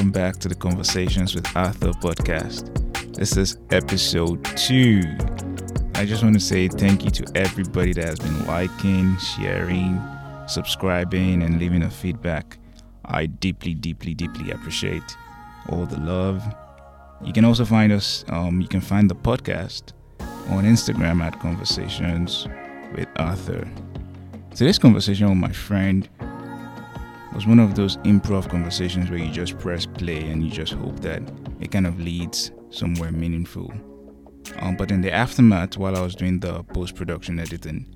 Welcome 0.00 0.12
back 0.12 0.36
to 0.38 0.48
the 0.48 0.54
Conversations 0.54 1.34
with 1.34 1.46
Arthur 1.54 1.90
podcast. 1.90 2.72
This 3.14 3.36
is 3.36 3.58
episode 3.70 4.42
two. 4.56 5.02
I 5.94 6.06
just 6.06 6.22
want 6.22 6.34
to 6.36 6.40
say 6.40 6.68
thank 6.68 7.04
you 7.04 7.10
to 7.10 7.26
everybody 7.34 7.92
that 7.92 8.04
has 8.04 8.18
been 8.18 8.46
liking, 8.46 9.18
sharing, 9.18 10.00
subscribing, 10.46 11.42
and 11.42 11.58
leaving 11.58 11.82
a 11.82 11.90
feedback. 11.90 12.56
I 13.04 13.26
deeply, 13.26 13.74
deeply, 13.74 14.14
deeply 14.14 14.52
appreciate 14.52 15.02
all 15.68 15.84
the 15.84 16.00
love. 16.00 16.42
You 17.22 17.34
can 17.34 17.44
also 17.44 17.66
find 17.66 17.92
us, 17.92 18.24
um, 18.30 18.62
you 18.62 18.68
can 18.68 18.80
find 18.80 19.10
the 19.10 19.16
podcast 19.16 19.92
on 20.48 20.64
Instagram 20.64 21.20
at 21.20 21.38
Conversations 21.40 22.48
with 22.96 23.06
Arthur. 23.16 23.68
Today's 24.54 24.78
conversation 24.78 25.28
with 25.28 25.36
my 25.36 25.52
friend 25.52 26.08
was 27.34 27.46
one 27.46 27.58
of 27.58 27.74
those 27.74 27.96
improv 27.98 28.48
conversations 28.48 29.10
where 29.10 29.18
you 29.18 29.30
just 29.30 29.58
press 29.58 29.86
play 29.86 30.28
and 30.28 30.42
you 30.42 30.50
just 30.50 30.72
hope 30.72 31.00
that 31.00 31.22
it 31.60 31.70
kind 31.70 31.86
of 31.86 32.00
leads 32.00 32.50
somewhere 32.70 33.12
meaningful. 33.12 33.72
Um, 34.58 34.76
but 34.76 34.90
in 34.90 35.00
the 35.00 35.12
aftermath, 35.12 35.76
while 35.76 35.96
I 35.96 36.00
was 36.00 36.14
doing 36.14 36.40
the 36.40 36.62
post 36.64 36.96
production 36.96 37.38
editing, 37.38 37.86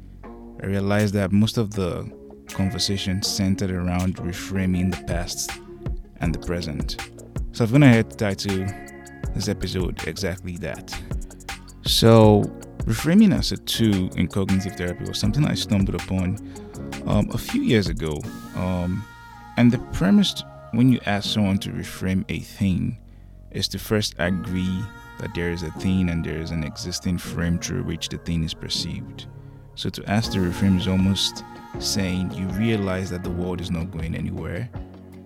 I 0.63 0.67
realized 0.67 1.15
that 1.15 1.33
most 1.33 1.59
of 1.59 1.73
the 1.75 2.11
conversation 2.49 3.23
centered 3.23 3.71
around 3.71 4.17
reframing 4.17 4.95
the 4.97 5.05
past 5.05 5.51
and 6.19 6.35
the 6.35 6.39
present. 6.39 6.97
So 7.53 7.65
I've 7.65 7.73
gone 7.73 7.83
ahead 7.83 8.11
to 8.11 8.17
title 8.17 8.67
this 9.35 9.49
episode 9.49 10.07
exactly 10.07 10.57
that. 10.59 10.97
So, 11.87 12.43
reframing 12.85 13.37
as 13.37 13.53
a 13.53 13.57
tool 13.59 14.11
in 14.15 14.29
cognitive 14.29 14.77
therapy 14.77 15.05
was 15.05 15.19
something 15.19 15.45
I 15.45 15.55
stumbled 15.55 16.01
upon 16.01 16.39
um, 17.07 17.29
a 17.33 17.39
few 17.39 17.63
years 17.63 17.89
ago. 17.89 18.17
Um, 18.57 19.05
and 19.57 19.71
the 19.71 19.79
premise 19.93 20.43
when 20.73 20.91
you 20.91 20.99
ask 21.07 21.31
someone 21.31 21.59
to 21.59 21.71
reframe 21.71 22.25
a 22.29 22.41
thing 22.41 22.99
is 23.53 23.69
to 23.69 23.79
first 23.79 24.15
agree 24.19 24.81
that 25.21 25.35
there 25.35 25.51
is 25.51 25.63
a 25.63 25.71
thing 25.73 26.11
and 26.11 26.25
there 26.25 26.39
is 26.39 26.51
an 26.51 26.65
existing 26.65 27.19
frame 27.19 27.59
through 27.59 27.85
which 27.85 28.09
the 28.09 28.19
thing 28.19 28.43
is 28.43 28.53
perceived. 28.53 29.27
So 29.77 29.89
to 29.91 30.11
ask 30.11 30.33
to 30.33 30.39
reframe 30.39 30.79
is 30.79 30.89
almost 30.89 31.45
saying 31.79 32.33
you 32.33 32.47
realize 32.49 33.11
that 33.11 33.23
the 33.23 33.31
world 33.31 33.61
is 33.61 33.71
not 33.71 33.91
going 33.93 34.15
anywhere. 34.15 34.69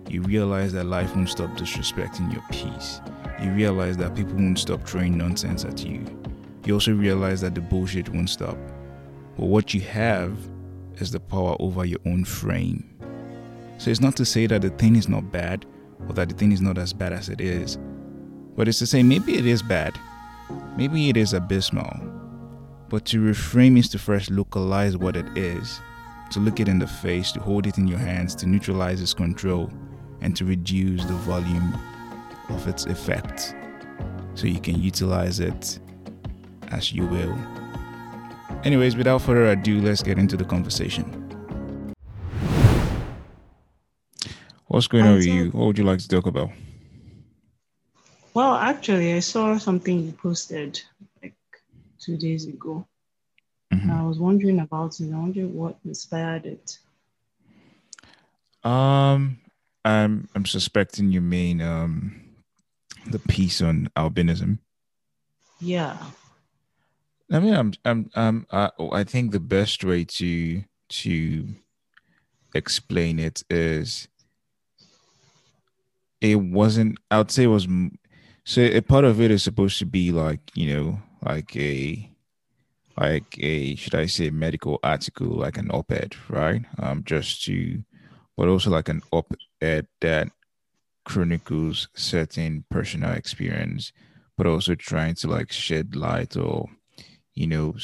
You 0.07 0.21
realize 0.21 0.73
that 0.73 0.85
life 0.85 1.15
won't 1.15 1.29
stop 1.29 1.49
disrespecting 1.51 2.31
your 2.31 2.43
peace. 2.51 3.01
You 3.41 3.51
realize 3.51 3.97
that 3.97 4.15
people 4.15 4.35
won't 4.35 4.59
stop 4.59 4.87
throwing 4.87 5.17
nonsense 5.17 5.65
at 5.65 5.83
you. 5.83 6.05
You 6.65 6.75
also 6.75 6.93
realize 6.93 7.41
that 7.41 7.55
the 7.55 7.61
bullshit 7.61 8.09
won't 8.09 8.29
stop. 8.29 8.57
But 9.37 9.45
what 9.45 9.73
you 9.73 9.81
have 9.81 10.37
is 10.97 11.11
the 11.11 11.19
power 11.19 11.55
over 11.59 11.85
your 11.85 11.99
own 12.05 12.25
frame. 12.25 12.98
So 13.79 13.89
it's 13.89 14.01
not 14.01 14.17
to 14.17 14.25
say 14.25 14.45
that 14.45 14.61
the 14.61 14.71
thing 14.71 14.97
is 14.97 15.07
not 15.07 15.31
bad 15.31 15.65
or 16.05 16.13
that 16.13 16.27
the 16.27 16.35
thing 16.35 16.51
is 16.51 16.59
not 16.59 16.77
as 16.77 16.91
bad 16.91 17.13
as 17.13 17.29
it 17.29 17.39
is, 17.39 17.77
but 18.57 18.67
it's 18.67 18.79
to 18.79 18.85
say 18.85 19.01
maybe 19.01 19.37
it 19.37 19.45
is 19.45 19.61
bad, 19.61 19.97
maybe 20.75 21.09
it 21.09 21.15
is 21.15 21.31
abysmal. 21.31 21.89
But 22.89 23.05
to 23.05 23.21
reframe 23.21 23.79
is 23.79 23.87
to 23.89 23.97
first 23.97 24.31
localize 24.31 24.97
what 24.97 25.15
it 25.15 25.25
is, 25.37 25.79
to 26.31 26.41
look 26.41 26.59
it 26.59 26.67
in 26.67 26.77
the 26.77 26.87
face, 26.87 27.31
to 27.31 27.39
hold 27.39 27.67
it 27.67 27.77
in 27.77 27.87
your 27.87 27.99
hands, 27.99 28.35
to 28.35 28.47
neutralize 28.47 29.01
its 29.01 29.13
control, 29.13 29.71
and 30.19 30.35
to 30.35 30.43
reduce 30.43 31.05
the 31.05 31.13
volume 31.13 31.73
of 32.49 32.67
its 32.67 32.85
effect 32.85 33.55
so 34.33 34.45
you 34.45 34.59
can 34.59 34.81
utilize 34.81 35.39
it 35.39 35.79
as 36.67 36.91
you 36.91 37.07
will. 37.07 37.37
Anyways, 38.65 38.97
without 38.97 39.21
further 39.21 39.51
ado, 39.51 39.79
let's 39.79 40.03
get 40.03 40.19
into 40.19 40.35
the 40.35 40.43
conversation. 40.43 41.18
What's 44.69 44.85
going 44.85 45.03
on 45.03 45.15
with 45.15 45.25
you? 45.25 45.49
What 45.49 45.65
would 45.65 45.77
you 45.79 45.83
like 45.83 45.97
to 45.97 46.07
talk 46.07 46.27
about? 46.27 46.51
Well, 48.35 48.53
actually, 48.53 49.15
I 49.15 49.19
saw 49.19 49.57
something 49.57 49.99
you 49.99 50.11
posted 50.11 50.79
like 51.23 51.33
two 51.99 52.17
days 52.17 52.45
ago. 52.45 52.85
Mm-hmm. 53.73 53.89
I 53.89 54.03
was 54.03 54.19
wondering 54.19 54.59
about 54.59 54.99
it. 54.99 55.11
I 55.11 55.17
wondered 55.17 55.51
what 55.51 55.79
inspired 55.85 56.45
it. 56.45 56.77
Um, 58.63 59.39
I'm 59.83 60.29
I'm 60.35 60.45
suspecting 60.45 61.11
you 61.11 61.21
mean 61.21 61.61
um 61.61 62.21
the 63.07 63.17
piece 63.19 63.61
on 63.61 63.89
albinism. 63.97 64.59
Yeah. 65.59 65.97
I 67.31 67.39
mean, 67.39 67.55
I'm 67.55 67.73
I'm 67.85 68.11
I'm 68.15 68.45
I, 68.51 68.69
I 68.91 69.03
think 69.03 69.31
the 69.31 69.39
best 69.39 69.83
way 69.83 70.05
to 70.05 70.63
to 70.89 71.47
explain 72.53 73.17
it 73.17 73.41
is 73.49 74.07
it 76.21 76.35
wasn't 76.35 76.97
i 77.11 77.17
would 77.17 77.31
say 77.31 77.43
it 77.43 77.47
was 77.47 77.67
so 78.43 78.61
a 78.61 78.81
part 78.81 79.05
of 79.05 79.21
it 79.21 79.31
is 79.31 79.43
supposed 79.43 79.77
to 79.79 79.85
be 79.85 80.11
like 80.11 80.39
you 80.53 80.73
know 80.73 80.99
like 81.25 81.55
a 81.55 82.09
like 82.97 83.37
a 83.39 83.75
should 83.75 83.95
i 83.95 84.05
say 84.05 84.29
medical 84.29 84.79
article 84.83 85.27
like 85.27 85.57
an 85.57 85.69
op-ed 85.71 86.15
right? 86.29 86.63
Um 86.79 87.03
just 87.03 87.43
to 87.45 87.83
but 88.37 88.47
also 88.47 88.69
like 88.69 88.89
an 88.89 89.01
op-ed 89.11 89.87
that 90.01 90.29
chronicles 91.05 91.87
certain 91.95 92.65
personal 92.69 93.11
experience 93.11 93.91
but 94.37 94.47
also 94.47 94.75
trying 94.75 95.15
to 95.15 95.27
like 95.27 95.51
shed 95.51 95.95
light 95.95 96.35
or 96.37 96.67
you 97.33 97.47
know 97.47 97.75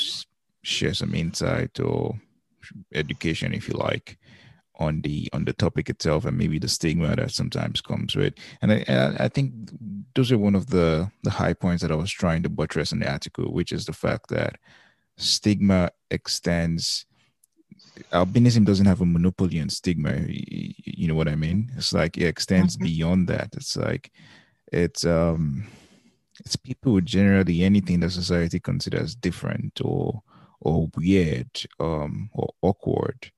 share 0.64 0.94
some 0.94 1.14
insight 1.14 1.80
or 1.80 2.20
education 2.94 3.54
if 3.54 3.68
you 3.68 3.76
like 3.76 4.18
on 4.80 5.02
the 5.02 5.30
on 5.34 5.46
the 5.46 5.54
topic 5.54 5.90
itself 5.90 6.26
and 6.26 6.38
maybe 6.38 6.60
the 6.60 6.68
stigma 6.68 7.16
that 7.16 7.32
sometimes 7.32 7.82
comes 7.82 8.16
with. 8.16 8.34
And 8.62 8.72
I, 8.72 9.16
I 9.20 9.28
think 9.28 9.54
those 10.16 10.32
are 10.32 10.38
one 10.38 10.56
of 10.56 10.68
the 10.68 11.12
the 11.24 11.32
high 11.32 11.54
points 11.54 11.82
that 11.82 11.92
I 11.92 11.96
was 11.96 12.12
trying 12.12 12.44
to 12.44 12.50
buttress 12.50 12.92
in 12.92 13.00
the 13.00 13.12
article 13.12 13.52
which 13.54 13.72
is 13.72 13.86
the 13.86 13.94
fact 13.94 14.30
that 14.30 14.58
stigma 15.18 15.92
extends 16.12 17.06
albinism 18.12 18.66
doesn't 18.66 18.86
have 18.86 19.02
a 19.02 19.06
monopoly 19.06 19.60
on 19.62 19.70
stigma 19.70 20.26
you 20.28 21.08
know 21.08 21.16
what 21.16 21.28
I 21.28 21.36
mean? 21.36 21.72
It's 21.78 21.94
like 21.94 22.18
it 22.18 22.26
extends 22.26 22.76
mm-hmm. 22.76 22.86
beyond 22.86 23.28
that. 23.28 23.50
It's 23.54 23.76
like 23.78 24.12
it's 24.72 25.06
um 25.06 25.68
it's 26.40 26.56
people 26.56 26.94
with 26.94 27.06
generally 27.06 27.64
anything 27.64 28.00
that 28.02 28.12
society 28.12 28.60
considers 28.60 29.16
different 29.16 29.80
or 29.84 30.24
or 30.62 30.90
weird 30.96 31.50
um 31.80 32.30
or 32.34 32.54
awkward 32.62 33.32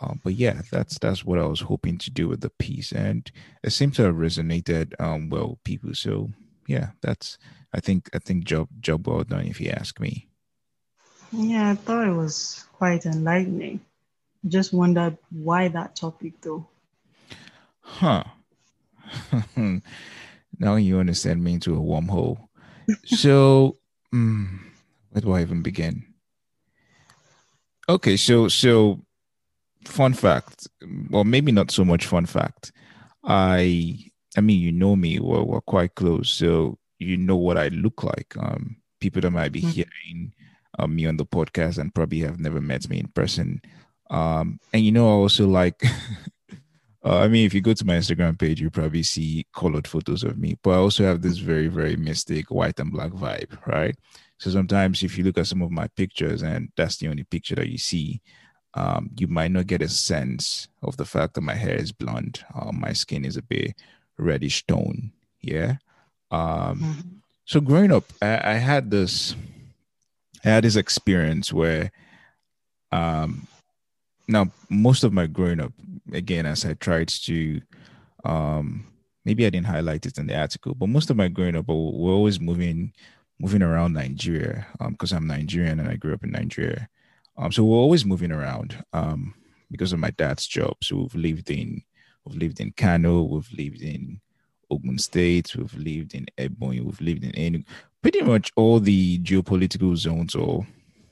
um, 0.00 0.20
but 0.22 0.34
yeah, 0.34 0.60
that's 0.70 0.98
that's 0.98 1.24
what 1.24 1.38
I 1.38 1.46
was 1.46 1.60
hoping 1.60 1.98
to 1.98 2.10
do 2.10 2.28
with 2.28 2.40
the 2.40 2.50
piece, 2.50 2.92
and 2.92 3.30
it 3.62 3.70
seems 3.70 3.96
to 3.96 4.02
have 4.02 4.14
resonated 4.14 4.92
um, 5.00 5.30
well 5.30 5.50
with 5.50 5.64
people. 5.64 5.94
So 5.94 6.30
yeah, 6.66 6.90
that's 7.00 7.38
I 7.72 7.80
think 7.80 8.10
I 8.14 8.18
think 8.18 8.44
job 8.44 8.68
job 8.80 9.06
well 9.08 9.24
done 9.24 9.46
if 9.46 9.60
you 9.60 9.70
ask 9.70 9.98
me. 9.98 10.28
Yeah, 11.32 11.70
I 11.70 11.74
thought 11.74 12.06
it 12.06 12.12
was 12.12 12.66
quite 12.74 13.06
enlightening. 13.06 13.80
Just 14.46 14.72
wondered 14.72 15.16
why 15.30 15.68
that 15.68 15.96
topic 15.96 16.34
though. 16.42 16.66
Huh. 17.80 18.24
now 20.58 20.76
you 20.76 20.98
understand 20.98 21.42
me 21.42 21.54
into 21.54 21.74
a 21.74 21.78
wormhole. 21.78 22.48
so 23.04 23.76
mm, 24.14 24.58
where 25.10 25.22
do 25.22 25.32
I 25.32 25.40
even 25.40 25.62
begin? 25.62 26.04
Okay, 27.88 28.16
so 28.16 28.48
so 28.48 29.00
fun 29.86 30.14
fact, 30.14 30.68
well, 31.10 31.24
maybe 31.24 31.52
not 31.52 31.70
so 31.70 31.84
much 31.84 32.06
fun 32.06 32.26
fact. 32.26 32.72
I, 33.24 33.98
I 34.36 34.40
mean, 34.40 34.60
you 34.60 34.72
know 34.72 34.96
me, 34.96 35.18
we're, 35.18 35.42
we're 35.42 35.60
quite 35.60 35.94
close, 35.94 36.30
so 36.30 36.78
you 36.98 37.16
know 37.16 37.36
what 37.36 37.58
I 37.58 37.68
look 37.68 38.02
like. 38.02 38.34
Um, 38.38 38.76
people 39.00 39.22
that 39.22 39.30
might 39.30 39.52
be 39.52 39.60
mm-hmm. 39.60 39.70
hearing 39.70 40.34
um, 40.78 40.94
me 40.94 41.06
on 41.06 41.16
the 41.16 41.26
podcast 41.26 41.78
and 41.78 41.94
probably 41.94 42.20
have 42.20 42.38
never 42.38 42.60
met 42.60 42.88
me 42.88 43.00
in 43.00 43.08
person. 43.08 43.60
Um, 44.10 44.60
and 44.72 44.84
you 44.84 44.92
know, 44.92 45.08
I 45.08 45.12
also 45.12 45.46
like. 45.46 45.82
uh, 47.04 47.18
I 47.18 47.28
mean, 47.28 47.46
if 47.46 47.54
you 47.54 47.60
go 47.60 47.74
to 47.74 47.84
my 47.84 47.94
Instagram 47.94 48.38
page, 48.38 48.60
you 48.60 48.70
probably 48.70 49.02
see 49.02 49.46
colored 49.54 49.86
photos 49.86 50.22
of 50.22 50.38
me. 50.38 50.58
But 50.62 50.70
I 50.70 50.76
also 50.76 51.04
have 51.04 51.22
this 51.22 51.38
very, 51.38 51.68
very 51.68 51.96
mystic 51.96 52.50
white 52.50 52.78
and 52.78 52.92
black 52.92 53.12
vibe, 53.12 53.56
right? 53.66 53.96
So 54.38 54.50
sometimes, 54.50 55.02
if 55.02 55.16
you 55.16 55.24
look 55.24 55.38
at 55.38 55.46
some 55.46 55.62
of 55.62 55.70
my 55.70 55.88
pictures, 55.88 56.42
and 56.42 56.68
that's 56.76 56.98
the 56.98 57.08
only 57.08 57.24
picture 57.24 57.54
that 57.54 57.68
you 57.68 57.78
see, 57.78 58.20
um, 58.76 59.10
you 59.18 59.26
might 59.26 59.50
not 59.50 59.66
get 59.66 59.80
a 59.80 59.88
sense 59.88 60.68
of 60.82 60.98
the 60.98 61.06
fact 61.06 61.34
that 61.34 61.40
my 61.40 61.54
hair 61.54 61.74
is 61.74 61.92
blonde. 61.92 62.44
Uh, 62.54 62.72
my 62.72 62.92
skin 62.92 63.24
is 63.24 63.38
a 63.38 63.42
bit 63.42 63.74
reddish 64.18 64.66
tone. 64.66 65.12
Yeah. 65.40 65.76
Um, 66.30 66.80
mm-hmm. 66.80 67.00
So 67.46 67.60
growing 67.60 67.90
up, 67.90 68.04
I, 68.20 68.52
I, 68.52 68.54
had 68.54 68.90
this, 68.90 69.34
I 70.44 70.50
had 70.50 70.64
this 70.64 70.76
experience 70.76 71.52
where, 71.52 71.90
um, 72.92 73.46
now 74.28 74.50
most 74.68 75.04
of 75.04 75.12
my 75.12 75.26
growing 75.26 75.60
up, 75.60 75.72
again, 76.12 76.44
as 76.44 76.66
I 76.66 76.74
tried 76.74 77.08
to, 77.08 77.62
um, 78.24 78.86
maybe 79.24 79.46
I 79.46 79.50
didn't 79.50 79.68
highlight 79.68 80.04
it 80.04 80.18
in 80.18 80.26
the 80.26 80.38
article, 80.38 80.74
but 80.74 80.88
most 80.88 81.08
of 81.08 81.16
my 81.16 81.28
growing 81.28 81.56
up, 81.56 81.68
we're 81.68 82.12
always 82.12 82.40
moving, 82.40 82.92
moving 83.40 83.62
around 83.62 83.94
Nigeria, 83.94 84.66
because 84.90 85.12
um, 85.12 85.18
I'm 85.18 85.26
Nigerian 85.28 85.80
and 85.80 85.88
I 85.88 85.96
grew 85.96 86.12
up 86.12 86.24
in 86.24 86.32
Nigeria. 86.32 86.90
Um, 87.38 87.52
so 87.52 87.64
we're 87.64 87.76
always 87.76 88.04
moving 88.04 88.32
around 88.32 88.82
um, 88.92 89.34
because 89.70 89.92
of 89.92 89.98
my 89.98 90.10
dad's 90.10 90.46
job. 90.46 90.76
So 90.82 90.96
we've 90.96 91.14
lived 91.14 91.50
in 91.50 91.82
we've 92.24 92.38
lived 92.38 92.60
in 92.60 92.72
Kano, 92.72 93.22
we've 93.22 93.50
lived 93.52 93.82
in 93.82 94.20
Ogun 94.70 94.98
State, 94.98 95.54
we've 95.54 95.74
lived 95.74 96.14
in 96.14 96.26
Ebonyi, 96.38 96.82
we've 96.82 97.00
lived 97.00 97.24
in 97.24 97.34
any 97.34 97.64
pretty 98.02 98.22
much 98.22 98.52
all 98.56 98.80
the 98.80 99.18
geopolitical 99.18 99.96
zones 99.96 100.34
or 100.34 100.66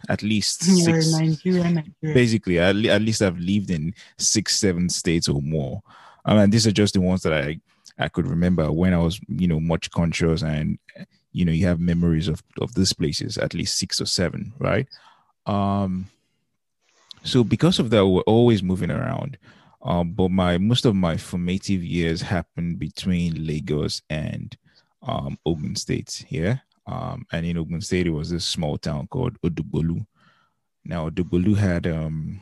at 0.09 0.23
least 0.23 0.63
six, 0.63 1.13
Nigeria, 1.13 1.65
Nigeria. 1.65 2.15
basically 2.15 2.59
at, 2.59 2.77
at, 2.87 3.03
least 3.03 3.23
I've 3.23 3.39
lived 3.39 3.71
in 3.71 3.95
six, 4.19 4.59
seven 4.59 4.89
states 4.89 5.29
or 5.29 5.41
more. 5.43 5.83
Um, 6.25 6.39
and 6.39 6.53
these 6.53 6.67
are 6.67 6.73
just 6.73 6.95
the 6.95 7.01
ones 7.01 7.23
that 7.23 7.33
I 7.33 7.61
I 7.99 8.09
could 8.09 8.27
remember 8.27 8.73
when 8.73 8.93
I 8.93 8.99
was, 8.99 9.21
you 9.29 9.47
know, 9.47 9.61
much 9.61 9.91
conscious 9.91 10.43
and 10.43 10.79
you 11.33 11.45
know, 11.45 11.53
you 11.53 11.67
have 11.67 11.81
memories 11.81 12.29
of 12.29 12.43
of 12.61 12.75
these 12.75 12.93
places, 12.93 13.39
at 13.39 13.55
least 13.55 13.79
six 13.79 14.01
or 14.01 14.07
seven, 14.07 14.53
right? 14.59 14.87
Um 15.47 16.09
so 17.25 17.43
because 17.43 17.79
of 17.79 17.91
that, 17.91 18.07
we're 18.07 18.21
always 18.23 18.63
moving 18.63 18.91
around. 18.91 19.39
Um, 19.83 20.13
but 20.13 20.31
my 20.31 20.57
most 20.57 20.87
of 20.87 20.95
my 20.95 21.17
formative 21.17 21.85
years 21.85 22.23
happened 22.23 22.79
between 22.79 23.47
Lagos 23.47 24.01
and 24.09 24.57
um, 25.03 25.39
Ogun 25.45 25.77
State. 25.77 26.25
Yeah. 26.29 26.59
Um, 26.87 27.27
and 27.33 27.45
in 27.45 27.59
Ogun 27.59 27.81
State, 27.81 28.07
it 28.07 28.11
was 28.11 28.31
this 28.31 28.45
small 28.45 28.79
town 28.79 29.07
called 29.09 29.41
Odogbolu. 29.43 30.07
Now, 30.85 31.09
Odogbolu 31.09 31.57
had 31.57 31.87
um, 31.87 32.41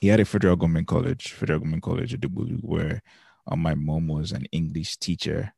he 0.00 0.08
had 0.08 0.20
a 0.20 0.24
federal 0.24 0.56
government 0.56 0.86
college, 0.86 1.32
federal 1.32 1.60
government 1.60 1.82
college 1.82 2.14
at 2.14 2.20
Odogbolu, 2.20 2.60
where 2.62 3.02
um, 3.46 3.60
my 3.60 3.74
mom 3.74 4.08
was 4.08 4.32
an 4.32 4.46
English 4.52 4.98
teacher 4.98 5.54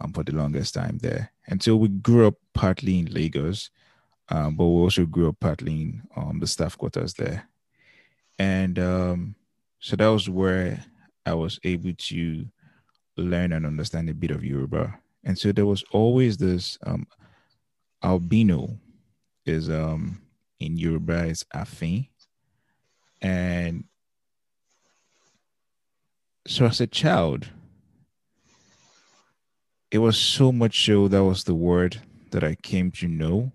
um, 0.00 0.12
for 0.12 0.22
the 0.22 0.32
longest 0.32 0.74
time 0.74 0.98
there. 0.98 1.32
And 1.48 1.62
so 1.62 1.76
we 1.76 1.88
grew 1.88 2.26
up 2.26 2.34
partly 2.54 2.98
in 2.98 3.06
Lagos, 3.06 3.70
um, 4.30 4.56
but 4.56 4.66
we 4.66 4.80
also 4.82 5.06
grew 5.06 5.28
up 5.28 5.40
partly 5.40 5.72
in 5.72 6.02
um, 6.16 6.38
the 6.40 6.46
staff 6.46 6.76
quarters 6.76 7.14
there. 7.14 7.48
And 8.38 8.78
um, 8.78 9.34
so 9.80 9.96
that 9.96 10.06
was 10.08 10.28
where 10.28 10.84
I 11.24 11.34
was 11.34 11.58
able 11.64 11.92
to 11.94 12.46
learn 13.16 13.52
and 13.52 13.66
understand 13.66 14.08
a 14.08 14.14
bit 14.14 14.30
of 14.30 14.44
Yoruba. 14.44 14.98
And 15.24 15.38
so 15.38 15.52
there 15.52 15.66
was 15.66 15.84
always 15.92 16.36
this 16.36 16.78
um, 16.86 17.06
albino 18.02 18.78
is 19.44 19.68
um 19.70 20.20
in 20.60 20.76
Yoruba 20.76 21.24
is 21.26 21.44
Afin. 21.54 22.08
And 23.20 23.84
so 26.46 26.66
as 26.66 26.80
a 26.80 26.86
child, 26.86 27.48
it 29.90 29.98
was 29.98 30.16
so 30.18 30.52
much 30.52 30.84
so 30.84 31.08
that 31.08 31.24
was 31.24 31.44
the 31.44 31.54
word 31.54 32.00
that 32.30 32.44
I 32.44 32.54
came 32.56 32.90
to 32.92 33.08
know 33.08 33.52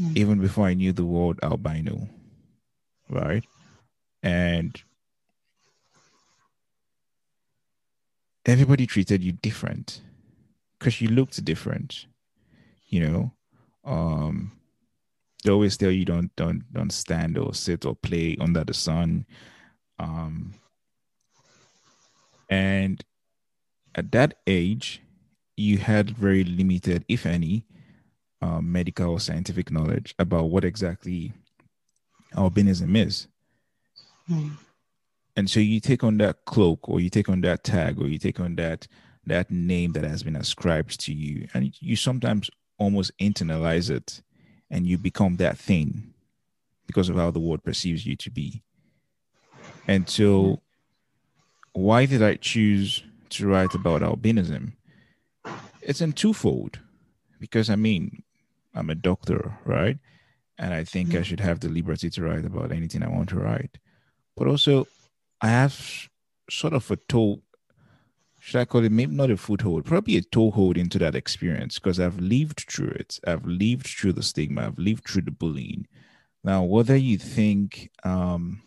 mm. 0.00 0.16
even 0.16 0.38
before 0.38 0.66
I 0.66 0.74
knew 0.74 0.92
the 0.92 1.04
word 1.04 1.38
albino. 1.42 2.08
Right. 3.08 3.44
And 4.22 4.80
everybody 8.44 8.86
treated 8.86 9.22
you 9.22 9.32
different 9.32 10.00
because 10.78 11.00
you 11.00 11.08
looked 11.08 11.44
different, 11.44 12.06
you 12.88 13.00
know. 13.00 13.32
Um, 13.84 14.52
they 15.44 15.50
always 15.52 15.76
tell 15.76 15.90
you 15.90 16.04
don't 16.04 16.34
don't 16.36 16.64
don't 16.72 16.92
stand 16.92 17.38
or 17.38 17.54
sit 17.54 17.86
or 17.86 17.94
play 17.94 18.36
under 18.40 18.64
the 18.64 18.74
sun. 18.74 19.24
Um, 19.98 20.54
and 22.48 23.04
at 23.94 24.12
that 24.12 24.38
age, 24.46 25.02
you 25.56 25.78
had 25.78 26.10
very 26.10 26.44
limited, 26.44 27.04
if 27.08 27.26
any, 27.26 27.66
um, 28.40 28.70
medical 28.70 29.10
or 29.12 29.20
scientific 29.20 29.70
knowledge 29.70 30.14
about 30.18 30.50
what 30.50 30.64
exactly 30.64 31.32
albinism 32.34 32.96
is. 32.96 33.26
Hmm. 34.26 34.50
And 35.36 35.48
so 35.48 35.60
you 35.60 35.80
take 35.80 36.02
on 36.02 36.18
that 36.18 36.44
cloak 36.44 36.88
or 36.88 37.00
you 37.00 37.10
take 37.10 37.28
on 37.28 37.40
that 37.42 37.64
tag 37.64 38.00
or 38.00 38.08
you 38.08 38.18
take 38.18 38.40
on 38.40 38.56
that 38.56 38.86
that 39.26 39.50
name 39.50 39.92
that 39.92 40.04
has 40.04 40.22
been 40.22 40.36
ascribed 40.36 40.98
to 40.98 41.12
you 41.12 41.46
and 41.52 41.72
you 41.80 41.96
sometimes 41.96 42.50
almost 42.78 43.12
internalize 43.18 43.90
it 43.90 44.22
and 44.70 44.86
you 44.86 44.96
become 44.96 45.36
that 45.36 45.58
thing 45.58 46.14
because 46.86 47.10
of 47.10 47.16
how 47.16 47.30
the 47.30 47.38
world 47.38 47.62
perceives 47.62 48.06
you 48.06 48.16
to 48.16 48.30
be. 48.30 48.62
And 49.86 50.08
so 50.08 50.62
why 51.72 52.06
did 52.06 52.22
I 52.22 52.36
choose 52.36 53.02
to 53.30 53.46
write 53.46 53.74
about 53.74 54.02
albinism? 54.02 54.72
It's 55.82 56.00
in 56.00 56.12
twofold. 56.12 56.80
Because 57.38 57.70
I 57.70 57.76
mean, 57.76 58.22
I'm 58.78 58.90
a 58.90 58.94
doctor, 58.94 59.58
right? 59.64 59.98
And 60.58 60.72
I 60.72 60.84
think 60.84 61.10
mm-hmm. 61.10 61.18
I 61.18 61.22
should 61.22 61.40
have 61.40 61.60
the 61.60 61.68
liberty 61.68 62.10
to 62.10 62.22
write 62.22 62.44
about 62.44 62.72
anything 62.72 63.02
I 63.02 63.08
want 63.08 63.28
to 63.30 63.38
write. 63.38 63.78
But 64.36 64.46
also, 64.46 64.86
I 65.40 65.48
have 65.48 66.08
sort 66.50 66.72
of 66.72 66.90
a 66.90 66.96
toe, 66.96 67.42
should 68.40 68.60
I 68.60 68.64
call 68.64 68.84
it 68.84 68.92
maybe 68.92 69.14
not 69.14 69.30
a 69.30 69.36
foothold, 69.36 69.84
probably 69.84 70.16
a 70.16 70.22
toehold 70.22 70.76
into 70.76 70.98
that 70.98 71.14
experience 71.14 71.78
because 71.78 72.00
I've 72.00 72.18
lived 72.18 72.66
through 72.70 72.90
it. 72.90 73.18
I've 73.26 73.44
lived 73.44 73.86
through 73.86 74.14
the 74.14 74.22
stigma. 74.22 74.66
I've 74.66 74.78
lived 74.78 75.08
through 75.08 75.22
the 75.22 75.30
bullying. 75.30 75.86
Now, 76.44 76.62
whether 76.62 76.96
you 76.96 77.18
think 77.18 77.90
um, 78.04 78.62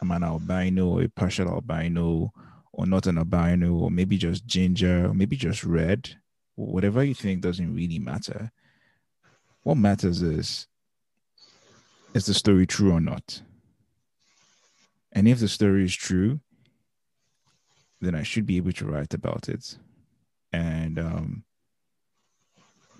I'm 0.00 0.10
an 0.10 0.22
albino 0.22 0.88
or 0.88 1.02
a 1.02 1.08
partial 1.08 1.48
albino 1.48 2.32
or 2.72 2.86
not 2.86 3.06
an 3.06 3.18
albino 3.18 3.74
or 3.74 3.90
maybe 3.90 4.18
just 4.18 4.46
ginger 4.46 5.06
or 5.06 5.14
maybe 5.14 5.36
just 5.36 5.64
red, 5.64 6.16
whatever 6.54 7.02
you 7.02 7.14
think 7.14 7.42
doesn't 7.42 7.74
really 7.74 7.98
matter. 7.98 8.52
What 9.66 9.78
matters 9.78 10.22
is 10.22 10.68
is 12.14 12.26
the 12.26 12.34
story 12.34 12.68
true 12.68 12.92
or 12.92 13.00
not? 13.00 13.42
And 15.10 15.26
if 15.26 15.40
the 15.40 15.48
story 15.48 15.84
is 15.84 15.92
true, 15.92 16.38
then 18.00 18.14
I 18.14 18.22
should 18.22 18.46
be 18.46 18.58
able 18.58 18.70
to 18.70 18.86
write 18.86 19.12
about 19.12 19.48
it. 19.48 19.76
And 20.52 21.00
um, 21.00 21.42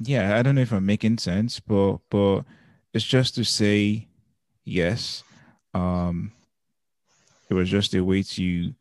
yeah, 0.00 0.36
I 0.36 0.42
don't 0.42 0.56
know 0.56 0.62
if 0.62 0.72
I'm 0.72 0.84
making 0.84 1.18
sense, 1.18 1.60
but 1.60 1.98
but 2.10 2.40
it's 2.92 3.04
just 3.04 3.36
to 3.36 3.44
say 3.44 4.08
yes. 4.64 5.22
Um, 5.72 6.32
it 7.48 7.54
was 7.54 7.70
just 7.70 7.94
a 7.94 8.02
way 8.02 8.24
to 8.24 8.74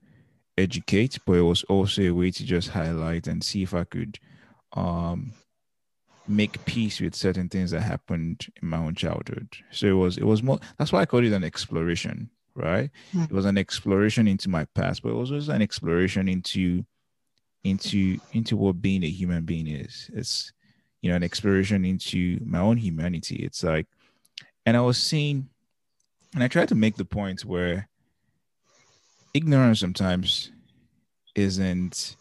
educate, 0.58 1.20
but 1.24 1.34
it 1.34 1.42
was 1.44 1.64
also 1.66 2.02
a 2.02 2.16
way 2.16 2.32
to 2.32 2.44
just 2.44 2.70
highlight 2.70 3.28
and 3.28 3.44
see 3.44 3.62
if 3.62 3.76
I 3.76 3.84
could 3.84 4.18
um, 4.74 5.34
make 6.28 6.64
peace 6.66 7.00
with 7.00 7.16
certain 7.16 7.50
things 7.50 7.72
that 7.72 7.82
happened 7.82 8.48
in 8.62 8.70
my 8.70 8.78
own 8.78 8.96
childhood. 8.96 9.48
So 9.72 9.88
it 9.88 9.94
was 9.94 10.18
it 10.18 10.26
was 10.26 10.42
more 10.44 10.60
that's 10.78 10.92
why 10.92 11.02
I 11.02 11.06
called 11.06 11.24
it 11.24 11.34
an 11.34 11.44
exploration 11.44 12.30
right? 12.56 12.90
Mm. 13.14 13.26
It 13.26 13.32
was 13.32 13.46
an 13.46 13.58
exploration 13.58 14.28
into 14.28 14.50
my 14.50 14.66
past, 14.74 15.04
but 15.04 15.10
it 15.10 15.16
was 15.16 15.32
also 15.32 15.52
an 15.52 15.62
exploration 15.62 16.28
into 16.28 16.86
into 17.64 18.20
into 18.32 18.56
what 18.56 18.82
being 18.82 19.04
a 19.04 19.10
human 19.10 19.44
being 19.44 19.68
is. 19.68 20.10
It's 20.14 20.52
you 21.02 21.10
know 21.10 21.16
an 21.16 21.24
exploration 21.24 21.86
into 21.86 22.40
my 22.46 22.60
own 22.60 22.78
humanity. 22.78 23.36
It's 23.36 23.64
like, 23.64 23.88
and 24.66 24.78
I 24.78 24.82
was 24.82 24.98
seeing, 24.98 25.50
and 26.34 26.44
I 26.44 26.48
tried 26.48 26.70
to 26.70 26.76
make 26.76 26.96
the 26.96 27.06
point 27.06 27.44
where 27.46 27.88
ignorance 29.34 29.82
sometimes 29.82 30.52
isn't 31.36 32.16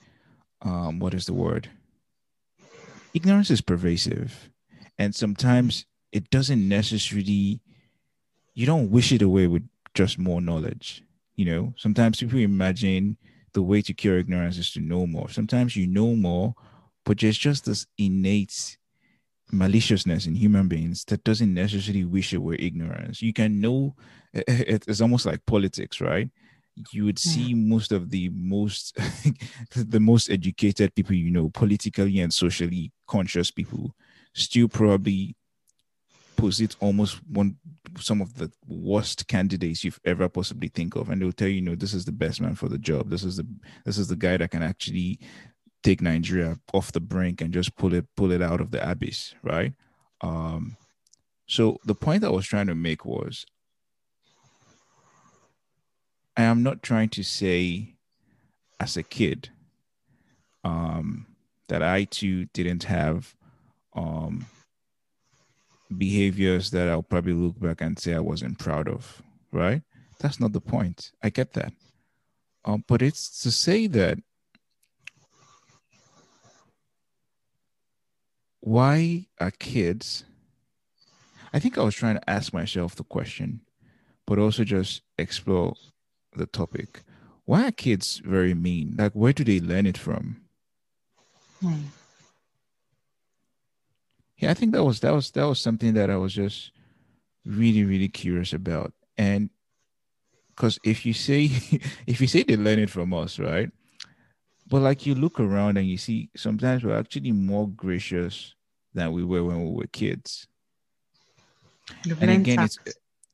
um, 0.62 0.98
what 0.98 1.14
is 1.14 1.26
the 1.26 1.34
word? 1.34 1.70
Ignorance 3.14 3.50
is 3.50 3.60
pervasive, 3.60 4.50
and 4.98 5.14
sometimes 5.14 5.86
it 6.12 6.30
doesn't 6.30 6.68
necessarily. 6.68 7.60
You 8.54 8.66
don't 8.66 8.90
wish 8.90 9.12
it 9.12 9.22
away 9.22 9.46
with 9.46 9.68
just 9.94 10.18
more 10.18 10.40
knowledge. 10.40 11.02
You 11.36 11.46
know, 11.46 11.74
sometimes 11.76 12.20
people 12.20 12.38
imagine 12.38 13.16
the 13.52 13.62
way 13.62 13.82
to 13.82 13.94
cure 13.94 14.18
ignorance 14.18 14.58
is 14.58 14.72
to 14.72 14.80
know 14.80 15.06
more. 15.06 15.28
Sometimes 15.28 15.76
you 15.76 15.86
know 15.86 16.14
more, 16.14 16.54
but 17.04 17.20
there's 17.20 17.38
just 17.38 17.64
this 17.64 17.86
innate 17.98 18.76
maliciousness 19.52 20.26
in 20.26 20.34
human 20.34 20.68
beings 20.68 21.04
that 21.06 21.24
doesn't 21.24 21.54
necessarily 21.54 22.04
wish 22.04 22.32
it 22.32 22.42
were 22.42 22.56
ignorance. 22.56 23.22
You 23.22 23.32
can 23.32 23.60
know 23.60 23.94
it's 24.32 25.00
almost 25.00 25.26
like 25.26 25.46
politics, 25.46 26.00
right? 26.00 26.28
You 26.90 27.04
would 27.04 27.18
see 27.18 27.50
yeah. 27.50 27.56
most 27.56 27.92
of 27.92 28.10
the 28.10 28.30
most 28.30 28.96
the 29.74 30.00
most 30.00 30.30
educated 30.30 30.94
people 30.94 31.14
you 31.14 31.30
know, 31.30 31.50
politically 31.50 32.20
and 32.20 32.32
socially 32.32 32.92
conscious 33.06 33.50
people, 33.50 33.94
still 34.34 34.68
probably 34.68 35.36
posit 36.36 36.76
almost 36.80 37.20
one 37.28 37.56
some 38.00 38.20
of 38.20 38.34
the 38.34 38.50
worst 38.66 39.28
candidates 39.28 39.84
you've 39.84 40.00
ever 40.04 40.28
possibly 40.28 40.68
think 40.68 40.96
of. 40.96 41.08
And 41.10 41.22
they'll 41.22 41.32
tell 41.32 41.48
you, 41.48 41.56
you 41.56 41.62
know 41.62 41.74
this 41.74 41.94
is 41.94 42.04
the 42.04 42.12
best 42.12 42.40
man 42.40 42.54
for 42.54 42.68
the 42.68 42.78
job. 42.78 43.08
This 43.08 43.22
is 43.24 43.36
the 43.36 43.46
this 43.84 43.98
is 43.98 44.08
the 44.08 44.16
guy 44.16 44.36
that 44.36 44.50
can 44.50 44.62
actually 44.62 45.20
take 45.84 46.00
nigeria 46.00 46.58
off 46.72 46.92
the 46.92 47.00
brink 47.00 47.42
and 47.42 47.52
just 47.52 47.76
pull 47.76 47.92
it 47.92 48.06
pull 48.16 48.32
it 48.32 48.40
out 48.42 48.60
of 48.60 48.70
the 48.70 48.90
abyss 48.90 49.34
right? 49.42 49.74
Um 50.22 50.76
so 51.46 51.78
the 51.84 51.94
point 51.94 52.24
i 52.24 52.30
was 52.30 52.46
trying 52.46 52.66
to 52.66 52.74
make 52.74 53.04
was 53.04 53.44
i 56.36 56.42
am 56.42 56.62
not 56.62 56.82
trying 56.82 57.08
to 57.08 57.22
say 57.22 57.96
as 58.80 58.96
a 58.96 59.02
kid 59.02 59.50
um 60.64 61.26
that 61.68 61.82
i 61.82 62.04
too 62.04 62.46
didn't 62.46 62.84
have 62.84 63.34
um 63.94 64.46
behaviors 65.96 66.70
that 66.70 66.88
I'll 66.88 67.02
probably 67.02 67.32
look 67.32 67.58
back 67.60 67.80
and 67.80 67.98
say 67.98 68.14
I 68.14 68.20
wasn't 68.20 68.58
proud 68.58 68.88
of, 68.88 69.22
right? 69.52 69.82
That's 70.20 70.40
not 70.40 70.52
the 70.52 70.60
point. 70.60 71.12
I 71.22 71.30
get 71.30 71.52
that. 71.54 71.72
Um, 72.64 72.84
but 72.86 73.02
it's 73.02 73.42
to 73.42 73.50
say 73.50 73.86
that 73.88 74.18
why 78.60 79.26
are 79.38 79.50
kids? 79.50 80.24
I 81.52 81.58
think 81.58 81.76
I 81.76 81.82
was 81.82 81.94
trying 81.94 82.16
to 82.16 82.30
ask 82.30 82.52
myself 82.52 82.96
the 82.96 83.04
question, 83.04 83.60
but 84.26 84.38
also 84.38 84.64
just 84.64 85.02
explore 85.18 85.74
the 86.36 86.46
topic. 86.46 87.02
Why 87.44 87.68
are 87.68 87.72
kids 87.72 88.22
very 88.24 88.54
mean? 88.54 88.94
Like, 88.98 89.12
where 89.12 89.32
do 89.32 89.44
they 89.44 89.60
learn 89.60 89.86
it 89.86 89.98
from? 89.98 90.42
Hmm. 91.60 91.74
Yeah, 94.38 94.50
I 94.50 94.54
think 94.54 94.72
that 94.72 94.84
was 94.84 95.00
that 95.00 95.12
was 95.12 95.30
that 95.32 95.44
was 95.44 95.60
something 95.60 95.94
that 95.94 96.10
I 96.10 96.16
was 96.16 96.34
just 96.34 96.72
really 97.46 97.84
really 97.84 98.08
curious 98.08 98.52
about, 98.52 98.92
and 99.16 99.48
because 100.48 100.78
if 100.84 101.06
you 101.06 101.12
say 101.12 101.44
if 102.06 102.20
you 102.20 102.26
say 102.26 102.42
they 102.42 102.56
learn 102.56 102.78
it 102.78 102.90
from 102.90 103.14
us, 103.14 103.38
right? 103.38 103.70
But 104.66 104.80
like 104.80 105.06
you 105.06 105.14
look 105.14 105.40
around 105.40 105.76
and 105.76 105.86
you 105.86 105.98
see 105.98 106.30
sometimes 106.36 106.84
we're 106.84 106.98
actually 106.98 107.32
more 107.32 107.68
gracious 107.68 108.54
than 108.92 109.12
we 109.12 109.24
were 109.24 109.44
when 109.44 109.62
we 109.62 109.70
were 109.70 109.86
kids. 109.86 110.48
and 112.20 112.30
again, 112.30 112.60
it's 112.60 112.78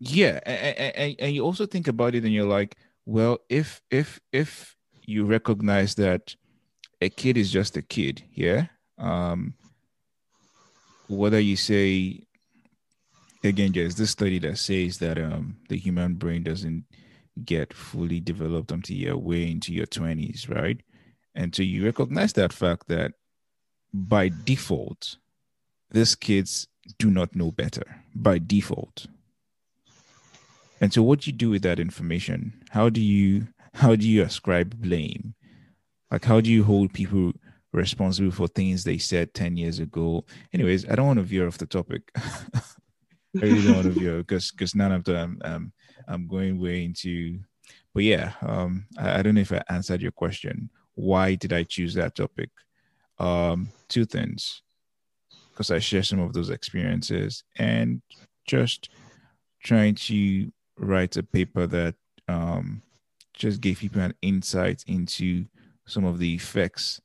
yeah, 0.00 0.40
and, 0.45 0.97
and, 0.97 1.16
and 1.19 1.35
you 1.35 1.45
also 1.45 1.66
think 1.66 1.87
about 1.87 2.14
it 2.14 2.25
and 2.25 2.33
you're 2.33 2.47
like, 2.47 2.76
well, 3.07 3.38
if 3.49 3.83
if 3.90 4.21
if 4.33 4.76
you 5.04 5.25
recognize 5.25 5.95
that 5.97 6.35
a 7.00 7.09
kid 7.09 7.37
is 7.37 7.50
just 7.50 7.76
a 7.76 7.83
kid, 7.83 8.25
yeah. 8.33 8.66
Um, 8.99 9.54
whether 11.09 11.40
you 11.40 11.57
say 11.57 12.26
again, 13.42 13.73
there's 13.73 13.97
this 13.97 14.11
study 14.11 14.38
that 14.40 14.59
says 14.59 14.99
that 14.99 15.19
um 15.19 15.57
the 15.69 15.76
human 15.76 16.14
brain 16.14 16.42
doesn't 16.42 16.85
get 17.45 17.73
fully 17.73 18.21
developed 18.21 18.71
until 18.71 18.97
you're 18.97 19.16
way 19.16 19.50
into 19.50 19.73
your 19.73 19.87
20s, 19.87 20.49
right? 20.49 20.83
And 21.35 21.54
so 21.54 21.62
you 21.62 21.85
recognize 21.85 22.33
that 22.35 22.52
fact 22.52 22.88
that 22.88 23.12
by 23.92 24.30
default, 24.45 25.16
these 25.90 26.14
kids 26.14 26.69
do 26.99 27.11
not 27.11 27.35
know 27.35 27.50
better 27.50 28.02
by 28.14 28.38
default. 28.38 29.07
And 30.81 30.93
so 30.93 31.03
what 31.03 31.21
do 31.21 31.31
you 31.31 31.37
do 31.37 31.51
with 31.51 31.63
that 31.63 31.79
information? 31.79 32.63
How 32.71 32.89
do 32.89 33.01
you 33.01 33.49
how 33.75 33.95
do 33.95 34.09
you 34.09 34.23
ascribe 34.23 34.81
blame? 34.81 35.35
Like 36.11 36.25
how 36.25 36.41
do 36.41 36.51
you 36.51 36.65
hold 36.65 36.93
people 36.93 37.33
responsible 37.73 38.33
for 38.33 38.49
things 38.49 38.83
they 38.83 38.99
said 38.99 39.35
10 39.35 39.57
years 39.57 39.79
ago? 39.79 40.25
Anyways, 40.53 40.89
I 40.89 40.95
don't 40.95 41.07
want 41.07 41.19
to 41.19 41.25
veer 41.25 41.47
off 41.47 41.59
the 41.59 41.67
topic. 41.67 42.11
I 42.17 43.43
really 43.43 43.63
don't 43.63 43.75
want 43.77 43.87
to 43.87 44.01
veer 44.01 44.19
because 44.19 44.51
because 44.51 44.75
none 44.75 44.93
of 44.93 45.05
them 45.05 45.39
um 45.45 45.73
I'm 46.09 46.27
going 46.27 46.59
way 46.59 46.85
into 46.85 47.39
but 47.95 48.05
yeah, 48.05 48.33
um 48.41 48.87
I, 48.99 49.19
I 49.19 49.23
don't 49.23 49.35
know 49.35 49.43
if 49.43 49.53
I 49.53 49.63
answered 49.69 50.03
your 50.03 50.13
question. 50.13 50.71
Why 50.95 51.35
did 51.35 51.53
I 51.53 51.65
choose 51.65 51.95
that 51.95 52.17
topic? 52.17 52.51
Um 53.19 53.69
two 53.89 54.07
things. 54.07 54.63
Because 55.53 55.71
I 55.71 55.79
share 55.79 56.03
some 56.03 56.21
of 56.21 56.33
those 56.33 56.49
experiences 56.49 57.45
and 57.57 58.01
just 58.47 58.89
trying 59.63 59.95
to 59.95 60.51
write 60.81 61.17
a 61.17 61.23
paper 61.23 61.67
that 61.67 61.95
um, 62.27 62.83
just 63.35 63.61
gave 63.61 63.79
people 63.79 64.01
an 64.01 64.15
insight 64.23 64.83
into 64.87 65.45
some 65.87 66.05
of 66.05 66.19
the 66.19 66.35
effects 66.35 67.01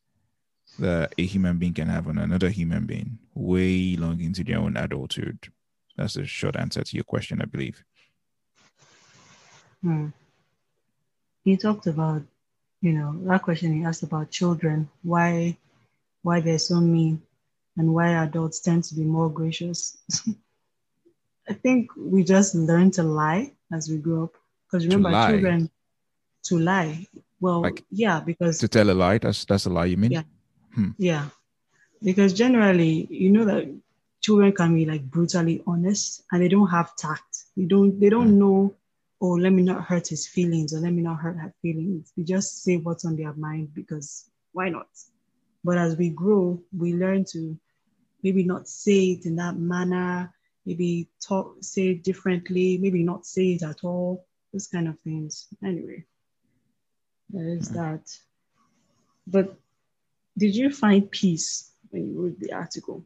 that 0.79 1.13
a 1.17 1.25
human 1.25 1.58
being 1.58 1.74
can 1.74 1.88
have 1.88 2.08
on 2.08 2.17
another 2.17 2.50
human 2.50 2.86
being 2.86 3.17
way 3.34 3.96
long 3.96 4.22
into 4.22 4.44
their 4.44 4.60
own 4.60 4.75
adulthood. 4.77 5.51
That's 5.98 6.15
a 6.17 6.25
short 6.25 6.55
answer 6.55 6.84
to 6.84 6.96
your 6.96 7.03
question, 7.03 7.41
I 7.41 7.46
believe. 7.46 7.84
Hmm. 9.82 10.08
You 11.44 11.58
talked 11.58 11.88
about, 11.88 12.24
you 12.82 12.94
know, 12.94 13.15
that 13.24 13.44
question 13.44 13.77
you 13.77 13.88
asked 13.88 14.03
about 14.03 14.32
children, 14.32 14.89
why 15.03 15.58
why 16.24 16.39
they're 16.39 16.58
so 16.58 16.82
mean 16.82 17.22
and 17.77 17.94
why 17.94 18.10
adults 18.24 18.60
tend 18.60 18.84
to 18.86 18.96
be 18.96 19.03
more 19.03 19.29
gracious. 19.29 19.98
I 21.47 21.53
think 21.53 21.91
we 21.95 22.23
just 22.23 22.55
learn 22.55 22.91
to 22.91 23.03
lie 23.03 23.53
as 23.71 23.89
we 23.89 23.97
grow 23.97 24.25
up. 24.25 24.35
Because 24.65 24.87
remember, 24.87 25.11
to 25.11 25.31
children 25.31 25.69
to 26.43 26.59
lie. 26.59 27.07
Well, 27.39 27.61
like 27.61 27.83
yeah, 27.91 28.19
because 28.19 28.59
to 28.59 28.67
tell 28.67 28.89
a 28.89 28.93
lie. 28.93 29.17
That's 29.17 29.45
that's 29.45 29.65
a 29.65 29.69
lie. 29.69 29.85
You 29.85 29.97
mean? 29.97 30.11
Yeah. 30.11 30.23
Hmm. 30.73 30.91
Yeah, 30.97 31.29
because 32.01 32.33
generally, 32.33 33.07
you 33.09 33.31
know 33.31 33.45
that 33.45 33.73
children 34.21 34.51
can 34.53 34.73
be 34.73 34.85
like 34.85 35.03
brutally 35.03 35.61
honest, 35.67 36.23
and 36.31 36.41
they 36.41 36.47
don't 36.47 36.67
have 36.67 36.95
tact. 36.95 37.45
They 37.55 37.65
don't. 37.65 37.99
They 37.99 38.09
don't 38.09 38.29
hmm. 38.29 38.39
know. 38.39 38.75
Oh, 39.21 39.31
let 39.31 39.53
me 39.53 39.61
not 39.63 39.85
hurt 39.85 40.07
his 40.07 40.27
feelings, 40.27 40.73
or 40.73 40.79
let 40.79 40.91
me 40.91 41.01
not 41.01 41.19
hurt 41.19 41.37
her 41.37 41.53
feelings. 41.61 42.11
They 42.17 42.23
just 42.23 42.63
say 42.63 42.77
what's 42.77 43.05
on 43.05 43.15
their 43.15 43.33
mind 43.33 43.73
because 43.73 44.29
why 44.51 44.69
not? 44.69 44.87
But 45.63 45.77
as 45.77 45.95
we 45.97 46.09
grow, 46.09 46.61
we 46.77 46.93
learn 46.93 47.25
to 47.31 47.57
maybe 48.23 48.43
not 48.43 48.67
say 48.67 49.11
it 49.11 49.25
in 49.25 49.35
that 49.37 49.57
manner 49.57 50.34
maybe 50.65 51.07
talk, 51.22 51.57
say 51.62 51.89
it 51.89 52.03
differently, 52.03 52.77
maybe 52.77 53.03
not 53.03 53.25
say 53.25 53.53
it 53.53 53.63
at 53.63 53.84
all, 53.84 54.25
those 54.51 54.67
kind 54.67 54.88
of 54.88 55.00
things. 55.00 55.48
Anyway, 55.63 56.05
there 57.29 57.50
is 57.50 57.69
mm-hmm. 57.69 57.77
that. 57.77 58.17
But 59.27 59.57
did 60.38 60.55
you 60.55 60.72
find 60.72 61.10
peace 61.10 61.72
when 61.89 62.07
you 62.07 62.22
wrote 62.22 62.39
the 62.39 62.53
article? 62.53 63.05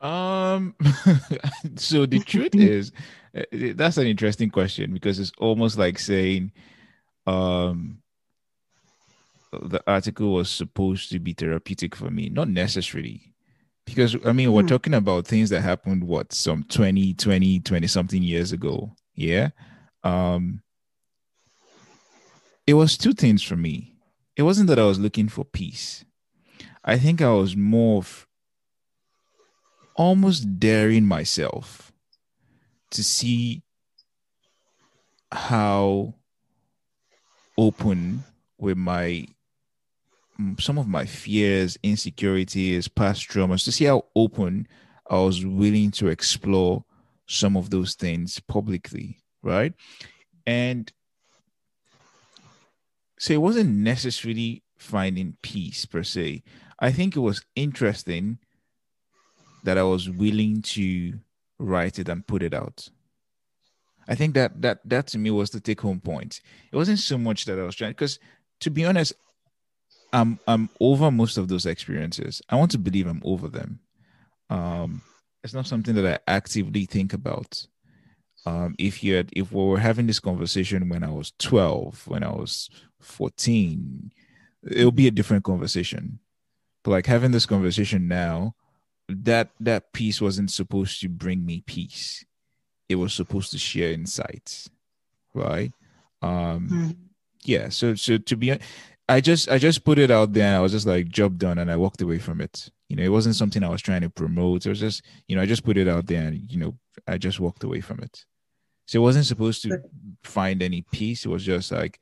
Um, 0.00 0.74
so 1.76 2.06
the 2.06 2.20
truth 2.20 2.54
is, 2.54 2.92
eh, 3.34 3.72
that's 3.74 3.98
an 3.98 4.06
interesting 4.06 4.50
question 4.50 4.92
because 4.92 5.18
it's 5.18 5.32
almost 5.38 5.78
like 5.78 5.98
saying, 5.98 6.52
um, 7.26 7.98
the 9.52 9.82
article 9.86 10.32
was 10.32 10.48
supposed 10.48 11.10
to 11.10 11.18
be 11.18 11.32
therapeutic 11.32 11.96
for 11.96 12.10
me. 12.10 12.28
Not 12.28 12.48
necessarily 12.48 13.29
because 13.90 14.16
i 14.24 14.32
mean 14.32 14.52
we're 14.52 14.62
mm. 14.62 14.68
talking 14.68 14.94
about 14.94 15.26
things 15.26 15.50
that 15.50 15.60
happened 15.60 16.04
what 16.04 16.32
some 16.32 16.64
20 16.64 17.14
20 17.14 17.60
20 17.60 17.86
something 17.86 18.22
years 18.22 18.52
ago. 18.52 18.94
Yeah? 19.14 19.50
Um 20.02 20.62
it 22.66 22.74
was 22.74 22.96
two 22.96 23.12
things 23.12 23.42
for 23.42 23.56
me. 23.56 23.96
It 24.36 24.42
wasn't 24.42 24.68
that 24.68 24.78
i 24.78 24.84
was 24.84 24.98
looking 24.98 25.28
for 25.28 25.44
peace. 25.44 26.04
I 26.84 26.98
think 26.98 27.20
i 27.20 27.30
was 27.30 27.56
more 27.56 27.98
of 27.98 28.26
almost 29.94 30.58
daring 30.58 31.04
myself 31.04 31.92
to 32.90 33.04
see 33.04 33.62
how 35.32 36.14
open 37.56 38.24
with 38.58 38.76
my 38.76 39.26
Mm, 40.40 40.60
some 40.60 40.78
of 40.78 40.88
my 40.88 41.04
fears, 41.04 41.78
insecurities, 41.82 42.88
past 42.88 43.28
traumas, 43.28 43.64
to 43.64 43.72
see 43.72 43.84
how 43.84 44.06
open 44.14 44.66
I 45.08 45.18
was 45.18 45.44
willing 45.44 45.90
to 45.92 46.08
explore 46.08 46.84
some 47.26 47.56
of 47.56 47.70
those 47.70 47.94
things 47.94 48.40
publicly, 48.40 49.18
right? 49.42 49.72
And 50.46 50.90
so 53.18 53.34
it 53.34 53.42
wasn't 53.42 53.70
necessarily 53.70 54.62
finding 54.78 55.36
peace 55.42 55.84
per 55.84 56.02
se. 56.02 56.42
I 56.78 56.90
think 56.90 57.16
it 57.16 57.20
was 57.20 57.44
interesting 57.54 58.38
that 59.64 59.76
I 59.76 59.82
was 59.82 60.08
willing 60.08 60.62
to 60.62 61.18
write 61.58 61.98
it 61.98 62.08
and 62.08 62.26
put 62.26 62.42
it 62.42 62.54
out. 62.54 62.88
I 64.08 64.14
think 64.14 64.34
that 64.34 64.62
that 64.62 64.80
that 64.86 65.06
to 65.08 65.18
me 65.18 65.30
was 65.30 65.50
the 65.50 65.60
take 65.60 65.82
home 65.82 66.00
point. 66.00 66.40
It 66.72 66.76
wasn't 66.76 66.98
so 66.98 67.18
much 67.18 67.44
that 67.44 67.58
I 67.58 67.62
was 67.62 67.76
trying 67.76 67.90
because 67.90 68.18
to 68.60 68.70
be 68.70 68.84
honest, 68.84 69.12
I'm 70.12 70.38
I'm 70.46 70.68
over 70.80 71.10
most 71.10 71.36
of 71.36 71.48
those 71.48 71.66
experiences. 71.66 72.42
I 72.48 72.56
want 72.56 72.70
to 72.72 72.78
believe 72.78 73.06
I'm 73.06 73.22
over 73.24 73.48
them. 73.48 73.80
Um, 74.48 75.02
it's 75.42 75.54
not 75.54 75.66
something 75.66 75.94
that 75.94 76.06
I 76.06 76.18
actively 76.30 76.84
think 76.84 77.12
about. 77.12 77.66
Um, 78.46 78.74
if 78.78 79.04
you 79.04 79.14
had, 79.14 79.30
if 79.36 79.52
we 79.52 79.62
were 79.62 79.78
having 79.78 80.06
this 80.06 80.20
conversation 80.20 80.88
when 80.88 81.04
I 81.04 81.10
was 81.10 81.32
12, 81.38 82.08
when 82.08 82.24
I 82.24 82.30
was 82.30 82.70
14, 83.00 84.10
it'll 84.70 84.92
be 84.92 85.06
a 85.06 85.12
different 85.12 85.44
conversation. 85.44 86.18
But 86.82 86.92
like 86.92 87.06
having 87.06 87.30
this 87.30 87.46
conversation 87.46 88.08
now, 88.08 88.54
that 89.08 89.50
that 89.60 89.92
piece 89.92 90.20
wasn't 90.20 90.50
supposed 90.50 91.00
to 91.00 91.08
bring 91.08 91.44
me 91.44 91.62
peace. 91.66 92.24
It 92.88 92.96
was 92.96 93.12
supposed 93.12 93.50
to 93.52 93.58
share 93.58 93.92
insights, 93.92 94.70
right? 95.34 95.72
Um, 96.22 96.68
mm. 96.70 96.96
yeah. 97.44 97.68
So 97.68 97.94
so 97.94 98.18
to 98.18 98.36
be 98.36 98.58
I 99.10 99.20
just 99.20 99.48
I 99.48 99.58
just 99.58 99.84
put 99.84 99.98
it 99.98 100.12
out 100.12 100.32
there 100.32 100.46
and 100.46 100.56
I 100.56 100.60
was 100.60 100.70
just 100.70 100.86
like 100.86 101.08
job 101.08 101.36
done 101.36 101.58
and 101.58 101.68
I 101.68 101.74
walked 101.74 102.00
away 102.00 102.20
from 102.20 102.40
it. 102.40 102.70
You 102.88 102.94
know, 102.94 103.02
it 103.02 103.08
wasn't 103.08 103.34
something 103.34 103.64
I 103.64 103.68
was 103.68 103.82
trying 103.82 104.02
to 104.02 104.08
promote. 104.10 104.64
It 104.64 104.68
was 104.68 104.78
just, 104.78 105.02
you 105.26 105.34
know, 105.34 105.42
I 105.42 105.46
just 105.46 105.64
put 105.64 105.76
it 105.76 105.88
out 105.88 106.06
there 106.06 106.28
and 106.28 106.48
you 106.48 106.58
know, 106.58 106.78
I 107.08 107.18
just 107.18 107.40
walked 107.40 107.64
away 107.64 107.80
from 107.80 107.98
it. 108.00 108.24
So 108.86 109.00
it 109.00 109.02
wasn't 109.02 109.26
supposed 109.26 109.62
to 109.62 109.82
find 110.22 110.62
any 110.62 110.82
peace. 110.92 111.24
It 111.24 111.28
was 111.28 111.44
just 111.44 111.72
like 111.72 111.98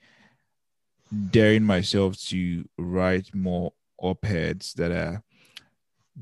daring 1.30 1.64
myself 1.64 2.18
to 2.26 2.68
write 2.76 3.34
more 3.34 3.72
op-eds 3.98 4.74
that 4.74 4.92
are 4.92 5.22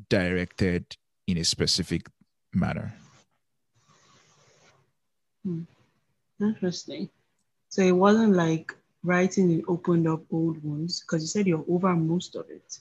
directed 0.08 0.96
in 1.26 1.38
a 1.38 1.44
specific 1.44 2.06
manner. 2.54 2.94
Hmm. 5.44 5.62
Interesting. 6.40 7.08
So 7.70 7.82
it 7.82 7.96
wasn't 7.96 8.34
like 8.34 8.72
writing 9.06 9.50
it 9.50 9.64
opened 9.68 10.08
up 10.08 10.22
old 10.30 10.62
wounds? 10.62 11.00
Because 11.00 11.22
you 11.22 11.28
said 11.28 11.46
you're 11.46 11.64
over 11.68 11.94
most 11.94 12.34
of 12.34 12.50
it. 12.50 12.78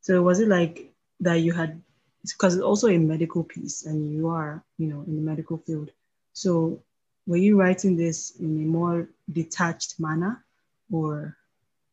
So 0.00 0.22
was 0.22 0.40
it 0.40 0.48
like 0.48 0.92
that 1.20 1.36
you 1.36 1.52
had 1.52 1.82
because 2.22 2.54
it's 2.54 2.64
also 2.64 2.88
a 2.88 2.98
medical 2.98 3.44
piece 3.44 3.86
and 3.86 4.12
you 4.12 4.28
are, 4.28 4.62
you 4.78 4.88
know, 4.88 5.02
in 5.06 5.16
the 5.16 5.22
medical 5.22 5.58
field. 5.58 5.90
So 6.32 6.82
were 7.26 7.36
you 7.36 7.58
writing 7.58 7.96
this 7.96 8.36
in 8.36 8.62
a 8.62 8.66
more 8.66 9.08
detached 9.32 10.00
manner 10.00 10.44
or 10.90 11.36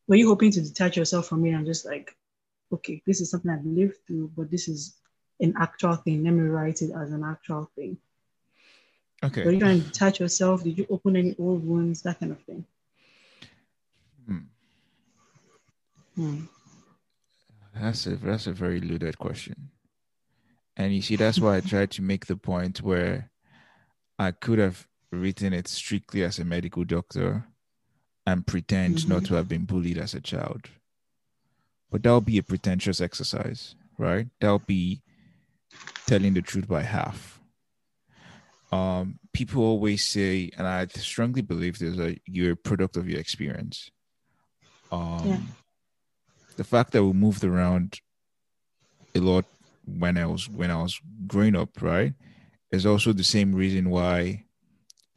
were 0.08 0.16
you 0.16 0.28
hoping 0.28 0.50
to 0.52 0.60
detach 0.60 0.96
yourself 0.96 1.28
from 1.28 1.44
it 1.46 1.50
and 1.50 1.66
just 1.66 1.84
like, 1.84 2.16
okay, 2.72 3.02
this 3.06 3.20
is 3.20 3.30
something 3.30 3.50
I've 3.50 3.64
lived 3.64 3.96
through, 4.06 4.30
but 4.36 4.50
this 4.50 4.68
is 4.68 4.96
an 5.40 5.54
actual 5.58 5.96
thing. 5.96 6.24
Let 6.24 6.32
me 6.32 6.48
write 6.48 6.82
it 6.82 6.90
as 6.92 7.12
an 7.12 7.24
actual 7.24 7.70
thing. 7.76 7.98
Okay. 9.22 9.44
Were 9.44 9.52
you 9.52 9.60
trying 9.60 9.80
to 9.80 9.86
detach 9.86 10.20
yourself? 10.20 10.62
Did 10.62 10.78
you 10.78 10.86
open 10.90 11.16
any 11.16 11.34
old 11.38 11.66
wounds? 11.66 12.02
That 12.02 12.20
kind 12.20 12.32
of 12.32 12.40
thing. 12.42 12.64
Hmm. 14.26 14.38
Hmm. 16.16 16.44
That's 17.74 18.06
a 18.06 18.16
that's 18.16 18.46
a 18.46 18.52
very 18.52 18.80
loaded 18.80 19.18
question. 19.18 19.70
And 20.76 20.94
you 20.94 21.02
see, 21.02 21.16
that's 21.16 21.38
why 21.38 21.56
I 21.56 21.60
tried 21.60 21.90
to 21.92 22.02
make 22.02 22.26
the 22.26 22.36
point 22.36 22.82
where 22.82 23.30
I 24.18 24.32
could 24.32 24.58
have 24.58 24.86
written 25.12 25.52
it 25.52 25.68
strictly 25.68 26.22
as 26.22 26.38
a 26.38 26.44
medical 26.44 26.84
doctor 26.84 27.46
and 28.26 28.46
pretend 28.46 28.96
mm-hmm. 28.96 29.12
not 29.12 29.24
to 29.26 29.34
have 29.34 29.48
been 29.48 29.64
bullied 29.64 29.98
as 29.98 30.14
a 30.14 30.20
child. 30.20 30.68
But 31.90 32.02
that'll 32.02 32.20
be 32.20 32.38
a 32.38 32.42
pretentious 32.42 33.00
exercise, 33.00 33.74
right? 33.96 34.26
That'll 34.40 34.58
be 34.58 35.02
telling 36.06 36.34
the 36.34 36.42
truth 36.42 36.68
by 36.68 36.82
half. 36.82 37.40
Um, 38.72 39.18
people 39.32 39.62
always 39.62 40.04
say, 40.04 40.50
and 40.58 40.66
I 40.66 40.86
strongly 40.86 41.42
believe 41.42 41.78
this, 41.78 41.96
that 41.96 42.18
you're 42.26 42.52
a 42.52 42.56
product 42.56 42.96
of 42.96 43.08
your 43.08 43.20
experience. 43.20 43.90
Um, 44.90 45.22
yeah. 45.24 45.38
The 46.56 46.64
fact 46.64 46.92
that 46.92 47.04
we 47.04 47.12
moved 47.12 47.44
around 47.44 48.00
a 49.14 49.20
lot 49.20 49.44
when 49.84 50.16
I 50.16 50.26
was 50.26 50.48
when 50.48 50.70
I 50.70 50.82
was 50.82 51.00
growing 51.26 51.54
up, 51.56 51.80
right, 51.80 52.14
is 52.70 52.86
also 52.86 53.12
the 53.12 53.24
same 53.24 53.54
reason 53.54 53.90
why 53.90 54.44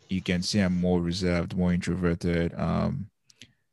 you 0.10 0.22
can 0.22 0.42
say 0.42 0.60
I'm 0.60 0.80
more 0.80 1.02
reserved, 1.02 1.56
more 1.56 1.74
introverted. 1.74 2.54
Um, 2.60 3.10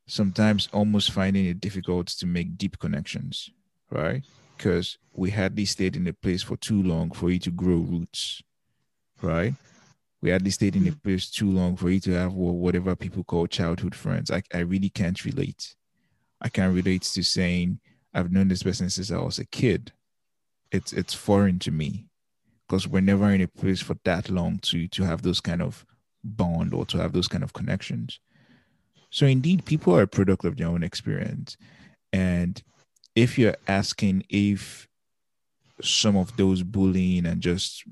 sometimes 0.07 0.69
almost 0.73 1.11
finding 1.11 1.47
it 1.47 1.61
difficult 1.61 2.07
to 2.09 2.27
make 2.27 2.57
deep 2.57 2.79
connections, 2.79 3.51
right? 3.91 4.23
Because 4.57 4.99
we 5.13 5.31
hardly 5.31 5.65
stayed 5.65 5.97
in 5.97 6.07
a 6.07 6.13
place 6.13 6.43
for 6.43 6.57
too 6.57 6.83
long 6.83 7.11
for 7.11 7.31
you 7.31 7.39
to 7.41 7.51
grow 7.51 7.77
roots, 7.77 8.43
right? 9.21 9.55
We 10.23 10.31
hardly 10.31 10.51
stayed 10.51 10.77
in 10.77 10.89
a 10.89 10.93
place 10.93 11.31
too 11.31 11.51
long 11.51 11.77
for 11.77 11.91
you 11.91 12.01
to 12.01 12.13
have 12.13 12.33
whatever 12.35 12.97
people 12.97 13.25
call 13.25 13.47
childhood 13.47 13.95
friends. 13.95 14.31
I, 14.31 14.43
I 14.53 14.61
really 14.61 14.89
can't 14.89 15.23
relate. 15.25 15.75
I 16.41 16.49
can't 16.49 16.75
relate 16.75 17.03
to 17.03 17.23
saying 17.23 17.81
I've 18.13 18.33
known 18.33 18.49
this 18.49 18.63
person 18.63 18.91
since 18.91 19.11
I 19.11 19.19
was 19.19 19.39
a 19.39 19.45
kid 19.45 19.93
it's 20.71 20.93
it's 20.93 21.15
foreign 21.15 21.59
to 21.61 21.71
me 21.71 22.07
because 22.67 22.89
we're 22.89 23.01
never 23.01 23.31
in 23.31 23.41
a 23.41 23.49
place 23.49 23.81
for 23.81 23.97
that 24.05 24.29
long 24.31 24.59
to 24.59 24.89
to 24.89 25.05
have 25.05 25.23
those 25.23 25.41
kind 25.41 25.63
of 25.63 25.85
bond 26.25 26.75
or 26.75 26.85
to 26.87 26.99
have 26.99 27.13
those 27.13 27.29
kind 27.29 27.45
of 27.45 27.53
connections. 27.53 28.19
So 29.11 29.27
indeed, 29.27 29.65
people 29.65 29.97
are 29.97 30.03
a 30.03 30.09
product 30.09 30.45
of 30.45 30.57
their 30.57 30.67
own 30.67 30.83
experience, 30.83 31.57
and 32.13 32.63
if 33.15 33.39
you're 33.39 33.57
asking 33.69 34.25
if 34.29 34.89
some 35.83 36.17
of 36.17 36.37
those 36.37 36.63
bullying 36.63 37.27
and 37.27 37.41
just 37.41 37.85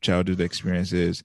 childhood 0.00 0.40
experiences 0.40 1.22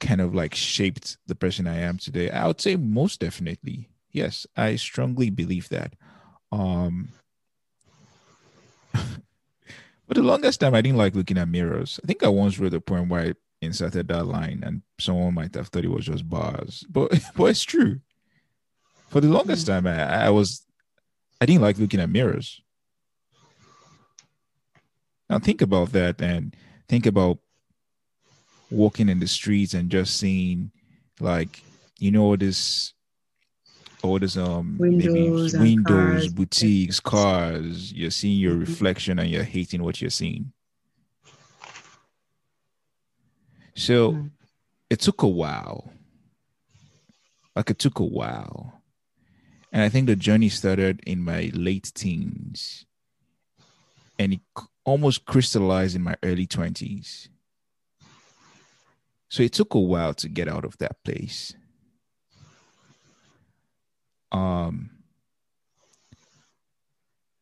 kind 0.00 0.20
of 0.20 0.34
like 0.34 0.54
shaped 0.54 1.16
the 1.26 1.34
person 1.34 1.66
I 1.66 1.78
am 1.78 1.98
today, 1.98 2.30
I 2.30 2.46
would 2.46 2.60
say 2.60 2.76
most 2.76 3.20
definitely. 3.20 3.88
Yes, 4.16 4.46
I 4.56 4.76
strongly 4.76 5.28
believe 5.28 5.68
that. 5.68 5.92
Um 6.50 7.10
for 8.94 10.14
the 10.14 10.22
longest 10.22 10.60
time, 10.60 10.74
I 10.74 10.80
didn't 10.80 10.96
like 10.96 11.14
looking 11.14 11.36
at 11.36 11.48
mirrors. 11.48 12.00
I 12.02 12.06
think 12.06 12.22
I 12.22 12.28
once 12.28 12.58
wrote 12.58 12.72
a 12.72 12.80
poem 12.80 13.10
where 13.10 13.26
I 13.28 13.34
inserted 13.60 14.08
that 14.08 14.24
line, 14.24 14.62
and 14.64 14.80
someone 14.98 15.34
might 15.34 15.54
have 15.54 15.68
thought 15.68 15.84
it 15.84 15.90
was 15.90 16.06
just 16.06 16.26
bars, 16.30 16.82
but 16.90 17.12
but 17.36 17.44
it's 17.44 17.62
true. 17.62 18.00
For 19.08 19.20
the 19.20 19.28
longest 19.28 19.66
time, 19.66 19.86
I, 19.86 20.26
I 20.26 20.30
was 20.30 20.64
I 21.38 21.44
didn't 21.44 21.60
like 21.62 21.76
looking 21.78 22.00
at 22.00 22.08
mirrors. 22.08 22.62
Now 25.28 25.38
think 25.40 25.60
about 25.60 25.92
that, 25.92 26.22
and 26.22 26.56
think 26.88 27.04
about 27.04 27.38
walking 28.70 29.08
in 29.08 29.20
the 29.20 29.26
streets 29.28 29.74
and 29.74 29.90
just 29.90 30.16
seeing, 30.16 30.70
like, 31.20 31.62
you 31.98 32.10
know, 32.10 32.36
this 32.36 32.92
all 34.02 34.18
this 34.18 34.36
um 34.36 34.76
windows, 34.78 35.54
maybe 35.54 35.76
windows, 35.76 36.22
cars. 36.22 36.28
boutiques, 36.28 37.00
cars. 37.00 37.92
You're 37.92 38.10
seeing 38.10 38.38
your 38.38 38.52
mm-hmm. 38.52 38.60
reflection 38.60 39.18
and 39.18 39.30
you're 39.30 39.42
hating 39.42 39.82
what 39.82 40.00
you're 40.00 40.10
seeing. 40.10 40.52
So 43.74 44.12
mm-hmm. 44.12 44.26
it 44.90 45.00
took 45.00 45.22
a 45.22 45.28
while. 45.28 45.92
Like 47.54 47.70
it 47.70 47.78
took 47.78 47.98
a 47.98 48.04
while. 48.04 48.82
And 49.72 49.82
I 49.82 49.88
think 49.88 50.06
the 50.06 50.16
journey 50.16 50.48
started 50.48 51.00
in 51.06 51.20
my 51.20 51.50
late 51.54 51.90
teens 51.94 52.86
and 54.18 54.34
it 54.34 54.40
almost 54.84 55.26
crystallized 55.26 55.96
in 55.96 56.02
my 56.02 56.16
early 56.22 56.46
20s. 56.46 57.28
So 59.28 59.42
it 59.42 59.52
took 59.52 59.74
a 59.74 59.80
while 59.80 60.14
to 60.14 60.28
get 60.28 60.48
out 60.48 60.64
of 60.64 60.78
that 60.78 61.02
place 61.04 61.54
um 64.32 64.90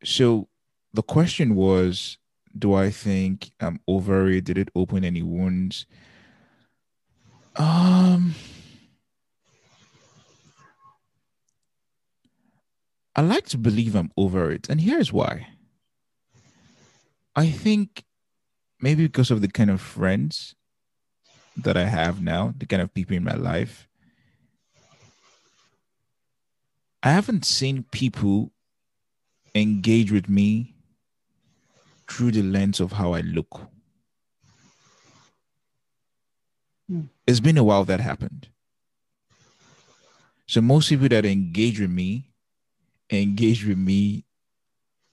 so 0.02 0.48
the 0.92 1.02
question 1.02 1.54
was 1.54 2.18
do 2.56 2.74
i 2.74 2.90
think 2.90 3.50
i'm 3.60 3.80
over 3.88 4.28
it 4.28 4.44
did 4.44 4.58
it 4.58 4.68
open 4.74 5.04
any 5.04 5.22
wounds? 5.22 5.86
Um 7.56 8.34
i 13.16 13.20
like 13.22 13.46
to 13.46 13.58
believe 13.58 13.94
i'm 13.94 14.10
over 14.16 14.50
it 14.50 14.68
and 14.68 14.80
here's 14.80 15.12
why. 15.12 15.48
I 17.36 17.50
think 17.50 18.04
maybe 18.80 19.06
because 19.06 19.30
of 19.30 19.40
the 19.40 19.48
kind 19.48 19.70
of 19.70 19.80
friends 19.80 20.54
that 21.56 21.76
i 21.76 21.84
have 21.84 22.20
now 22.22 22.52
the 22.58 22.66
kind 22.66 22.82
of 22.82 22.92
people 22.92 23.16
in 23.16 23.24
my 23.24 23.34
life 23.34 23.88
I 27.04 27.10
haven't 27.10 27.44
seen 27.44 27.84
people 27.92 28.50
engage 29.54 30.10
with 30.10 30.26
me 30.26 30.74
through 32.08 32.32
the 32.32 32.42
lens 32.42 32.80
of 32.80 32.92
how 32.92 33.12
I 33.12 33.20
look. 33.20 33.60
Hmm. 36.88 37.02
It's 37.26 37.40
been 37.40 37.58
a 37.58 37.64
while 37.64 37.84
that 37.84 38.00
happened. 38.00 38.48
So 40.46 40.62
most 40.62 40.88
people 40.88 41.08
that 41.10 41.26
engage 41.26 41.78
with 41.78 41.90
me 41.90 42.30
engage 43.10 43.66
with 43.66 43.78
me 43.78 44.24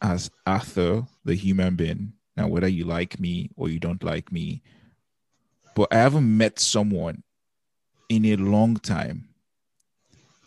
as 0.01 0.31
Arthur, 0.47 1.05
the 1.25 1.35
human 1.35 1.75
being. 1.75 2.13
Now, 2.37 2.47
whether 2.47 2.69
you 2.69 2.85
like 2.85 3.19
me 3.19 3.49
or 3.57 3.67
you 3.67 3.79
don't 3.79 4.03
like 4.03 4.31
me, 4.31 4.61
but 5.75 5.89
I 5.91 5.97
haven't 5.97 6.37
met 6.37 6.57
someone 6.57 7.23
in 8.07 8.25
a 8.25 8.37
long 8.37 8.77
time 8.77 9.30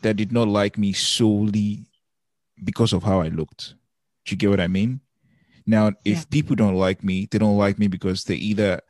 that 0.05 0.17
did 0.17 0.33
not 0.33 0.49
like 0.49 0.79
me 0.79 0.93
solely 0.93 1.87
because 2.63 2.93
of 2.93 3.03
how 3.03 3.21
I 3.21 3.29
looked. 3.29 3.75
Do 4.25 4.33
you 4.33 4.37
get 4.37 4.51
what 4.51 4.61
I 4.61 4.69
mean? 4.69 5.01
Now, 5.67 5.89
if 6.05 6.19
yeah. 6.19 6.25
people 6.31 6.57
don't 6.57 6.77
like 6.77 7.03
me, 7.03 7.27
they 7.31 7.39
don't 7.39 7.57
like 7.57 7.79
me 7.79 7.89
because 7.89 8.25
they 8.25 8.35
either 8.37 8.81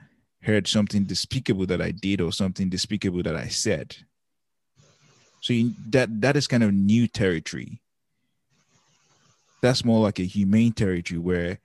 heard 0.42 0.66
something 0.66 1.04
despicable 1.04 1.66
that 1.66 1.80
I 1.80 1.92
did 1.92 2.20
or 2.20 2.32
something 2.32 2.68
despicable 2.68 3.22
that 3.22 3.36
I 3.36 3.46
said. 3.46 3.96
So 5.40 5.52
you, 5.52 5.72
that 5.90 6.20
that 6.20 6.36
is 6.36 6.48
kind 6.48 6.64
of 6.64 6.74
new 6.74 7.06
territory. 7.06 7.80
That's 9.62 9.84
more 9.84 10.00
like 10.00 10.18
a 10.18 10.24
humane 10.24 10.72
territory 10.72 11.20
where 11.20 11.60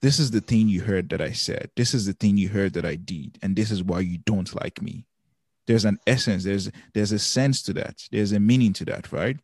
this 0.00 0.18
is 0.18 0.30
the 0.30 0.40
thing 0.40 0.68
you 0.68 0.80
heard 0.82 1.10
that 1.10 1.20
I 1.20 1.32
said. 1.32 1.70
This 1.76 1.92
is 1.92 2.06
the 2.06 2.12
thing 2.14 2.38
you 2.38 2.48
heard 2.48 2.72
that 2.74 2.86
I 2.86 2.94
did, 2.94 3.38
and 3.42 3.56
this 3.56 3.70
is 3.70 3.82
why 3.82 4.00
you 4.00 4.18
don't 4.18 4.54
like 4.54 4.80
me 4.80 5.06
there's 5.66 5.84
an 5.84 5.98
essence 6.06 6.44
there's 6.44 6.70
there's 6.94 7.12
a 7.12 7.18
sense 7.18 7.62
to 7.62 7.72
that. 7.74 8.02
There's 8.10 8.32
a 8.32 8.40
meaning 8.40 8.72
to 8.74 8.84
that 8.86 9.12
right? 9.12 9.36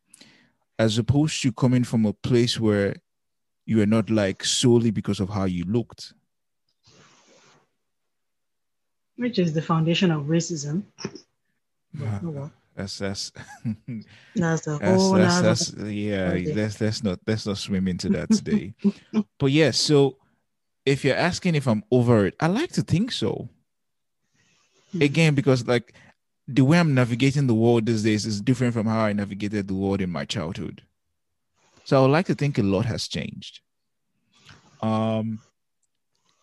As 0.78 0.98
opposed 0.98 1.42
to 1.42 1.52
coming 1.52 1.84
from 1.84 2.06
a 2.06 2.12
place 2.12 2.58
where 2.58 2.96
you 3.66 3.80
are 3.82 3.86
not 3.86 4.10
like 4.10 4.44
solely 4.44 4.90
because 4.90 5.20
of 5.20 5.30
how 5.30 5.44
you 5.44 5.64
looked. 5.64 6.14
Which 9.16 9.38
is 9.38 9.52
the 9.52 9.62
foundation 9.62 10.10
of 10.10 10.24
racism. 10.24 10.82
Oh, 12.00 12.50
that's 12.74 12.98
that's 12.98 13.32
that's 14.34 14.62
the 14.64 14.78
whole 14.78 15.12
that's, 15.12 15.40
that's, 15.40 15.66
that's, 15.68 15.90
yeah 15.90 16.30
okay. 16.30 16.54
let's 16.54 16.80
let's 16.80 17.04
not 17.04 17.18
let's 17.26 17.46
not 17.46 17.58
swim 17.58 17.86
into 17.86 18.08
that 18.10 18.30
today. 18.30 18.72
But 19.38 19.50
yeah 19.50 19.72
so 19.72 20.16
if 20.86 21.04
you're 21.04 21.16
asking 21.16 21.54
if 21.54 21.68
i'm 21.68 21.84
over 21.90 22.26
it 22.26 22.34
i 22.40 22.46
like 22.46 22.72
to 22.72 22.82
think 22.82 23.12
so. 23.12 23.48
Hmm. 24.92 25.02
again 25.02 25.34
because 25.34 25.66
like 25.66 25.92
the 26.54 26.64
way 26.64 26.78
I'm 26.78 26.94
navigating 26.94 27.46
the 27.46 27.54
world 27.54 27.86
these 27.86 28.02
days 28.02 28.26
is 28.26 28.40
different 28.40 28.74
from 28.74 28.86
how 28.86 29.00
I 29.00 29.12
navigated 29.12 29.68
the 29.68 29.74
world 29.74 30.00
in 30.00 30.10
my 30.10 30.24
childhood. 30.24 30.82
So 31.84 31.98
I 31.98 32.02
would 32.02 32.12
like 32.12 32.26
to 32.26 32.34
think 32.34 32.58
a 32.58 32.62
lot 32.62 32.84
has 32.84 33.08
changed. 33.08 33.60
Um, 34.82 35.40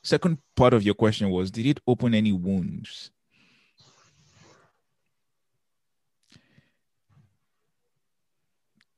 second 0.03 0.39
part 0.55 0.73
of 0.73 0.83
your 0.83 0.95
question 0.95 1.29
was 1.29 1.51
Did 1.51 1.65
it 1.65 1.79
open 1.85 2.13
any 2.13 2.31
wounds? 2.31 3.11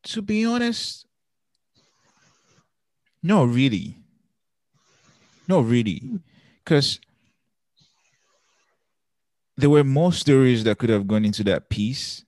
To 0.03 0.21
be 0.21 0.45
honest, 0.45 1.05
no, 3.21 3.43
really. 3.43 3.97
No, 5.47 5.59
really. 5.59 6.01
Because 6.63 6.99
there 9.61 9.69
were 9.69 9.83
more 9.83 10.11
stories 10.11 10.63
that 10.63 10.79
could 10.79 10.89
have 10.89 11.07
gone 11.07 11.23
into 11.23 11.43
that 11.43 11.69
piece. 11.69 12.25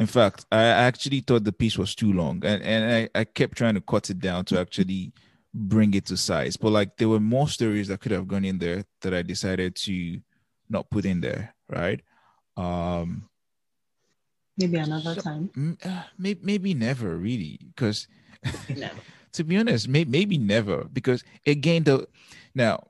In 0.00 0.06
fact, 0.06 0.46
I 0.50 0.64
actually 0.64 1.20
thought 1.20 1.44
the 1.44 1.52
piece 1.52 1.78
was 1.78 1.94
too 1.94 2.12
long 2.12 2.44
and, 2.44 2.62
and 2.62 3.10
I, 3.14 3.20
I 3.20 3.24
kept 3.24 3.56
trying 3.56 3.74
to 3.74 3.80
cut 3.80 4.10
it 4.10 4.18
down 4.18 4.44
to 4.46 4.60
actually 4.60 5.12
bring 5.54 5.94
it 5.94 6.06
to 6.06 6.16
size. 6.16 6.56
But 6.56 6.70
like 6.70 6.96
there 6.96 7.08
were 7.08 7.20
more 7.20 7.48
stories 7.48 7.88
that 7.88 8.00
could 8.00 8.12
have 8.12 8.28
gone 8.28 8.44
in 8.44 8.58
there 8.58 8.84
that 9.02 9.14
I 9.14 9.22
decided 9.22 9.76
to 9.76 10.20
not 10.68 10.90
put 10.90 11.04
in 11.04 11.20
there, 11.20 11.54
right? 11.68 12.00
Um 12.56 13.28
maybe 14.56 14.76
another 14.78 15.14
so, 15.14 15.20
time. 15.20 15.78
Uh, 15.84 16.02
maybe, 16.18 16.40
maybe 16.42 16.74
never 16.74 17.16
really 17.16 17.60
because 17.74 18.08
to 19.32 19.44
be 19.44 19.56
honest, 19.56 19.88
may, 19.88 20.04
maybe 20.04 20.36
never 20.36 20.84
because 20.92 21.22
again 21.46 21.84
the 21.84 22.08
now 22.54 22.88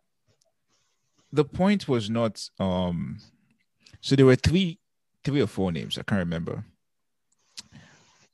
the 1.32 1.44
point 1.44 1.88
was 1.88 2.08
not 2.08 2.48
um 2.58 3.18
so 4.00 4.16
there 4.16 4.26
were 4.26 4.36
three 4.36 4.78
three 5.24 5.40
or 5.40 5.46
four 5.46 5.72
names 5.72 5.98
i 5.98 6.02
can't 6.02 6.20
remember. 6.20 6.64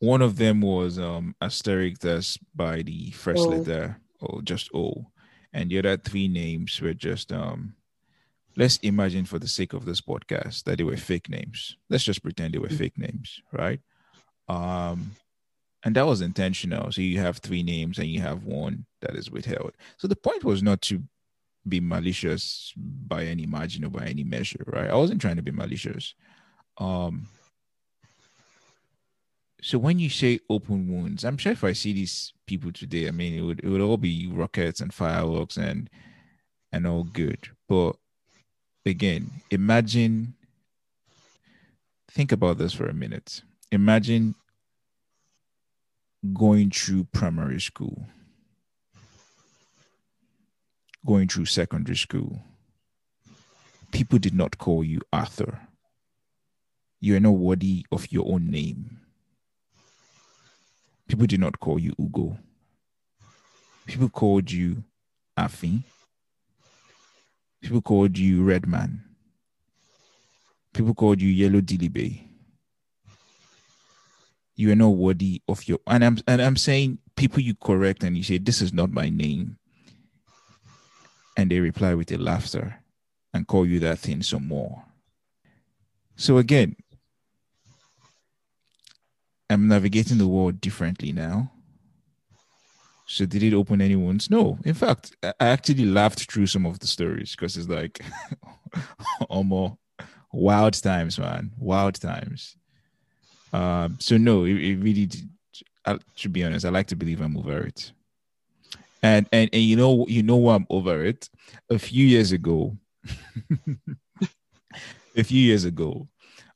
One 0.00 0.20
of 0.20 0.36
them 0.36 0.60
was 0.60 0.98
um 0.98 1.34
asterisk 1.40 2.00
that's 2.00 2.36
by 2.54 2.82
the 2.82 3.10
first 3.12 3.40
oh. 3.46 3.48
letter 3.48 3.96
or 4.20 4.42
just 4.42 4.70
o. 4.74 5.06
And 5.52 5.70
the 5.70 5.78
other 5.78 5.96
three 5.96 6.28
names 6.28 6.80
were 6.80 6.94
just 6.94 7.32
um 7.32 7.74
let's 8.56 8.76
imagine 8.78 9.24
for 9.24 9.38
the 9.38 9.48
sake 9.48 9.72
of 9.72 9.84
this 9.84 10.00
podcast 10.00 10.64
that 10.64 10.78
they 10.78 10.84
were 10.84 10.96
fake 10.96 11.28
names. 11.30 11.76
Let's 11.88 12.04
just 12.04 12.22
pretend 12.22 12.52
they 12.52 12.58
were 12.58 12.68
mm-hmm. 12.68 12.76
fake 12.76 12.98
names 12.98 13.40
right? 13.52 13.80
Um 14.48 15.12
and 15.84 15.96
that 15.96 16.06
was 16.06 16.20
intentional. 16.20 16.92
So 16.92 17.00
you 17.00 17.20
have 17.20 17.38
three 17.38 17.62
names 17.62 17.98
and 17.98 18.08
you 18.08 18.20
have 18.20 18.44
one 18.44 18.86
that 19.00 19.16
is 19.16 19.30
withheld. 19.30 19.72
So 19.96 20.08
the 20.08 20.16
point 20.16 20.44
was 20.44 20.62
not 20.62 20.80
to 20.82 21.02
be 21.66 21.80
malicious 21.80 22.72
by 22.76 23.24
any 23.24 23.46
margin 23.46 23.84
or 23.84 23.90
by 23.90 24.04
any 24.06 24.24
measure, 24.24 24.62
right? 24.66 24.90
I 24.90 24.94
wasn't 24.94 25.20
trying 25.20 25.36
to 25.36 25.42
be 25.42 25.50
malicious. 25.50 26.14
Um, 26.78 27.28
so 29.62 29.78
when 29.78 29.98
you 29.98 30.10
say 30.10 30.40
open 30.50 30.88
wounds, 30.92 31.24
I'm 31.24 31.38
sure 31.38 31.52
if 31.52 31.64
I 31.64 31.72
see 31.72 31.94
these 31.94 32.34
people 32.46 32.70
today, 32.70 33.08
I 33.08 33.12
mean, 33.12 33.34
it 33.34 33.40
would 33.40 33.60
it 33.60 33.68
would 33.68 33.80
all 33.80 33.96
be 33.96 34.28
rockets 34.30 34.80
and 34.80 34.92
fireworks 34.92 35.56
and 35.56 35.88
and 36.70 36.86
all 36.86 37.04
good. 37.04 37.48
But 37.68 37.96
again, 38.84 39.30
imagine. 39.50 40.34
Think 42.10 42.30
about 42.30 42.58
this 42.58 42.72
for 42.72 42.86
a 42.86 42.94
minute. 42.94 43.42
Imagine 43.72 44.36
going 46.32 46.70
through 46.70 47.08
primary 47.12 47.60
school 47.60 48.06
going 51.04 51.28
through 51.28 51.46
secondary 51.46 51.96
school, 51.96 52.42
people 53.92 54.18
did 54.18 54.34
not 54.34 54.58
call 54.58 54.82
you 54.82 55.00
Arthur. 55.12 55.60
You 57.00 57.16
are 57.16 57.20
not 57.20 57.32
worthy 57.32 57.84
of 57.92 58.10
your 58.10 58.32
own 58.32 58.50
name. 58.50 58.98
People 61.06 61.26
did 61.26 61.40
not 61.40 61.60
call 61.60 61.78
you 61.78 61.92
Ugo. 62.00 62.38
People 63.86 64.08
called 64.08 64.50
you 64.50 64.84
Afin. 65.36 65.84
People 67.60 67.82
called 67.82 68.16
you 68.16 68.42
Redman. 68.42 69.04
People 70.72 70.94
called 70.94 71.20
you 71.20 71.28
Yellow 71.28 71.60
Dilibe. 71.60 72.20
You 74.56 74.72
are 74.72 74.76
not 74.76 74.90
worthy 74.90 75.42
of 75.48 75.66
your 75.68 75.78
and 75.86 76.04
I'm 76.04 76.18
and 76.26 76.40
I'm 76.40 76.56
saying 76.56 76.98
people 77.16 77.40
you 77.40 77.54
correct 77.54 78.02
and 78.02 78.16
you 78.16 78.22
say 78.22 78.38
this 78.38 78.62
is 78.62 78.72
not 78.72 78.90
my 78.90 79.08
name 79.08 79.58
and 81.36 81.50
they 81.50 81.60
reply 81.60 81.94
with 81.94 82.10
a 82.12 82.18
laughter 82.18 82.80
and 83.32 83.46
call 83.46 83.66
you 83.66 83.80
that 83.80 83.98
thing 83.98 84.22
some 84.22 84.46
more. 84.46 84.84
So 86.16 86.38
again, 86.38 86.76
I'm 89.50 89.68
navigating 89.68 90.18
the 90.18 90.28
world 90.28 90.60
differently 90.60 91.12
now. 91.12 91.50
So 93.06 93.26
did 93.26 93.42
it 93.42 93.52
open 93.52 93.80
any 93.80 93.96
wounds? 93.96 94.30
No. 94.30 94.58
In 94.64 94.74
fact, 94.74 95.14
I 95.22 95.34
actually 95.40 95.84
laughed 95.84 96.30
through 96.30 96.46
some 96.46 96.64
of 96.64 96.78
the 96.78 96.86
stories 96.86 97.32
because 97.32 97.56
it's 97.56 97.68
like 97.68 98.00
almost 99.28 99.74
wild 100.32 100.74
times, 100.82 101.18
man. 101.18 101.52
Wild 101.58 102.00
times. 102.00 102.56
Um, 103.52 103.98
so 104.00 104.16
no, 104.16 104.44
it, 104.44 104.54
it 104.54 104.76
really 104.76 105.06
did, 105.06 105.28
I, 105.84 105.98
to 106.16 106.28
be 106.28 106.44
honest, 106.44 106.64
I 106.64 106.70
like 106.70 106.86
to 106.88 106.96
believe 106.96 107.20
I'm 107.20 107.36
over 107.36 107.66
it 107.66 107.92
and 109.04 109.28
and 109.32 109.50
and 109.52 109.62
you 109.62 109.76
know 109.76 110.06
you 110.08 110.22
know 110.22 110.36
why 110.36 110.54
I'm 110.54 110.66
over 110.70 111.04
it. 111.04 111.28
A 111.70 111.78
few 111.78 112.06
years 112.06 112.32
ago, 112.32 112.76
a 115.16 115.22
few 115.22 115.40
years 115.40 115.66
ago, 115.66 116.08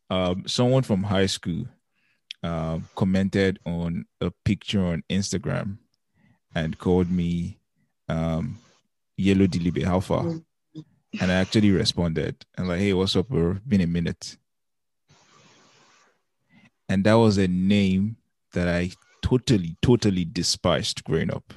um, 0.08 0.44
someone 0.46 0.82
from 0.82 1.02
high 1.02 1.26
school 1.26 1.66
uh, 2.42 2.78
commented 2.96 3.58
on 3.66 4.06
a 4.22 4.32
picture 4.46 4.84
on 4.84 5.04
Instagram 5.10 5.76
and 6.54 6.78
called 6.78 7.10
me 7.10 7.58
um, 8.08 8.58
Yellow 9.18 9.46
Dilibe. 9.46 10.02
Far? 10.02 10.40
And 11.20 11.32
I 11.32 11.34
actually 11.34 11.70
responded 11.70 12.46
and 12.56 12.66
like, 12.66 12.80
"Hey, 12.80 12.94
what's 12.94 13.14
up, 13.14 13.28
bro? 13.28 13.58
Been 13.66 13.82
a 13.82 13.86
minute." 13.86 14.38
And 16.88 17.04
that 17.04 17.14
was 17.14 17.36
a 17.36 17.46
name 17.46 18.16
that 18.54 18.68
I 18.68 18.92
totally, 19.20 19.76
totally 19.82 20.24
despised 20.24 21.04
growing 21.04 21.30
up. 21.30 21.52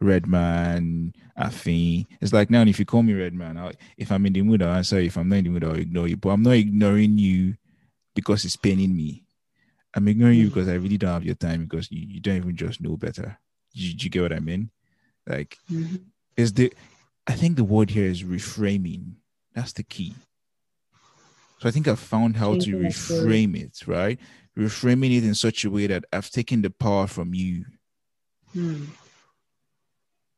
Redman, 0.00 1.14
Afin. 1.38 2.06
It's 2.20 2.32
like 2.32 2.50
now 2.50 2.62
if 2.62 2.78
you 2.78 2.84
call 2.84 3.02
me 3.02 3.14
Redman, 3.14 3.56
I'll, 3.56 3.72
if 3.96 4.10
I'm 4.12 4.26
in 4.26 4.32
the 4.32 4.42
mood, 4.42 4.62
I'll 4.62 4.76
answer. 4.76 4.98
If 4.98 5.16
I'm 5.16 5.28
not 5.28 5.36
in 5.36 5.44
the 5.44 5.50
mood, 5.50 5.64
I'll 5.64 5.74
ignore 5.74 6.08
you. 6.08 6.16
But 6.16 6.30
I'm 6.30 6.42
not 6.42 6.52
ignoring 6.52 7.18
you 7.18 7.54
because 8.14 8.44
it's 8.44 8.56
paining 8.56 8.94
me. 8.94 9.24
I'm 9.94 10.08
ignoring 10.08 10.38
you 10.38 10.48
because 10.48 10.68
I 10.68 10.74
really 10.74 10.98
don't 10.98 11.12
have 11.12 11.24
your 11.24 11.34
time 11.34 11.64
because 11.64 11.90
you, 11.90 12.06
you 12.06 12.20
don't 12.20 12.36
even 12.36 12.56
just 12.56 12.80
know 12.80 12.96
better. 12.96 13.38
Do, 13.74 13.80
you 13.82 14.10
get 14.10 14.22
what 14.22 14.32
I 14.32 14.40
mean? 14.40 14.70
Like, 15.26 15.58
mm-hmm. 15.70 15.96
is 16.36 16.52
the 16.52 16.72
I 17.26 17.32
think 17.32 17.56
the 17.56 17.64
word 17.64 17.90
here 17.90 18.06
is 18.06 18.22
reframing. 18.22 19.14
That's 19.54 19.72
the 19.72 19.82
key. 19.82 20.14
So 21.58 21.68
I 21.68 21.72
think 21.72 21.88
I've 21.88 21.98
found 21.98 22.36
how 22.36 22.54
to 22.54 22.76
reframe 22.76 23.58
it, 23.58 23.86
right? 23.86 24.18
Reframing 24.56 25.16
it 25.16 25.24
in 25.24 25.34
such 25.34 25.64
a 25.64 25.70
way 25.70 25.86
that 25.86 26.04
I've 26.12 26.30
taken 26.30 26.62
the 26.62 26.70
power 26.70 27.06
from 27.06 27.34
you. 27.34 27.64
Mm. 28.54 28.88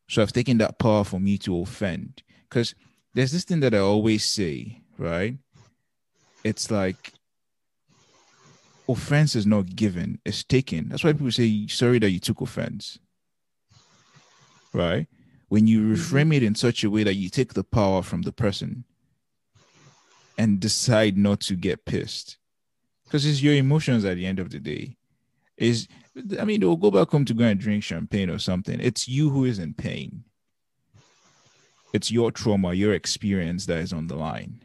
So 0.09 0.23
I've 0.23 0.33
taken 0.33 0.59
that 0.59 0.79
power 0.79 1.05
for 1.05 1.21
me 1.21 1.39
to 1.39 1.61
offend. 1.61 2.23
Because 2.49 2.75
there's 3.15 3.33
this 3.33 3.45
thing 3.45 3.61
that 3.61 3.75
I 3.75 3.79
always 3.79 4.25
say, 4.25 4.83
right? 4.97 5.37
It's 6.45 6.71
like 6.71 7.13
offense 8.89 9.37
is 9.37 9.47
not 9.47 9.77
given, 9.77 10.19
it's 10.25 10.43
taken. 10.43 10.89
That's 10.89 11.05
why 11.05 11.13
people 11.13 11.31
say 11.31 11.67
sorry 11.69 11.99
that 11.99 12.11
you 12.11 12.21
took 12.21 12.41
offense. 12.41 12.99
Right? 14.73 15.07
When 15.49 15.67
you 15.67 15.81
mm-hmm. 15.81 15.93
reframe 15.95 16.35
it 16.35 16.43
in 16.43 16.55
such 16.55 16.85
a 16.85 16.91
way 16.91 17.03
that 17.05 17.15
you 17.15 17.29
take 17.29 17.55
the 17.55 17.65
power 17.65 18.03
from 18.03 18.23
the 18.23 18.33
person 18.33 18.85
and 20.39 20.61
decide 20.61 21.19
not 21.19 21.41
to 21.41 21.55
get 21.55 21.85
pissed. 21.85 22.39
Because 23.05 23.27
it's 23.27 23.43
your 23.43 23.55
emotions 23.55 24.05
at 24.05 24.17
the 24.17 24.27
end 24.27 24.39
of 24.39 24.51
the 24.51 24.61
day. 24.61 24.97
Is 25.57 25.89
I 26.39 26.45
mean, 26.45 26.61
they'll 26.61 26.77
go 26.77 26.91
back 26.91 27.11
home 27.11 27.25
to 27.27 27.35
go 27.35 27.45
and 27.45 27.61
drink 27.61 27.85
champagne 27.85 28.31
or 28.31 28.39
something. 28.39 28.81
It's 28.81 29.09
you 29.09 29.31
who 29.31 29.45
is 29.45 29.59
in 29.59 29.75
pain. 29.75 30.25
It's 31.93 32.11
your 32.11 32.31
trauma, 32.31 32.75
your 32.75 32.93
experience 32.93 33.67
that 33.67 33.79
is 33.79 33.93
on 33.93 34.09
the 34.09 34.17
line. 34.17 34.63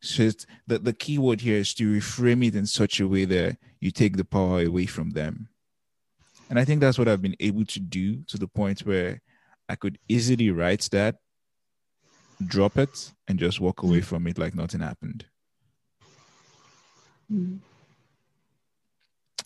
So 0.00 0.30
the, 0.66 0.78
the 0.78 0.92
key 0.94 1.18
word 1.18 1.42
here 1.42 1.58
is 1.58 1.74
to 1.74 1.92
reframe 1.92 2.46
it 2.46 2.54
in 2.54 2.66
such 2.66 3.00
a 3.00 3.08
way 3.08 3.26
that 3.26 3.58
you 3.80 3.90
take 3.90 4.16
the 4.16 4.24
power 4.24 4.62
away 4.62 4.86
from 4.86 5.10
them. 5.10 5.48
And 6.48 6.58
I 6.58 6.64
think 6.64 6.80
that's 6.80 6.98
what 6.98 7.06
I've 7.06 7.22
been 7.22 7.36
able 7.38 7.64
to 7.66 7.80
do 7.80 8.22
to 8.28 8.38
the 8.38 8.48
point 8.48 8.80
where 8.80 9.20
I 9.68 9.76
could 9.76 9.98
easily 10.08 10.50
write 10.50 10.88
that, 10.90 11.16
drop 12.44 12.78
it, 12.78 13.12
and 13.28 13.38
just 13.38 13.60
walk 13.60 13.82
away 13.82 14.00
from 14.00 14.26
it 14.26 14.38
like 14.38 14.54
nothing 14.54 14.80
happened. 14.80 15.26
Mm-hmm. 17.32 17.58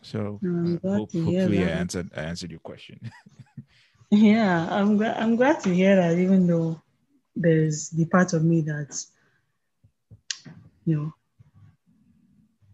So 0.04 0.38
uh, 0.44 0.86
hope, 0.86 1.12
hopefully 1.12 1.64
I 1.64 1.68
answered 1.68 2.10
I 2.14 2.22
answered 2.22 2.50
your 2.50 2.60
question. 2.60 3.00
yeah, 4.10 4.68
I'm 4.70 4.98
glad 4.98 5.16
I'm 5.16 5.36
glad 5.36 5.60
to 5.60 5.74
hear 5.74 5.96
that 5.96 6.18
even 6.18 6.46
though 6.46 6.80
there's 7.34 7.88
the 7.90 8.04
part 8.04 8.34
of 8.34 8.44
me 8.44 8.60
that 8.60 9.04
you 10.84 10.96
know, 10.96 11.14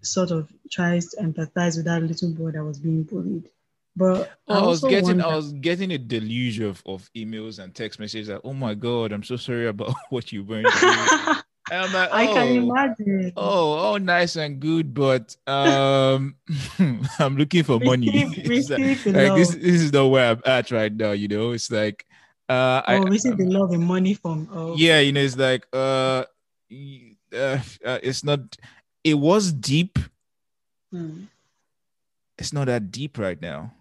sort 0.02 0.30
of 0.30 0.52
tries 0.70 1.08
to 1.10 1.22
empathize 1.22 1.76
with 1.76 1.84
that 1.86 2.02
little 2.02 2.30
boy 2.32 2.50
that 2.50 2.64
was 2.64 2.78
being 2.78 3.04
bullied. 3.04 3.48
But 3.96 4.30
oh, 4.48 4.54
I, 4.54 4.58
I, 4.58 4.66
was 4.66 4.80
getting 4.80 5.18
wonder, 5.18 5.26
I 5.26 5.36
was 5.36 5.52
getting 5.52 5.90
a 5.92 5.98
deluge 5.98 6.60
of, 6.60 6.82
of 6.86 7.10
emails 7.16 7.58
and 7.58 7.74
text 7.74 7.98
messages 7.98 8.28
like, 8.28 8.40
oh 8.44 8.52
my 8.52 8.74
god, 8.74 9.12
I'm 9.12 9.22
so 9.22 9.36
sorry 9.36 9.68
about 9.68 9.94
what 10.10 10.32
you 10.32 10.44
went 10.44 10.68
through. 10.68 11.34
I'm 11.70 11.92
like, 11.92 12.08
oh, 12.10 12.16
I 12.16 12.26
can 12.26 12.48
oh, 12.48 12.62
imagine. 12.62 13.32
Oh, 13.36 13.92
oh, 13.92 13.96
nice 13.98 14.36
and 14.36 14.58
good, 14.60 14.94
but 14.94 15.36
um, 15.46 16.34
I'm 17.18 17.36
looking 17.36 17.62
for 17.62 17.78
money. 17.78 18.24
Receive, 18.44 19.06
like, 19.06 19.14
like 19.14 19.34
this, 19.34 19.50
this 19.50 19.82
is 19.82 19.92
not 19.92 20.06
where 20.06 20.30
I'm 20.30 20.42
at 20.44 20.70
right 20.70 20.92
now. 20.92 21.12
You 21.12 21.28
know, 21.28 21.52
it's 21.52 21.70
like, 21.70 22.06
uh, 22.48 22.82
oh, 22.86 22.92
I, 22.92 22.98
receive 22.98 23.36
the 23.36 23.46
love 23.46 23.72
and 23.72 23.84
money 23.84 24.14
from. 24.14 24.48
Oh. 24.52 24.76
Yeah, 24.76 25.00
you 25.00 25.12
know, 25.12 25.20
it's 25.20 25.36
like, 25.36 25.66
uh, 25.72 26.24
uh, 27.32 27.58
uh 27.84 27.98
it's 28.02 28.24
not. 28.24 28.40
It 29.04 29.14
was 29.14 29.52
deep. 29.52 29.98
Hmm. 30.90 31.24
It's 32.36 32.52
not 32.52 32.66
that 32.66 32.90
deep 32.90 33.18
right 33.18 33.40
now. 33.40 33.72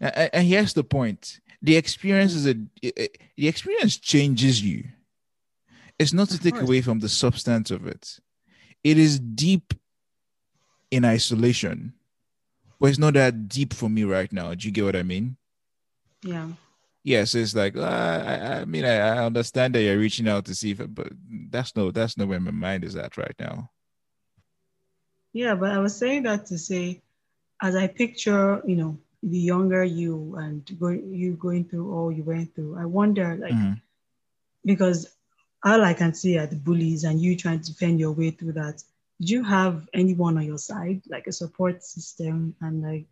And, 0.00 0.30
and 0.32 0.46
here's 0.46 0.74
the 0.74 0.84
point: 0.84 1.40
the 1.62 1.76
experience 1.76 2.34
is 2.34 2.46
a 2.46 2.54
the 2.82 3.48
experience 3.48 3.96
changes 3.96 4.62
you. 4.62 4.84
It's 5.98 6.12
not 6.12 6.28
to 6.30 6.38
take 6.38 6.60
away 6.60 6.80
from 6.80 7.00
the 7.00 7.08
substance 7.08 7.70
of 7.70 7.86
it. 7.86 8.18
It 8.82 8.98
is 8.98 9.18
deep 9.18 9.74
in 10.90 11.04
isolation, 11.04 11.94
but 12.80 12.88
it's 12.90 12.98
not 12.98 13.14
that 13.14 13.48
deep 13.48 13.72
for 13.72 13.88
me 13.88 14.04
right 14.04 14.32
now. 14.32 14.54
Do 14.54 14.66
you 14.66 14.72
get 14.72 14.84
what 14.84 14.96
I 14.96 15.02
mean? 15.02 15.36
Yeah. 16.22 16.48
Yes, 17.04 17.34
it's 17.34 17.54
like 17.54 17.76
uh, 17.76 17.82
I, 17.82 18.60
I 18.60 18.64
mean 18.64 18.84
I, 18.86 18.96
I, 18.96 19.24
understand 19.26 19.74
that 19.74 19.82
you're 19.82 19.98
reaching 19.98 20.26
out 20.26 20.46
to 20.46 20.54
see 20.54 20.70
if, 20.70 20.80
but 20.88 21.12
that's 21.50 21.76
no 21.76 21.90
that's 21.90 22.16
not 22.16 22.28
where 22.28 22.40
my 22.40 22.50
mind 22.50 22.82
is 22.82 22.96
at 22.96 23.18
right 23.18 23.34
now. 23.38 23.70
Yeah, 25.34 25.54
but 25.54 25.70
I 25.70 25.78
was 25.80 25.94
saying 25.94 26.22
that 26.22 26.46
to 26.46 26.56
say, 26.56 27.02
as 27.60 27.76
I 27.76 27.88
picture, 27.88 28.62
you 28.66 28.76
know, 28.76 28.98
the 29.22 29.38
younger 29.38 29.84
you 29.84 30.36
and 30.38 30.64
going 30.80 31.12
you 31.12 31.34
going 31.34 31.64
through 31.64 31.92
all 31.92 32.10
you 32.10 32.22
went 32.22 32.54
through, 32.54 32.78
I 32.78 32.86
wonder 32.86 33.36
like 33.36 33.52
mm-hmm. 33.52 33.74
because 34.64 35.13
all 35.64 35.82
I 35.82 35.94
can 35.94 36.14
see 36.14 36.38
are 36.38 36.46
the 36.46 36.56
bullies 36.56 37.04
and 37.04 37.20
you 37.20 37.36
trying 37.36 37.60
to 37.60 37.72
defend 37.72 37.98
your 37.98 38.12
way 38.12 38.30
through 38.30 38.52
that. 38.52 38.82
Did 39.20 39.30
you 39.30 39.44
have 39.44 39.88
anyone 39.94 40.36
on 40.36 40.44
your 40.44 40.58
side, 40.58 41.02
like 41.08 41.26
a 41.26 41.32
support 41.32 41.82
system 41.82 42.54
and 42.60 42.82
like 42.82 43.06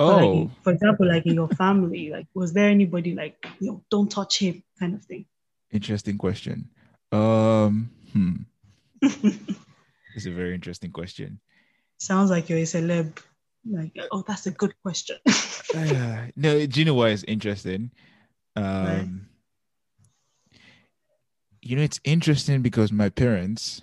Oh, 0.00 0.28
like, 0.28 0.62
for 0.62 0.72
example, 0.72 1.08
like 1.08 1.26
in 1.26 1.34
your 1.34 1.48
family, 1.48 2.10
like 2.10 2.28
was 2.32 2.52
there 2.52 2.68
anybody 2.68 3.16
like 3.16 3.44
you 3.58 3.72
know, 3.72 3.84
don't 3.90 4.08
touch 4.08 4.38
him 4.38 4.62
kind 4.78 4.94
of 4.94 5.04
thing? 5.04 5.24
Interesting 5.72 6.16
question. 6.16 6.68
Um, 7.10 7.90
hmm. 8.12 8.36
it's 9.02 10.26
a 10.26 10.30
very 10.30 10.54
interesting 10.54 10.92
question. 10.92 11.40
Sounds 11.98 12.30
like 12.30 12.48
you're 12.48 12.60
a 12.60 12.62
celeb. 12.62 13.18
Like, 13.68 13.90
oh, 14.12 14.22
that's 14.26 14.46
a 14.46 14.52
good 14.52 14.72
question. 14.82 15.16
uh, 15.74 16.26
no, 16.36 16.64
do 16.64 16.78
you 16.78 16.86
know 16.86 16.94
why 16.94 17.08
it's 17.08 17.24
interesting? 17.24 17.90
Um, 18.54 18.84
right 18.86 19.08
you 21.68 21.76
know, 21.76 21.82
it's 21.82 22.00
interesting 22.02 22.62
because 22.62 22.90
my 22.90 23.10
parents. 23.10 23.82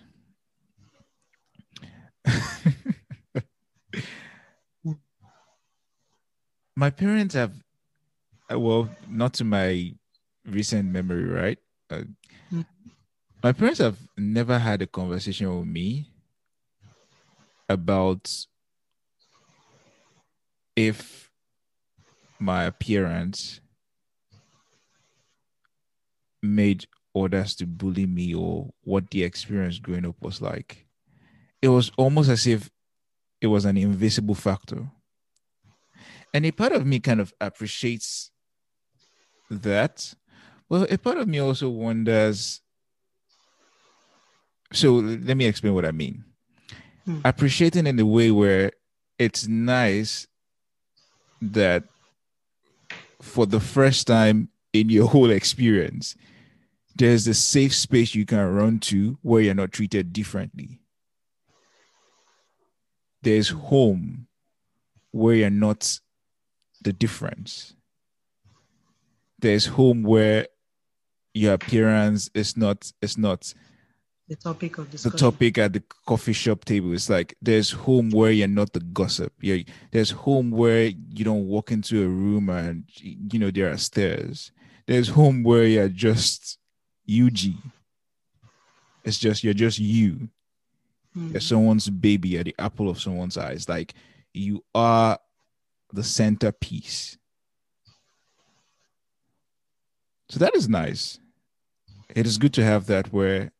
my 6.75 6.89
parents 6.89 7.35
have, 7.35 7.53
uh, 8.51 8.59
well, 8.59 8.89
not 9.07 9.35
to 9.35 9.43
my 9.43 9.93
recent 10.47 10.89
memory, 10.89 11.25
right? 11.25 11.59
Uh, 11.91 12.05
mm-hmm. 12.51 12.61
My 13.43 13.51
parents 13.51 13.77
have 13.77 13.99
never 14.17 14.57
had 14.57 14.81
a 14.81 14.87
conversation 14.87 15.55
with 15.55 15.67
me 15.67 16.09
about 17.69 18.47
if 20.75 21.29
my 22.39 22.63
appearance 22.63 23.61
made 26.41 26.87
others 27.15 27.55
to 27.55 27.65
bully 27.65 28.05
me 28.05 28.33
or 28.33 28.69
what 28.83 29.09
the 29.11 29.23
experience 29.23 29.79
growing 29.79 30.05
up 30.05 30.15
was 30.21 30.41
like. 30.41 30.85
It 31.61 31.69
was 31.69 31.91
almost 31.97 32.29
as 32.29 32.45
if 32.45 32.69
it 33.41 33.47
was 33.47 33.65
an 33.65 33.77
invisible 33.77 34.35
factor. 34.35 34.89
And 36.33 36.45
a 36.45 36.51
part 36.51 36.73
of 36.73 36.85
me 36.85 36.99
kind 36.99 37.21
of 37.21 37.33
appreciates 37.39 38.31
that. 39.49 40.13
Well, 40.67 40.85
a 40.89 40.97
part 40.97 41.17
of 41.17 41.27
me 41.27 41.39
also 41.39 41.69
wonders. 41.69 42.61
So 44.73 44.95
let 44.95 45.37
me 45.37 45.45
explain 45.45 45.73
what 45.73 45.85
I 45.85 45.91
mean. 45.91 46.25
Hmm. 47.05 47.19
Appreciating 47.23 47.87
in 47.87 47.95
the 47.95 48.05
way 48.05 48.31
where 48.31 48.71
it's 49.17 49.47
nice 49.47 50.27
that 51.41 51.83
for 53.21 53.45
the 53.45 53.59
first 53.59 54.07
time 54.07 54.49
in 54.73 54.89
your 54.89 55.07
whole 55.07 55.29
experience, 55.29 56.15
there's 56.95 57.27
a 57.27 57.33
safe 57.33 57.75
space 57.75 58.15
you 58.15 58.25
can 58.25 58.39
run 58.39 58.79
to 58.79 59.17
where 59.21 59.41
you're 59.41 59.53
not 59.53 59.73
treated 59.73 60.13
differently. 60.13 60.79
There's 63.21 63.49
home 63.49 64.27
where 65.11 65.35
you're 65.35 65.49
not 65.49 65.99
the 66.81 66.93
difference. 66.93 67.75
There's 69.39 69.65
home 69.65 70.03
where 70.03 70.47
your 71.33 71.53
appearance 71.53 72.29
is 72.33 72.55
not 72.55 72.91
is 73.01 73.17
not 73.17 73.53
the 74.27 74.35
topic 74.35 74.77
of 74.77 74.89
discussion. 74.89 75.11
the 75.11 75.17
topic 75.17 75.57
at 75.57 75.73
the 75.73 75.83
coffee 76.07 76.33
shop 76.33 76.63
table. 76.65 76.93
It's 76.93 77.09
like 77.09 77.35
there's 77.41 77.71
home 77.71 78.09
where 78.11 78.31
you're 78.31 78.47
not 78.47 78.73
the 78.73 78.79
gossip. 78.79 79.33
Yeah, 79.41 79.57
there's 79.91 80.11
home 80.11 80.51
where 80.51 80.85
you 80.85 81.25
don't 81.25 81.45
walk 81.47 81.71
into 81.71 82.03
a 82.03 82.07
room 82.07 82.49
and 82.49 82.85
you 83.01 83.37
know 83.37 83.51
there 83.51 83.71
are 83.71 83.77
stairs. 83.77 84.51
There's 84.87 85.09
home 85.09 85.43
where 85.43 85.65
you're 85.65 85.89
just 85.89 86.57
UG. 87.09 87.55
It's 89.03 89.19
just 89.19 89.43
you're 89.43 89.53
just 89.53 89.79
you. 89.79 90.29
Mm. 91.15 91.31
You're 91.31 91.41
someone's 91.41 91.89
baby, 91.89 92.29
you're 92.29 92.43
the 92.43 92.55
apple 92.59 92.89
of 92.89 92.99
someone's 92.99 93.37
eyes. 93.37 93.69
Like 93.69 93.93
you 94.33 94.63
are 94.73 95.17
the 95.93 96.03
centerpiece. 96.03 97.17
So 100.29 100.39
that 100.39 100.55
is 100.55 100.67
nice. 100.67 101.19
It 102.15 102.25
is 102.25 102.37
good 102.37 102.53
to 102.55 102.63
have 102.63 102.87
that 102.87 103.13
where 103.13 103.51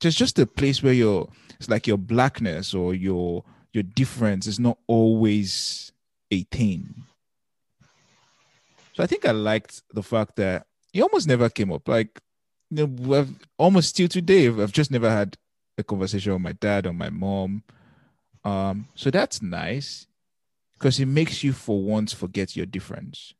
there's 0.00 0.14
just 0.14 0.38
a 0.38 0.46
place 0.46 0.82
where 0.82 0.92
your 0.92 1.28
it's 1.58 1.68
like 1.68 1.86
your 1.86 1.98
blackness 1.98 2.74
or 2.74 2.94
your 2.94 3.44
your 3.72 3.84
difference 3.84 4.46
is 4.46 4.58
not 4.58 4.78
always 4.86 5.92
a 6.30 6.42
thing. 6.44 6.94
So 8.94 9.02
I 9.02 9.06
think 9.06 9.24
I 9.24 9.30
liked 9.30 9.82
the 9.94 10.02
fact 10.02 10.36
that 10.36 10.66
he 10.92 11.00
almost 11.00 11.28
never 11.28 11.48
came 11.48 11.72
up. 11.72 11.88
Like 11.88 12.20
you 12.72 12.86
know, 12.86 13.18
I've 13.18 13.34
almost 13.58 13.90
still 13.90 14.08
today, 14.08 14.48
I've 14.48 14.72
just 14.72 14.90
never 14.90 15.10
had 15.10 15.36
a 15.76 15.82
conversation 15.82 16.32
with 16.32 16.40
my 16.40 16.52
dad 16.52 16.86
or 16.86 16.94
my 16.94 17.10
mom. 17.10 17.64
Um, 18.44 18.88
so 18.94 19.10
that's 19.10 19.42
nice 19.42 20.06
because 20.78 20.98
it 20.98 21.06
makes 21.06 21.44
you 21.44 21.52
for 21.52 21.82
once 21.82 22.14
forget 22.14 22.56
your 22.56 22.64
difference. 22.64 23.34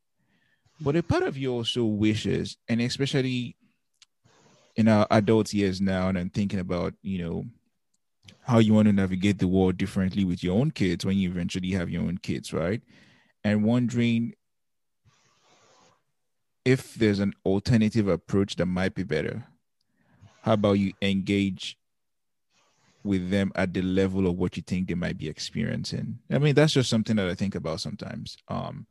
But 0.79 0.95
a 0.95 1.01
part 1.01 1.23
of 1.23 1.35
you 1.35 1.51
also 1.51 1.83
wishes, 1.83 2.57
and 2.67 2.79
especially 2.79 3.55
in 4.75 4.87
our 4.87 5.07
adult 5.09 5.51
years 5.51 5.81
now, 5.81 6.09
and 6.09 6.17
I'm 6.17 6.29
thinking 6.29 6.59
about, 6.59 6.93
you 7.01 7.23
know, 7.23 7.45
how 8.41 8.59
you 8.59 8.73
want 8.73 8.85
to 8.85 8.93
navigate 8.93 9.39
the 9.39 9.47
world 9.47 9.77
differently 9.77 10.25
with 10.25 10.43
your 10.43 10.59
own 10.59 10.69
kids 10.69 11.05
when 11.05 11.17
you 11.17 11.29
eventually 11.29 11.71
have 11.71 11.89
your 11.89 12.03
own 12.03 12.19
kids, 12.19 12.53
right? 12.53 12.81
And 13.43 13.63
wondering 13.63 14.33
if 16.65 16.95
there's 16.95 17.19
an 17.19 17.33
alternative 17.45 18.07
approach 18.07 18.55
that 18.55 18.65
might 18.65 18.95
be 18.95 19.03
better, 19.03 19.45
how 20.41 20.53
about 20.53 20.73
you 20.73 20.93
engage 21.01 21.77
with 23.03 23.29
them 23.29 23.51
at 23.55 23.73
the 23.73 23.81
level 23.81 24.27
of 24.27 24.37
what 24.37 24.55
you 24.55 24.63
think 24.63 24.87
they 24.87 24.93
might 24.93 25.17
be 25.17 25.27
experiencing? 25.27 26.19
I 26.31 26.37
mean, 26.37 26.55
that's 26.55 26.73
just 26.73 26.89
something 26.89 27.15
that 27.17 27.29
I 27.29 27.35
think 27.35 27.55
about 27.55 27.81
sometimes. 27.81 28.37
Um, 28.47 28.87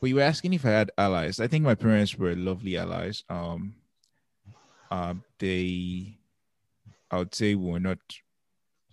but 0.00 0.08
you 0.08 0.16
were 0.16 0.22
asking 0.22 0.54
if 0.54 0.64
I 0.64 0.70
had 0.70 0.90
allies. 0.96 1.40
I 1.40 1.46
think 1.46 1.64
my 1.64 1.74
parents 1.74 2.16
were 2.16 2.34
lovely 2.34 2.76
allies. 2.76 3.24
Um, 3.28 3.74
uh, 4.90 5.14
they, 5.38 6.18
I 7.10 7.18
would 7.18 7.34
say, 7.34 7.54
were 7.54 7.80
not. 7.80 7.98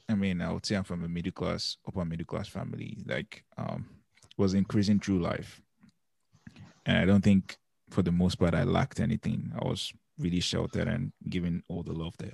I 0.08 0.14
mean, 0.16 0.42
I 0.42 0.52
would 0.52 0.66
say 0.66 0.76
I'm 0.76 0.84
from 0.84 1.04
a 1.04 1.08
middle 1.08 1.32
class, 1.32 1.78
upper 1.88 2.06
middle 2.06 2.26
class 2.26 2.48
family. 2.48 2.98
Like, 3.06 3.44
um, 3.58 3.88
was 4.38 4.54
increasing 4.54 5.00
through 5.00 5.22
life, 5.22 5.62
and 6.86 6.98
I 6.98 7.06
don't 7.06 7.24
think 7.24 7.58
for 7.90 8.02
the 8.02 8.12
most 8.12 8.36
part, 8.36 8.54
I 8.54 8.64
lacked 8.64 9.00
anything. 9.00 9.52
I 9.60 9.68
was 9.68 9.94
really 10.18 10.40
sheltered 10.40 10.88
and 10.88 11.12
given 11.30 11.64
all 11.68 11.84
the 11.84 11.94
love 11.94 12.16
there. 12.18 12.34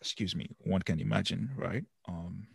Excuse 0.00 0.34
me, 0.34 0.50
one 0.58 0.82
can 0.82 0.98
imagine, 0.98 1.50
right? 1.56 1.84
Um, 2.08 2.48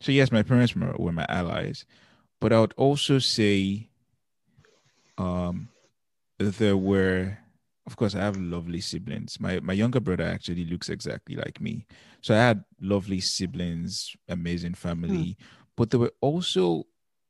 so 0.00 0.12
yes, 0.12 0.30
my 0.30 0.42
parents 0.42 0.76
were, 0.76 0.94
were 0.98 1.12
my 1.12 1.26
allies, 1.28 1.86
but 2.40 2.52
I 2.52 2.60
would 2.60 2.74
also 2.76 3.18
say 3.18 3.88
um, 5.16 5.68
there 6.38 6.76
were 6.76 7.38
of 7.88 7.96
course, 7.96 8.14
I 8.14 8.18
have 8.18 8.36
lovely 8.36 8.82
siblings. 8.82 9.40
My 9.40 9.60
my 9.60 9.72
younger 9.72 9.98
brother 9.98 10.24
actually 10.24 10.66
looks 10.66 10.90
exactly 10.90 11.36
like 11.36 11.58
me. 11.58 11.86
So 12.20 12.34
I 12.34 12.38
had 12.38 12.64
lovely 12.82 13.18
siblings, 13.20 14.14
amazing 14.28 14.74
family, 14.74 15.08
mm. 15.08 15.36
but 15.74 15.88
there 15.88 16.00
were 16.00 16.12
also 16.20 16.84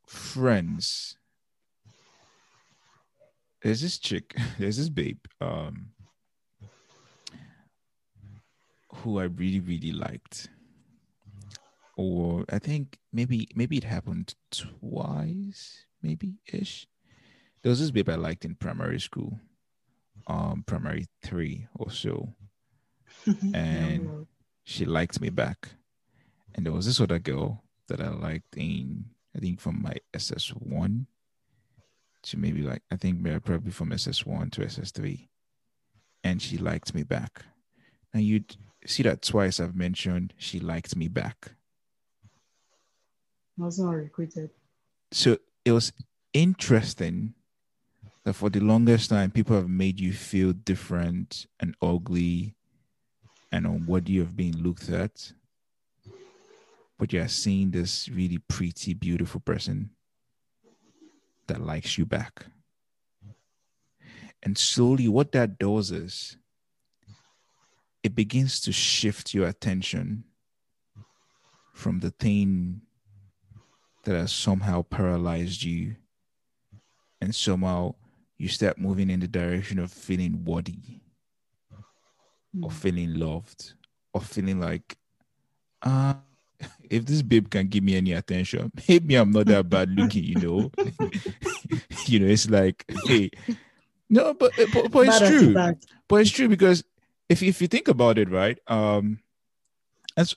friends. 0.08 1.16
There's 3.68 3.82
this 3.82 3.98
chick, 3.98 4.34
there's 4.58 4.78
this 4.78 4.88
babe, 4.88 5.18
um, 5.42 5.90
who 8.94 9.18
I 9.18 9.24
really, 9.24 9.60
really 9.60 9.92
liked. 9.92 10.48
Or 11.94 12.46
I 12.48 12.60
think 12.60 12.96
maybe 13.12 13.46
maybe 13.54 13.76
it 13.76 13.84
happened 13.84 14.34
twice, 14.50 15.84
maybe 16.00 16.38
ish. 16.50 16.86
There 17.60 17.68
was 17.68 17.80
this 17.80 17.90
babe 17.90 18.08
I 18.08 18.14
liked 18.14 18.46
in 18.46 18.54
primary 18.54 19.00
school, 19.00 19.38
um, 20.26 20.64
primary 20.66 21.04
three 21.22 21.68
or 21.74 21.90
so, 21.90 22.32
and 23.52 24.26
she 24.64 24.86
liked 24.86 25.20
me 25.20 25.28
back. 25.28 25.68
And 26.54 26.64
there 26.64 26.72
was 26.72 26.86
this 26.86 27.02
other 27.02 27.18
girl 27.18 27.64
that 27.88 28.00
I 28.00 28.08
liked 28.08 28.56
in, 28.56 29.10
I 29.36 29.40
think 29.40 29.60
from 29.60 29.82
my 29.82 29.96
SS 30.14 30.54
one 30.54 31.06
to 32.30 32.36
maybe 32.36 32.62
like 32.62 32.82
I 32.90 32.96
think 32.96 33.22
probably 33.44 33.70
from 33.70 33.92
SS 33.92 34.26
one 34.26 34.50
to 34.50 34.64
SS 34.64 34.90
three, 34.90 35.28
and 36.24 36.40
she 36.40 36.58
liked 36.58 36.94
me 36.94 37.02
back. 37.02 37.44
And 38.12 38.22
you'd 38.22 38.56
see 38.86 39.02
that 39.02 39.22
twice 39.22 39.60
I've 39.60 39.76
mentioned 39.76 40.34
she 40.38 40.60
liked 40.60 40.96
me 40.96 41.08
back. 41.08 41.52
I 43.60 43.64
was 43.64 43.78
not 43.78 43.90
recruited. 43.90 44.50
So 45.10 45.38
it 45.64 45.72
was 45.72 45.92
interesting 46.32 47.34
that 48.24 48.34
for 48.34 48.50
the 48.50 48.60
longest 48.60 49.10
time 49.10 49.30
people 49.30 49.56
have 49.56 49.68
made 49.68 49.98
you 49.98 50.12
feel 50.12 50.52
different 50.52 51.46
and 51.60 51.74
ugly 51.82 52.54
and 53.50 53.66
on 53.66 53.86
what 53.86 54.08
you 54.08 54.20
have 54.20 54.36
been 54.36 54.62
looked 54.62 54.90
at. 54.90 55.32
But 56.98 57.12
you're 57.12 57.28
seeing 57.28 57.70
this 57.70 58.08
really 58.08 58.38
pretty, 58.38 58.92
beautiful 58.92 59.40
person 59.40 59.90
that 61.48 61.60
likes 61.60 61.98
you 61.98 62.06
back. 62.06 62.46
And 64.42 64.56
slowly, 64.56 65.08
what 65.08 65.32
that 65.32 65.58
does 65.58 65.90
is 65.90 66.36
it 68.02 68.14
begins 68.14 68.60
to 68.60 68.72
shift 68.72 69.34
your 69.34 69.48
attention 69.48 70.24
from 71.74 72.00
the 72.00 72.10
thing 72.10 72.80
that 74.04 74.14
has 74.14 74.32
somehow 74.32 74.82
paralyzed 74.82 75.62
you 75.62 75.96
and 77.20 77.34
somehow 77.34 77.94
you 78.38 78.48
start 78.48 78.78
moving 78.78 79.10
in 79.10 79.20
the 79.20 79.28
direction 79.28 79.78
of 79.78 79.92
feeling 79.92 80.44
worthy 80.44 81.00
or 82.62 82.70
feeling 82.70 83.14
loved 83.14 83.74
or 84.14 84.20
feeling 84.20 84.60
like 84.60 84.96
uh 85.82 86.14
if 86.90 87.04
this 87.06 87.22
babe 87.22 87.50
can 87.50 87.66
give 87.66 87.84
me 87.84 87.96
any 87.96 88.12
attention 88.12 88.70
maybe 88.88 89.14
i'm 89.14 89.30
not 89.30 89.46
that 89.46 89.68
bad 89.68 89.90
looking 89.90 90.24
you 90.24 90.36
know 90.36 90.70
you 92.06 92.18
know 92.18 92.26
it's 92.26 92.48
like 92.50 92.84
hey 93.06 93.30
no 94.10 94.34
but 94.34 94.52
but, 94.72 94.90
but 94.90 95.06
it's 95.06 95.18
true 95.18 95.54
but 96.08 96.20
it's 96.20 96.30
true 96.30 96.48
because 96.48 96.82
if 97.28 97.42
if 97.42 97.60
you 97.60 97.68
think 97.68 97.88
about 97.88 98.18
it, 98.18 98.30
right? 98.30 98.58
Um, 98.66 99.20
that's 100.16 100.34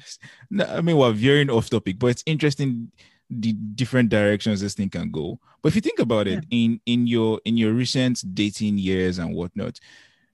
I 0.68 0.80
mean 0.80 0.96
we're 0.96 1.12
veering 1.12 1.50
off 1.50 1.70
topic, 1.70 1.98
but 1.98 2.08
it's 2.08 2.22
interesting 2.26 2.90
the 3.30 3.52
different 3.52 4.10
directions 4.10 4.60
this 4.60 4.74
thing 4.74 4.90
can 4.90 5.10
go. 5.10 5.38
But 5.62 5.68
if 5.68 5.76
you 5.76 5.80
think 5.80 6.00
about 6.00 6.26
it, 6.26 6.44
yeah. 6.50 6.64
in 6.64 6.80
in 6.86 7.06
your 7.06 7.40
in 7.44 7.56
your 7.56 7.72
recent 7.72 8.22
dating 8.34 8.78
years 8.78 9.18
and 9.18 9.34
whatnot, 9.34 9.78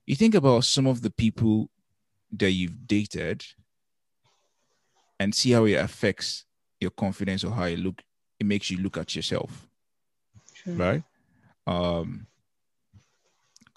you 0.05 0.15
think 0.15 0.35
about 0.35 0.63
some 0.65 0.87
of 0.87 1.01
the 1.01 1.11
people 1.11 1.69
that 2.31 2.51
you've 2.51 2.87
dated 2.87 3.43
and 5.19 5.33
see 5.33 5.51
how 5.51 5.65
it 5.65 5.73
affects 5.73 6.45
your 6.79 6.91
confidence 6.91 7.43
or 7.43 7.51
how 7.51 7.63
it 7.65 7.79
look 7.79 8.01
it 8.39 8.45
makes 8.45 8.71
you 8.71 8.77
look 8.77 8.97
at 8.97 9.15
yourself. 9.15 9.67
Right? 10.65 11.03
Um 11.67 12.27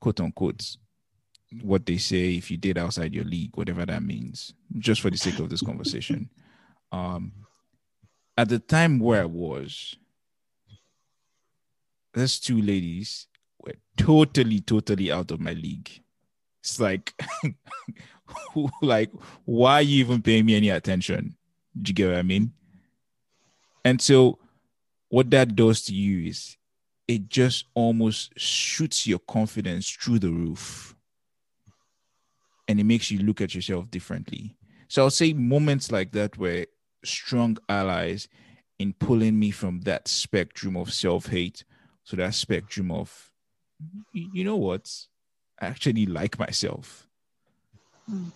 quote 0.01 0.21
unquote 0.21 0.77
what 1.61 1.85
they 1.85 1.99
say 1.99 2.35
if 2.35 2.51
you 2.51 2.57
did 2.57 2.79
outside 2.79 3.15
your 3.15 3.25
league, 3.25 3.57
whatever 3.57 3.85
that 3.85 4.03
means, 4.03 4.55
just 4.79 5.01
for 5.01 5.11
the 5.11 5.19
sake 5.19 5.39
of 5.39 5.51
this 5.51 5.63
conversation. 5.63 6.31
Um, 6.95 7.33
at 8.37 8.51
the 8.51 8.59
time 8.59 8.99
where 8.99 9.23
I 9.23 9.25
was, 9.25 9.97
those 12.13 12.39
two 12.39 12.61
ladies 12.61 13.29
were 13.59 13.77
totally, 13.97 14.61
totally 14.61 15.11
out 15.11 15.31
of 15.31 15.41
my 15.41 15.55
league. 15.55 15.91
It's 16.61 16.79
like, 16.79 17.15
like, 18.83 19.11
why 19.45 19.75
are 19.75 19.83
you 19.83 20.05
even 20.05 20.23
paying 20.23 20.47
me 20.47 20.57
any 20.57 20.71
attention? 20.71 21.37
Do 21.81 21.91
you 21.91 21.95
get 21.95 22.09
what 22.09 22.17
I 22.17 22.23
mean? 22.23 22.53
And 23.85 24.01
so, 24.01 24.39
what 25.09 25.31
that 25.31 25.55
does 25.57 25.83
to 25.83 25.95
you 25.95 26.29
is 26.29 26.57
it 27.09 27.29
just 27.29 27.67
almost 27.75 28.39
shoots 28.39 29.07
your 29.07 29.19
confidence 29.19 29.91
through 29.91 30.19
the 30.19 30.31
roof 30.31 30.95
and 32.69 32.81
it 32.81 32.85
makes 32.85 33.11
you 33.11 33.19
look 33.19 33.41
at 33.41 33.55
yourself 33.55 33.91
differently. 33.91 34.57
So 34.89 35.03
I'll 35.03 35.11
say 35.11 35.33
moments 35.33 35.93
like 35.93 36.13
that 36.13 36.39
were 36.39 36.67
strong 37.05 37.59
allies 37.69 38.29
in 38.79 38.95
pulling 38.95 39.39
me 39.39 39.51
from 39.51 39.83
that 39.83 40.09
spectrum 40.09 40.77
of 40.77 40.93
self-hate 40.93 41.65
to 42.07 42.17
that 42.17 42.35
spectrum 42.35 42.91
of 42.91 43.31
you 44.13 44.45
know 44.45 44.57
what 44.57 44.91
I 45.61 45.67
actually 45.67 46.07
like 46.07 46.39
myself. 46.39 47.09
Mm. 48.13 48.33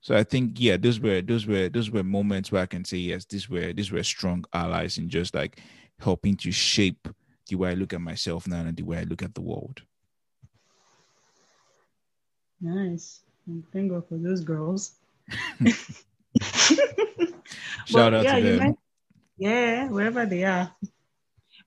So 0.00 0.16
I 0.16 0.22
think 0.22 0.52
yeah, 0.56 0.76
those 0.76 1.00
were 1.00 1.20
those 1.20 1.46
were 1.46 1.68
those 1.68 1.90
were 1.90 2.04
moments 2.04 2.52
where 2.52 2.62
I 2.62 2.66
can 2.66 2.84
say 2.84 2.98
yes, 2.98 3.24
these 3.24 3.50
were 3.50 3.72
these 3.72 3.90
were 3.90 4.02
strong 4.02 4.44
allies 4.52 4.98
in 4.98 5.08
just 5.08 5.34
like 5.34 5.60
helping 5.98 6.36
to 6.36 6.52
shape 6.52 7.08
the 7.48 7.56
way 7.56 7.70
I 7.70 7.74
look 7.74 7.92
at 7.92 8.00
myself 8.00 8.46
now 8.46 8.60
and 8.60 8.76
the 8.76 8.84
way 8.84 8.98
I 8.98 9.02
look 9.02 9.22
at 9.22 9.34
the 9.34 9.40
world. 9.40 9.82
Nice. 12.60 13.20
Thank 13.72 13.90
God 13.90 14.08
for 14.08 14.18
those 14.18 14.42
girls. 14.42 14.92
Shout 17.86 18.14
out 18.14 18.24
yeah, 18.24 18.38
to 18.38 18.42
them. 18.42 18.76
yeah, 19.36 19.88
wherever 19.88 20.26
they 20.26 20.44
are. 20.44 20.70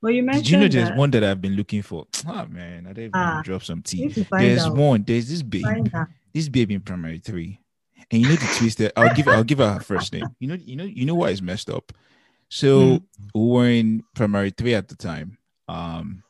Well, 0.02 0.12
you 0.12 0.24
mentioned. 0.24 0.46
Did 0.46 0.52
you 0.52 0.58
know 0.58 0.68
there's 0.68 0.90
that, 0.90 0.98
one 0.98 1.12
that 1.12 1.24
I've 1.24 1.42
been 1.42 1.56
looking 1.56 1.82
for? 1.82 2.08
Oh 2.28 2.46
man, 2.50 2.88
I 2.88 2.94
didn't 2.94 3.16
ah, 3.16 3.42
drop 3.44 3.64
some 3.64 3.82
tea. 3.82 4.08
There's 4.08 4.66
out. 4.66 4.76
one. 4.76 5.04
There's 5.04 5.30
this 5.30 5.42
baby. 5.42 5.66
This 6.34 6.50
baby 6.50 6.76
in 6.76 6.82
primary 6.82 7.20
three, 7.20 7.60
and 8.10 8.22
you 8.22 8.30
know 8.30 8.36
the 8.36 8.56
twist 8.58 8.78
that 8.80 8.94
I'll 8.98 9.14
give. 9.14 9.28
I'll 9.28 9.44
give 9.44 9.60
her 9.60 9.74
her 9.74 9.80
first 9.80 10.14
name. 10.14 10.28
You 10.40 10.48
know. 10.50 10.56
You 10.56 10.76
know. 10.76 10.84
You 10.84 11.06
know 11.06 11.16
what 11.16 11.32
is 11.32 11.42
messed 11.42 11.70
up. 11.70 11.92
So 12.50 12.80
mm. 12.80 13.04
we 13.34 13.48
were 13.48 13.70
in 13.70 14.04
primary 14.14 14.52
three 14.52 14.74
at 14.76 14.88
the 14.88 14.96
time. 14.96 15.38
Um, 15.68 16.24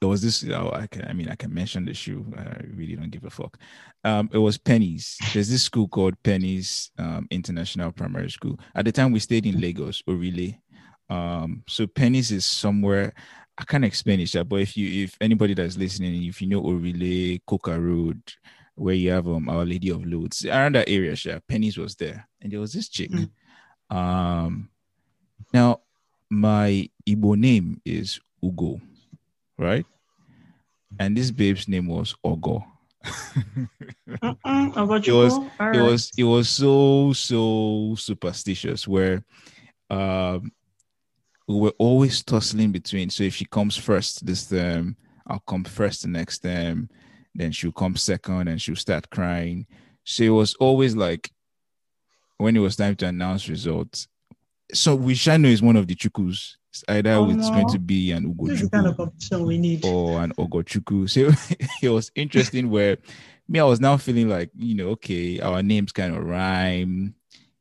there 0.00 0.08
was 0.08 0.22
this. 0.22 0.44
Oh, 0.50 0.70
I 0.72 0.86
can. 0.86 1.06
I 1.08 1.12
mean, 1.12 1.28
I 1.28 1.34
can 1.34 1.54
mention 1.54 1.84
the 1.86 1.94
shoe. 1.94 2.26
I 2.36 2.60
really 2.74 2.96
don't 2.96 3.10
give 3.10 3.24
a 3.24 3.30
fuck. 3.30 3.58
Um, 4.04 4.28
it 4.32 4.38
was 4.38 4.58
Penny's. 4.58 5.16
There's 5.32 5.48
this 5.48 5.62
school 5.62 5.88
called 5.88 6.20
Penny's 6.22 6.90
um, 6.98 7.26
International 7.30 7.90
Primary 7.90 8.30
School. 8.30 8.58
At 8.74 8.84
the 8.84 8.92
time, 8.92 9.12
we 9.12 9.20
stayed 9.20 9.46
in 9.46 9.60
Lagos, 9.60 10.02
Orile. 10.06 10.60
Um, 11.08 11.62
so 11.68 11.86
Penny's 11.86 12.32
is 12.32 12.44
somewhere. 12.44 13.14
I 13.56 13.64
can't 13.64 13.84
explain 13.84 14.20
it, 14.20 14.48
but 14.48 14.56
if 14.56 14.76
you, 14.76 15.04
if 15.04 15.16
anybody 15.20 15.54
that's 15.54 15.78
listening, 15.78 16.24
if 16.24 16.42
you 16.42 16.48
know 16.48 16.60
Orile, 16.60 17.38
Coker 17.46 17.80
Road, 17.80 18.20
where 18.74 18.94
you 18.94 19.10
have 19.10 19.28
um 19.28 19.48
Our 19.48 19.64
Lady 19.64 19.90
of 19.90 20.04
Lourdes, 20.04 20.44
around 20.44 20.74
that 20.74 20.88
area, 20.88 21.16
sure, 21.16 21.40
Penny's 21.48 21.78
was 21.78 21.94
there, 21.96 22.28
and 22.40 22.52
there 22.52 22.60
was 22.60 22.72
this 22.72 22.88
chick. 22.88 23.10
Mm. 23.10 23.30
Um, 23.90 24.70
now 25.52 25.80
my 26.30 26.88
Igbo 27.08 27.36
name 27.36 27.80
is 27.84 28.20
Ugo, 28.42 28.80
right? 29.58 29.86
and 30.98 31.16
this 31.16 31.30
babe's 31.30 31.68
name 31.68 31.86
was 31.86 32.14
Ogo. 32.24 32.64
it 34.06 35.12
was 35.12 35.38
right. 35.60 35.76
it 35.76 35.82
was 35.82 36.10
it 36.16 36.24
was 36.24 36.48
so 36.48 37.12
so 37.12 37.94
superstitious 37.98 38.88
where 38.88 39.22
um 39.90 40.50
we 41.46 41.54
were 41.54 41.74
always 41.78 42.22
tussling 42.22 42.72
between 42.72 43.10
so 43.10 43.22
if 43.22 43.34
she 43.34 43.44
comes 43.44 43.76
first 43.76 44.24
this 44.24 44.46
term 44.46 44.96
i'll 45.26 45.42
come 45.46 45.64
first 45.64 46.00
the 46.00 46.08
next 46.08 46.38
term 46.38 46.88
then 47.34 47.52
she'll 47.52 47.72
come 47.72 47.96
second 47.96 48.48
and 48.48 48.60
she'll 48.60 48.76
start 48.76 49.10
crying 49.10 49.66
it 50.18 50.30
was 50.30 50.54
always 50.54 50.94
like 50.94 51.30
when 52.38 52.56
it 52.56 52.60
was 52.60 52.76
time 52.76 52.94
to 52.94 53.06
announce 53.06 53.48
results 53.48 54.08
so 54.72 54.94
we 54.94 55.14
shall 55.14 55.38
know 55.38 55.48
is 55.48 55.62
one 55.62 55.76
of 55.76 55.86
the 55.86 55.94
chukus 55.94 56.56
it's 56.74 56.82
either 56.88 57.12
oh, 57.12 57.30
it's 57.30 57.48
going 57.50 57.68
to 57.68 57.78
be 57.78 58.10
an 58.10 58.34
Ugochukwu 58.34 58.72
kind 58.72 58.86
of 58.88 59.40
we 59.46 59.58
need. 59.58 59.84
or 59.86 60.20
an 60.20 60.32
Ogochukwu. 60.34 61.08
So 61.08 61.30
it 61.82 61.88
was 61.88 62.10
interesting 62.16 62.68
where 62.68 62.98
me, 63.46 63.60
I 63.60 63.64
was 63.64 63.80
now 63.80 63.96
feeling 63.96 64.28
like, 64.28 64.50
you 64.56 64.74
know, 64.74 64.88
okay, 64.88 65.38
our 65.38 65.62
names 65.62 65.92
kind 65.92 66.16
of 66.16 66.24
rhyme. 66.24 67.14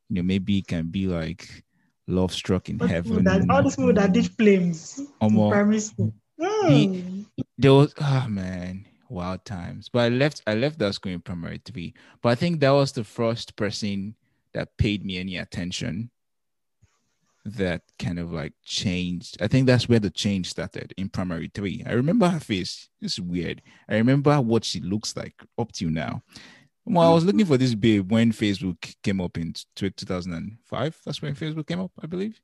You 0.09 0.15
know, 0.15 0.24
maybe 0.24 0.57
it 0.57 0.67
can 0.67 0.88
be 0.88 1.05
like 1.05 1.63
love 2.07 2.34
struck 2.34 2.69
in 2.69 2.80
heaven. 2.80 3.24
That, 3.26 3.47
all 3.51 3.61
these 3.61 3.76
people 3.76 3.93
that 3.93 4.13
did 4.13 4.32
flames 4.32 4.99
um, 5.21 5.36
primary 5.36 5.80
school. 5.80 6.11
Mm. 6.39 7.28
there 7.59 7.74
was 7.74 7.93
oh 8.01 8.26
man, 8.28 8.88
wild 9.14 9.45
times. 9.45 9.89
But 9.89 9.99
I 9.99 10.09
left 10.09 10.41
I 10.47 10.55
left 10.55 10.80
that 10.80 10.93
school 10.95 11.14
in 11.14 11.22
primary 11.22 11.61
three. 11.64 11.93
But 12.22 12.30
I 12.30 12.36
think 12.36 12.59
that 12.59 12.72
was 12.72 12.91
the 12.91 13.03
first 13.03 13.55
person 13.55 14.16
that 14.53 14.78
paid 14.78 15.05
me 15.05 15.18
any 15.18 15.38
attention 15.38 16.09
that 17.45 17.82
kind 17.99 18.20
of 18.20 18.32
like 18.32 18.53
changed. 18.64 19.41
I 19.41 19.47
think 19.47 19.68
that's 19.68 19.89
where 19.89 19.99
the 19.99 20.09
change 20.09 20.49
started 20.49 20.93
in 20.97 21.09
primary 21.09 21.51
three. 21.53 21.84
I 21.86 21.93
remember 21.93 22.28
her 22.28 22.39
face. 22.39 22.89
It's 23.01 23.20
weird. 23.20 23.61
I 23.89 23.95
remember 23.95 24.39
what 24.41 24.64
she 24.64 24.80
looks 24.80 25.16
like 25.16 25.36
up 25.57 25.72
to 25.74 25.89
now. 25.89 26.24
Well, 26.86 27.09
I 27.09 27.14
was 27.14 27.24
looking 27.24 27.45
for 27.45 27.57
this 27.57 27.76
babe 27.76 28.11
when 28.11 28.34
Facebook 28.34 28.95
came 29.03 29.22
up 29.22 29.38
in 29.38 29.53
2005. 29.76 30.97
That's 31.05 31.22
when 31.22 31.36
Facebook 31.36 31.68
came 31.68 31.80
up, 31.80 31.91
I 32.01 32.07
believe. 32.07 32.41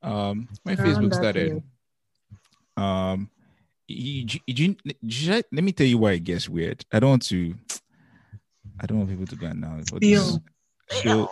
Um, 0.00 0.48
when 0.62 0.76
Facebook 0.76 1.12
started. 1.12 1.62
Um, 2.76 3.30
you, 3.90 4.40
you, 4.46 4.76
you, 5.02 5.42
let 5.52 5.64
me 5.64 5.72
tell 5.72 5.86
you 5.86 5.98
why 5.98 6.12
it 6.12 6.24
gets 6.24 6.48
weird. 6.48 6.84
I 6.92 7.00
don't 7.00 7.10
want 7.10 7.26
to. 7.26 7.54
I 8.78 8.86
don't 8.86 8.98
want 8.98 9.10
people 9.10 9.26
to 9.26 9.36
go 9.36 9.52
now. 9.52 9.80
So, 11.02 11.30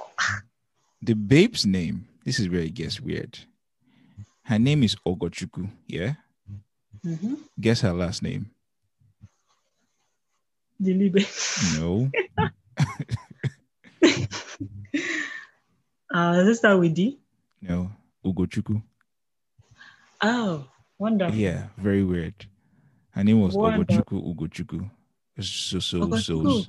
the 1.00 1.14
babe's 1.14 1.64
name. 1.64 2.06
This 2.24 2.38
is 2.38 2.48
where 2.48 2.60
it 2.60 2.74
gets 2.74 3.00
weird. 3.00 3.38
Her 4.42 4.58
name 4.58 4.82
is 4.82 4.96
Ogochukwu. 5.06 5.70
Yeah. 5.86 6.14
Mm-hmm. 7.04 7.34
Guess 7.60 7.82
her 7.82 7.92
last 7.92 8.22
name. 8.22 8.50
Dilibe. 10.82 11.24
No. 11.78 12.10
uh, 16.14 16.34
does 16.34 16.48
it 16.48 16.54
start 16.56 16.80
with 16.80 16.94
D? 16.94 17.18
No. 17.62 17.90
Ugochukwu. 18.24 18.82
Oh, 20.20 20.66
wonderful. 20.98 21.36
Yeah, 21.36 21.68
very 21.76 22.04
weird. 22.04 22.46
Her 23.10 23.24
name 23.24 23.40
was 23.40 23.56
Ogochukwu 23.56 24.34
Ugochukwu. 24.34 24.90
So 25.40 25.78
so 25.78 26.10
so 26.16 26.16
so, 26.18 26.64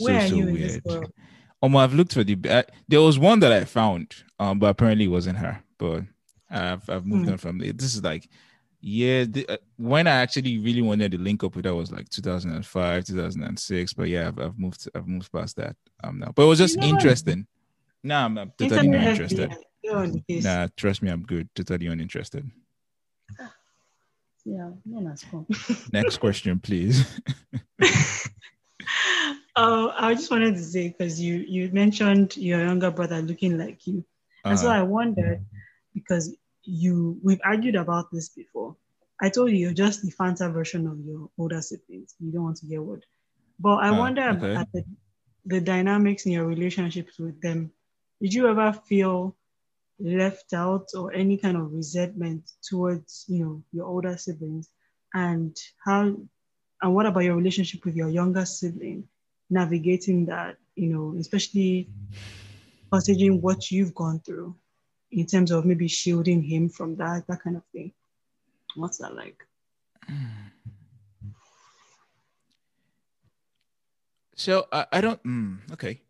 Where 0.00 0.28
so, 0.28 0.40
so 0.40 0.44
weird. 0.44 0.82
Um, 1.62 1.76
I've 1.76 1.94
looked 1.94 2.14
for 2.14 2.24
the. 2.24 2.36
Uh, 2.48 2.62
there 2.88 3.00
was 3.00 3.18
one 3.18 3.38
that 3.40 3.52
I 3.52 3.64
found, 3.64 4.14
um, 4.38 4.58
but 4.58 4.66
apparently 4.66 5.04
it 5.04 5.08
wasn't 5.08 5.38
her. 5.38 5.62
But 5.78 6.02
I've 6.50 6.88
I've 6.90 7.06
moved 7.06 7.26
hmm. 7.26 7.32
on 7.32 7.38
from 7.38 7.60
it. 7.62 7.78
This 7.78 7.94
is 7.94 8.02
like, 8.02 8.28
yeah, 8.80 9.24
the, 9.24 9.46
uh, 9.48 9.56
when 9.76 10.08
I 10.08 10.16
actually 10.16 10.58
really 10.58 10.82
wanted 10.82 11.12
to 11.12 11.18
link 11.18 11.44
up 11.44 11.54
with 11.54 11.64
her 11.64 11.74
was 11.74 11.92
like 11.92 12.08
2005, 12.08 13.04
2006. 13.04 13.92
But 13.92 14.08
yeah, 14.08 14.28
I've, 14.28 14.38
I've 14.40 14.58
moved 14.58 14.88
I've 14.94 15.06
moved 15.06 15.30
past 15.30 15.56
that 15.56 15.76
um 16.02 16.18
now. 16.18 16.32
But 16.34 16.42
it 16.42 16.46
was 16.46 16.58
just 16.58 16.74
you 16.74 16.82
know 16.82 16.88
interesting. 16.88 17.46
No, 18.02 18.18
nah, 18.18 18.24
I'm, 18.24 18.38
I'm 18.38 18.52
totally 18.58 18.88
not 18.88 19.04
interested. 19.04 19.54
Nah, 20.28 20.68
trust 20.76 21.02
me, 21.02 21.10
I'm 21.10 21.22
good. 21.22 21.48
Totally 21.54 21.86
uninterested. 21.86 22.50
Yeah, 24.44 24.70
Next 25.92 26.16
question, 26.16 26.58
please. 26.58 27.20
oh, 29.56 29.92
I 29.96 30.14
just 30.14 30.32
wanted 30.32 30.56
to 30.56 30.64
say 30.64 30.88
because 30.88 31.20
you 31.20 31.36
you 31.46 31.70
mentioned 31.72 32.36
your 32.36 32.58
younger 32.58 32.90
brother 32.90 33.22
looking 33.22 33.56
like 33.56 33.86
you, 33.86 34.04
and 34.44 34.54
uh-huh. 34.54 34.56
so 34.56 34.68
I 34.68 34.82
wondered 34.82 35.44
because 35.94 36.34
you 36.64 37.20
we've 37.22 37.40
argued 37.44 37.76
about 37.76 38.10
this 38.10 38.30
before. 38.30 38.76
I 39.20 39.28
told 39.28 39.52
you 39.52 39.58
you're 39.58 39.72
just 39.72 40.02
the 40.02 40.10
Fanta 40.10 40.52
version 40.52 40.88
of 40.88 40.98
your 40.98 41.30
older 41.38 41.62
siblings. 41.62 42.16
You 42.18 42.32
don't 42.32 42.42
want 42.42 42.56
to 42.58 42.66
get 42.66 42.82
word, 42.82 43.06
but 43.60 43.76
I 43.76 43.90
uh, 43.90 43.98
wonder 43.98 44.28
okay. 44.30 44.50
about 44.50 44.72
the, 44.72 44.84
the 45.46 45.60
dynamics 45.60 46.26
in 46.26 46.32
your 46.32 46.46
relationships 46.46 47.18
with 47.18 47.40
them. 47.40 47.70
Did 48.20 48.34
you 48.34 48.48
ever 48.48 48.72
feel 48.72 49.36
left 49.98 50.52
out 50.52 50.88
or 50.96 51.12
any 51.12 51.36
kind 51.36 51.56
of 51.56 51.72
resentment 51.72 52.50
towards 52.62 53.24
you 53.28 53.44
know 53.44 53.62
your 53.72 53.86
older 53.86 54.16
siblings? 54.16 54.68
And 55.14 55.56
how 55.84 56.16
and 56.82 56.94
what 56.94 57.06
about 57.06 57.24
your 57.24 57.36
relationship 57.36 57.84
with 57.84 57.94
your 57.94 58.08
younger 58.08 58.44
sibling 58.44 59.08
navigating 59.50 60.26
that 60.26 60.56
you 60.74 60.88
know 60.88 61.14
especially 61.18 61.90
considering 62.90 63.40
what 63.40 63.70
you've 63.70 63.94
gone 63.94 64.20
through 64.20 64.56
in 65.10 65.26
terms 65.26 65.50
of 65.50 65.64
maybe 65.64 65.88
shielding 65.88 66.42
him 66.42 66.68
from 66.68 66.96
that 66.96 67.26
that 67.28 67.42
kind 67.42 67.56
of 67.56 67.64
thing? 67.72 67.92
What's 68.74 68.98
that 68.98 69.14
like? 69.14 69.46
So 74.34 74.66
i, 74.72 74.86
I 74.92 75.00
don't 75.00 75.22
mm, 75.22 75.72
okay. 75.72 76.00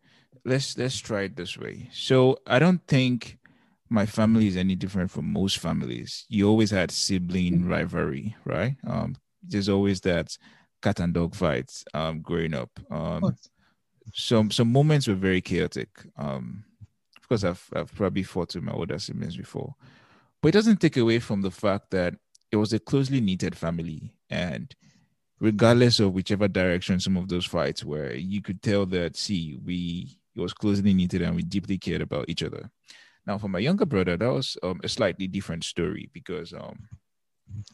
Let's 0.45 0.77
let's 0.77 0.99
try 0.99 1.23
it 1.23 1.35
this 1.35 1.57
way. 1.57 1.89
So 1.93 2.39
i 2.47 2.59
don't 2.59 2.85
think 2.87 3.37
my 3.93 4.07
family 4.07 4.47
is 4.47 4.57
any 4.57 4.75
different 4.75 5.11
from 5.11 5.31
most 5.31 5.59
families. 5.59 6.25
You 6.27 6.49
always 6.49 6.71
had 6.71 6.89
sibling 6.89 7.67
rivalry, 7.67 8.35
right? 8.43 8.75
Um, 8.87 9.15
there's 9.43 9.69
always 9.69 10.01
that 10.01 10.35
cat 10.81 10.99
and 10.99 11.13
dog 11.13 11.35
fights 11.35 11.85
um, 11.93 12.21
growing 12.21 12.55
up. 12.55 12.71
Um, 12.89 13.35
some 14.13 14.49
some 14.49 14.71
moments 14.71 15.07
were 15.07 15.13
very 15.13 15.41
chaotic. 15.41 15.89
Um, 16.17 16.65
of 17.17 17.29
course, 17.29 17.43
I've 17.43 17.63
I've 17.75 17.93
probably 17.93 18.23
fought 18.23 18.55
with 18.55 18.63
my 18.63 18.71
older 18.71 18.97
siblings 18.97 19.37
before, 19.37 19.75
but 20.41 20.49
it 20.49 20.53
doesn't 20.53 20.81
take 20.81 20.97
away 20.97 21.19
from 21.19 21.41
the 21.41 21.51
fact 21.51 21.91
that 21.91 22.15
it 22.51 22.55
was 22.55 22.73
a 22.73 22.79
closely 22.79 23.21
knitted 23.21 23.55
family, 23.55 24.15
and 24.31 24.75
regardless 25.39 25.99
of 25.99 26.13
whichever 26.13 26.47
direction 26.47 26.99
some 26.99 27.15
of 27.15 27.27
those 27.27 27.45
fights 27.45 27.83
were, 27.83 28.11
you 28.13 28.41
could 28.41 28.63
tell 28.63 28.87
that 28.87 29.15
see 29.15 29.59
we 29.63 30.17
it 30.35 30.41
was 30.41 30.53
closely 30.53 30.95
knitted 30.95 31.21
and 31.21 31.35
we 31.35 31.43
deeply 31.43 31.77
cared 31.77 32.01
about 32.01 32.27
each 32.27 32.41
other. 32.41 32.71
Now, 33.25 33.37
for 33.37 33.47
my 33.47 33.59
younger 33.59 33.85
brother, 33.85 34.17
that 34.17 34.31
was 34.31 34.57
um, 34.63 34.81
a 34.83 34.89
slightly 34.89 35.27
different 35.27 35.63
story 35.63 36.09
because 36.13 36.53
um, 36.53 36.87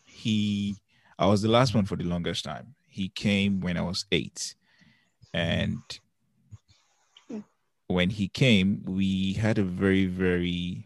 he, 0.05 0.77
I 1.17 1.25
was 1.25 1.41
the 1.41 1.49
last 1.49 1.73
one 1.73 1.85
for 1.85 1.95
the 1.95 2.03
longest 2.03 2.45
time. 2.45 2.75
He 2.87 3.09
came 3.09 3.59
when 3.59 3.77
I 3.77 3.81
was 3.81 4.05
eight, 4.11 4.55
and 5.33 5.79
when 7.87 8.11
he 8.11 8.27
came, 8.27 8.83
we 8.85 9.33
had 9.33 9.57
a 9.57 9.63
very, 9.63 10.05
very 10.05 10.85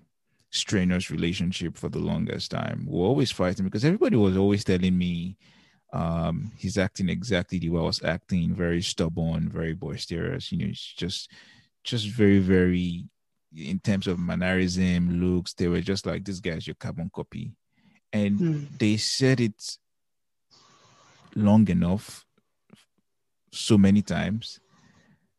strenuous 0.52 1.12
relationship 1.12 1.78
for 1.78 1.90
the 1.90 2.00
longest 2.00 2.52
time. 2.52 2.86
We 2.88 2.98
were 2.98 3.08
always 3.08 3.32
fighting 3.32 3.66
because 3.66 3.84
everybody 3.84 4.16
was 4.16 4.38
always 4.38 4.64
telling 4.64 4.98
me 4.98 5.38
um, 5.92 6.52
he's 6.58 6.78
acting 6.78 7.10
exactly 7.10 7.60
the 7.60 7.70
way 7.70 7.80
I 7.82 7.84
was 7.84 8.04
acting, 8.04 8.56
very 8.56 8.82
stubborn, 8.82 9.50
very 9.50 9.74
boisterous. 9.74 10.52
You 10.52 10.60
know, 10.60 10.66
it's 10.70 10.94
just, 10.94 11.30
just 11.84 12.08
very, 12.08 12.40
very 12.40 13.06
in 13.56 13.80
terms 13.80 14.08
of 14.08 14.20
mannerism, 14.20 15.22
looks, 15.22 15.54
they 15.54 15.68
were 15.68 15.82
just 15.82 16.06
like 16.06 16.24
this 16.24 16.40
guy's 16.40 16.68
your 16.68 16.76
carbon 16.76 17.10
copy. 17.14 17.56
And 18.12 18.40
mm. 18.40 18.80
they 18.80 18.98
said 18.98 19.40
it 19.40 19.78
long 21.36 21.68
enough, 21.70 22.26
so 23.52 23.78
many 23.78 24.02
times, 24.02 24.60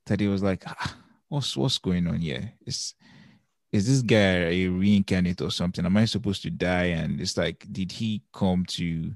that 0.07 0.21
he 0.21 0.29
was 0.29 0.43
like, 0.43 0.65
ah, 0.67 0.97
what's 1.29 1.57
what's 1.57 1.79
going 1.79 2.07
on 2.07 2.21
here? 2.21 2.53
Is 2.67 2.95
is 3.73 3.87
this 3.87 4.03
guy 4.03 4.51
a 4.51 4.69
reincarnate 4.69 5.41
or 5.41 5.51
something? 5.51 5.85
Am 5.85 5.97
I 5.97 6.05
supposed 6.05 6.43
to 6.43 6.51
die? 6.51 6.95
And 6.95 7.21
it's 7.21 7.37
like, 7.37 7.67
did 7.73 7.91
he 7.91 8.23
come 8.33 8.65
to 8.67 9.13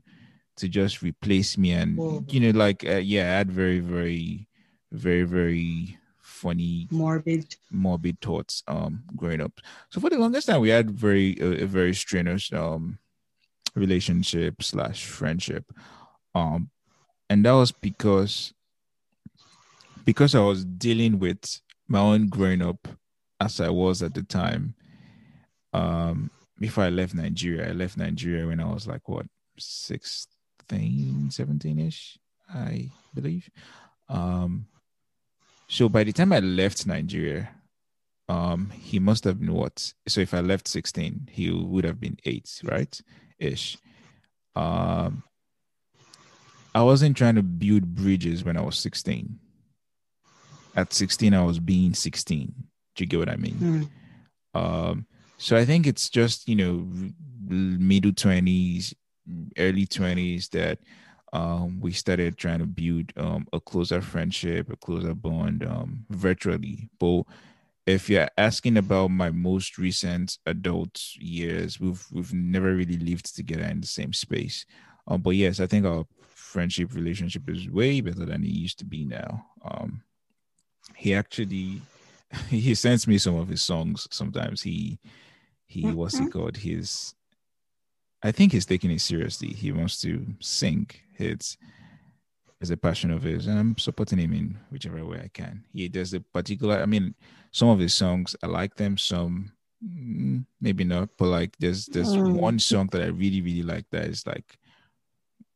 to 0.56 0.68
just 0.68 1.02
replace 1.02 1.56
me? 1.56 1.72
And 1.72 1.96
Whoa. 1.96 2.24
you 2.28 2.40
know, 2.40 2.58
like 2.58 2.84
uh, 2.84 2.96
yeah, 2.96 3.22
I 3.22 3.38
had 3.38 3.52
very, 3.52 3.80
very, 3.80 4.48
very, 4.90 5.22
very 5.22 5.98
funny, 6.38 6.86
morbid, 6.90 7.56
morbid 7.70 8.20
thoughts 8.20 8.62
um 8.68 9.02
growing 9.16 9.40
up. 9.40 9.60
So 9.90 10.00
for 10.00 10.10
the 10.10 10.18
longest 10.18 10.46
time, 10.46 10.60
we 10.60 10.68
had 10.70 10.90
very 10.90 11.36
a, 11.40 11.64
a 11.64 11.66
very 11.66 11.94
strenuous 11.94 12.52
um 12.52 12.98
relationship 13.74 14.62
slash 14.62 15.04
friendship, 15.04 15.64
um, 16.34 16.70
and 17.28 17.44
that 17.44 17.52
was 17.52 17.72
because 17.72 18.54
because 20.04 20.34
I 20.34 20.40
was 20.40 20.64
dealing 20.64 21.18
with 21.18 21.60
my 21.86 22.00
own 22.00 22.28
growing 22.28 22.62
up 22.62 22.88
as 23.40 23.60
I 23.60 23.68
was 23.68 24.02
at 24.02 24.14
the 24.14 24.22
time. 24.22 24.74
Um, 25.72 26.30
before 26.58 26.84
I 26.84 26.88
left 26.88 27.14
Nigeria, 27.14 27.68
I 27.68 27.72
left 27.72 27.96
Nigeria 27.96 28.46
when 28.46 28.60
I 28.60 28.72
was 28.72 28.86
like 28.86 29.08
what 29.08 29.26
16, 29.58 31.30
17 31.30 31.78
ish, 31.78 32.18
I 32.52 32.90
believe. 33.14 33.48
Um, 34.08 34.66
so 35.68 35.88
by 35.88 36.04
the 36.04 36.12
time 36.12 36.32
I 36.32 36.40
left 36.40 36.86
Nigeria, 36.86 37.50
um, 38.28 38.70
he 38.70 38.98
must 38.98 39.24
have 39.24 39.40
been 39.40 39.52
what? 39.52 39.92
So 40.06 40.20
if 40.20 40.34
I 40.34 40.40
left 40.40 40.68
16, 40.68 41.28
he 41.30 41.50
would 41.50 41.84
have 41.84 42.00
been 42.00 42.16
eight, 42.24 42.60
right? 42.64 43.00
Ish. 43.38 43.78
Um, 44.56 45.22
I 46.74 46.82
wasn't 46.82 47.16
trying 47.16 47.36
to 47.36 47.42
build 47.42 47.94
bridges 47.94 48.44
when 48.44 48.56
I 48.56 48.62
was 48.62 48.78
16. 48.78 49.38
At 50.76 50.92
16, 50.92 51.34
I 51.34 51.42
was 51.42 51.58
being 51.58 51.94
16. 51.94 52.52
Do 52.96 53.04
you 53.04 53.08
get 53.08 53.18
what 53.18 53.28
I 53.28 53.36
mean? 53.36 53.90
Mm. 54.54 54.60
Um, 54.60 55.06
so 55.38 55.56
I 55.56 55.64
think 55.64 55.86
it's 55.86 56.08
just, 56.08 56.48
you 56.48 56.56
know, 56.56 56.86
middle 57.48 58.12
20s, 58.12 58.94
early 59.58 59.86
20s 59.86 60.50
that 60.50 60.78
um, 61.32 61.80
we 61.80 61.92
started 61.92 62.36
trying 62.36 62.60
to 62.60 62.66
build 62.66 63.12
um, 63.16 63.46
a 63.52 63.60
closer 63.60 64.00
friendship, 64.00 64.70
a 64.70 64.76
closer 64.76 65.14
bond 65.14 65.64
um, 65.64 66.04
virtually. 66.10 66.88
But 66.98 67.24
if 67.86 68.08
you're 68.08 68.28
asking 68.36 68.76
about 68.76 69.10
my 69.10 69.30
most 69.30 69.78
recent 69.78 70.38
adult 70.46 71.00
years, 71.16 71.80
we've 71.80 72.04
we've 72.12 72.32
never 72.32 72.74
really 72.74 72.98
lived 72.98 73.34
together 73.34 73.64
in 73.64 73.80
the 73.80 73.86
same 73.86 74.12
space. 74.12 74.66
Um, 75.06 75.20
but 75.20 75.30
yes, 75.30 75.60
I 75.60 75.66
think 75.66 75.86
our 75.86 76.06
friendship 76.28 76.94
relationship 76.94 77.48
is 77.48 77.68
way 77.68 78.00
better 78.00 78.24
than 78.24 78.42
it 78.42 78.50
used 78.50 78.78
to 78.78 78.84
be 78.84 79.04
now. 79.04 79.46
Um, 79.64 80.02
he 80.96 81.14
actually 81.14 81.82
he 82.48 82.74
sends 82.74 83.06
me 83.06 83.18
some 83.18 83.36
of 83.36 83.48
his 83.48 83.62
songs 83.62 84.08
sometimes. 84.10 84.62
He 84.62 84.98
he 85.66 85.84
mm-hmm. 85.84 85.94
what's 85.94 86.18
he 86.18 86.26
called? 86.26 86.56
His 86.56 87.14
I 88.22 88.32
think 88.32 88.52
he's 88.52 88.66
taking 88.66 88.90
it 88.90 89.00
seriously. 89.00 89.48
He 89.48 89.70
wants 89.72 90.00
to 90.00 90.26
sing. 90.40 90.90
It's 91.18 91.56
it's 92.60 92.70
a 92.70 92.76
passion 92.76 93.10
of 93.10 93.22
his, 93.22 93.46
and 93.46 93.58
I'm 93.58 93.78
supporting 93.78 94.18
him 94.18 94.32
in 94.32 94.58
whichever 94.70 95.04
way 95.04 95.20
I 95.24 95.28
can. 95.28 95.64
He 95.72 95.88
does 95.88 96.12
a 96.12 96.20
particular. 96.20 96.80
I 96.80 96.86
mean, 96.86 97.14
some 97.52 97.68
of 97.68 97.78
his 97.78 97.94
songs 97.94 98.34
I 98.42 98.46
like 98.46 98.74
them. 98.74 98.98
Some 98.98 99.52
mm, 99.84 100.44
maybe 100.60 100.84
not, 100.84 101.10
but 101.16 101.26
like 101.26 101.56
there's 101.58 101.86
there's 101.86 102.14
mm. 102.14 102.32
one 102.32 102.58
song 102.58 102.88
that 102.92 103.02
I 103.02 103.06
really 103.06 103.40
really 103.42 103.62
like 103.62 103.86
that 103.90 104.06
is 104.06 104.26
like, 104.26 104.58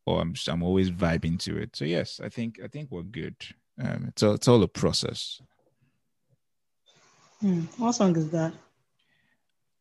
oh, 0.06 0.18
I'm 0.18 0.34
I'm 0.48 0.62
always 0.62 0.90
vibing 0.90 1.38
to 1.40 1.58
it. 1.58 1.74
So 1.74 1.84
yes, 1.84 2.20
I 2.22 2.28
think 2.28 2.60
I 2.62 2.68
think 2.68 2.90
we're 2.90 3.02
good. 3.02 3.36
Um, 3.80 4.06
it's 4.08 4.22
all 4.22 4.34
it's 4.34 4.48
all 4.48 4.62
a 4.62 4.68
process. 4.68 5.40
Hmm. 7.40 7.62
What 7.78 7.92
song 7.92 8.16
is 8.16 8.30
that? 8.30 8.52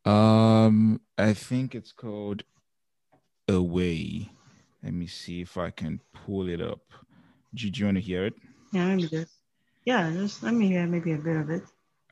Um, 0.10 1.00
I 1.18 1.34
think 1.34 1.76
it's 1.76 1.92
called 1.92 2.44
Away. 3.48 4.32
Let 4.84 4.94
me 4.94 5.08
see 5.08 5.42
if 5.42 5.58
I 5.58 5.70
can 5.70 6.00
pull 6.14 6.50
it 6.50 6.62
up. 6.62 6.82
Do, 7.54 7.70
do 7.70 7.80
you 7.80 7.86
want 7.86 7.98
to 7.98 8.02
hear 8.02 8.26
it? 8.26 8.34
Yeah, 8.72 8.86
let 8.86 8.98
me 8.98 9.08
just. 9.08 9.34
Yeah, 9.86 10.12
just 10.12 10.44
let 10.44 10.54
me 10.54 10.68
hear 10.68 10.86
maybe 10.88 11.14
a 11.14 11.18
bit 11.18 11.38
of 11.38 11.50
it. 11.50 11.64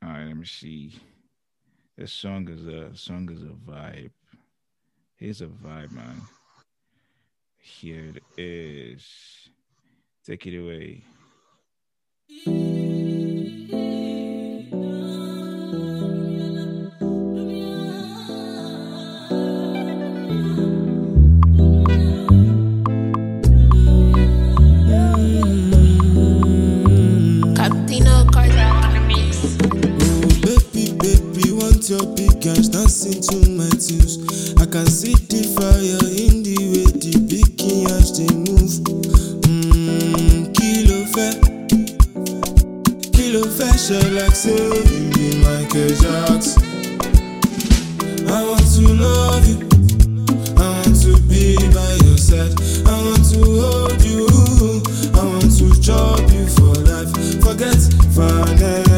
All 0.04 0.10
right, 0.10 0.26
let 0.26 0.38
me 0.38 0.46
see. 0.46 1.00
This 1.98 2.12
song 2.12 2.50
is 2.50 2.66
a 2.66 2.96
song 2.96 3.30
is 3.32 3.44
a 3.44 3.72
vibe. 3.72 4.12
Here's 5.18 5.42
a 5.42 5.48
vibe, 5.48 5.92
man. 5.92 6.22
Here 7.58 8.14
it 8.16 8.24
is. 8.38 9.50
Take 10.26 10.48
it 10.48 10.58
away. 10.58 11.04
Your 31.90 32.06
big 32.16 32.40
guns 32.44 32.70
dancing 32.70 33.20
to 33.20 33.50
my 33.58 33.68
tunes. 33.82 34.54
I 34.62 34.66
can 34.70 34.86
see 34.86 35.16
the 35.26 35.42
fire 35.58 36.06
in 36.22 36.44
the 36.46 36.58
way 36.70 36.86
the 36.86 37.18
big 37.26 37.58
yash 37.58 38.14
they 38.14 38.30
move. 38.46 38.78
Mmm, 39.50 40.54
kilo 40.54 41.00
fẹ́, 41.14 41.34
kilo 43.16 43.42
ṣe 43.86 44.00
like 44.14 44.36
say 44.36 44.54
you 44.90 45.02
be 45.14 45.26
Michael 45.42 45.90
Jackson. 46.02 46.62
I 48.30 48.40
want 48.46 48.68
to 48.76 48.86
love 49.06 49.46
you, 49.50 49.58
I 50.62 50.68
want 50.78 50.96
to 51.02 51.12
be 51.30 51.58
by 51.74 51.94
your 52.06 52.20
side, 52.28 52.54
I 52.86 52.94
want 53.02 53.26
to 53.34 53.42
hold 53.62 54.02
you, 54.06 54.28
I 55.18 55.24
want 55.26 55.50
to 55.58 55.68
chop 55.82 56.22
you 56.36 56.46
for 56.56 56.74
life. 56.86 57.10
Forget 57.42 57.82
finance. 58.14 58.89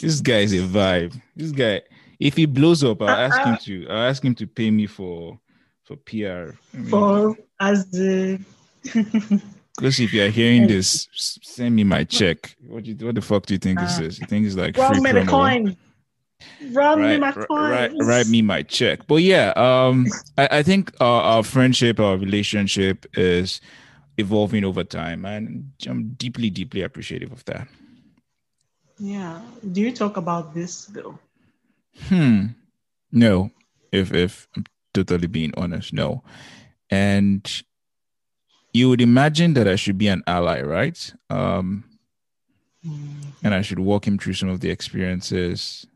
This 0.00 0.20
guy 0.20 0.40
is 0.40 0.52
a 0.52 0.58
vibe. 0.58 1.20
This 1.36 1.52
guy, 1.52 1.82
if 2.18 2.36
he 2.36 2.46
blows 2.46 2.84
up, 2.84 3.02
I'll 3.02 3.08
ask 3.08 3.40
him 3.40 3.56
to. 3.64 3.88
I'll 3.88 4.08
ask 4.08 4.24
him 4.24 4.34
to 4.36 4.46
pay 4.46 4.70
me 4.70 4.86
for 4.86 5.38
for 5.84 5.96
PR. 5.96 6.56
I 6.74 6.76
mean, 6.76 6.90
for 6.90 7.36
as 7.60 7.86
the. 7.90 8.40
Because 9.76 9.98
if 9.98 10.12
you're 10.12 10.30
hearing 10.30 10.66
this, 10.66 11.08
send 11.42 11.74
me 11.74 11.84
my 11.84 12.04
check. 12.04 12.56
What 12.66 12.86
you, 12.86 12.94
what 13.04 13.14
the 13.14 13.20
fuck 13.20 13.46
do 13.46 13.54
you 13.54 13.58
think 13.58 13.80
uh, 13.80 13.84
this 13.84 13.98
is? 13.98 14.20
You 14.20 14.26
think 14.26 14.46
it's 14.46 14.54
like 14.54 14.76
free 14.76 15.00
me 15.00 15.12
the 15.12 15.24
coin. 15.24 15.76
Run 16.72 17.00
right, 17.00 17.14
me 17.14 17.18
my 17.18 17.32
coin. 17.32 17.70
Write, 17.70 17.92
write 18.00 18.26
me 18.28 18.42
my 18.42 18.62
check. 18.62 19.06
But 19.06 19.16
yeah, 19.16 19.52
um, 19.56 20.06
I, 20.38 20.58
I 20.58 20.62
think 20.62 20.92
our, 21.00 21.22
our 21.22 21.42
friendship, 21.42 21.98
our 21.98 22.16
relationship 22.16 23.06
is 23.14 23.60
evolving 24.18 24.64
over 24.64 24.84
time, 24.84 25.24
and 25.24 25.70
I'm 25.86 26.10
deeply, 26.10 26.50
deeply 26.50 26.82
appreciative 26.82 27.32
of 27.32 27.44
that. 27.46 27.66
Yeah. 28.98 29.40
Do 29.72 29.80
you 29.80 29.92
talk 29.92 30.16
about 30.16 30.54
this 30.54 30.86
though? 30.86 31.18
Hmm. 32.08 32.46
No. 33.10 33.50
If 33.92 34.12
if 34.12 34.48
I'm 34.56 34.64
totally 34.92 35.26
being 35.26 35.52
honest, 35.56 35.92
no. 35.92 36.22
And 36.90 37.62
you 38.72 38.88
would 38.88 39.00
imagine 39.00 39.54
that 39.54 39.68
I 39.68 39.76
should 39.76 39.98
be 39.98 40.08
an 40.08 40.22
ally, 40.26 40.60
right? 40.62 41.12
Um 41.30 41.84
mm. 42.86 43.24
and 43.42 43.54
I 43.54 43.62
should 43.62 43.78
walk 43.78 44.06
him 44.06 44.18
through 44.18 44.34
some 44.34 44.48
of 44.48 44.60
the 44.60 44.70
experiences 44.70 45.86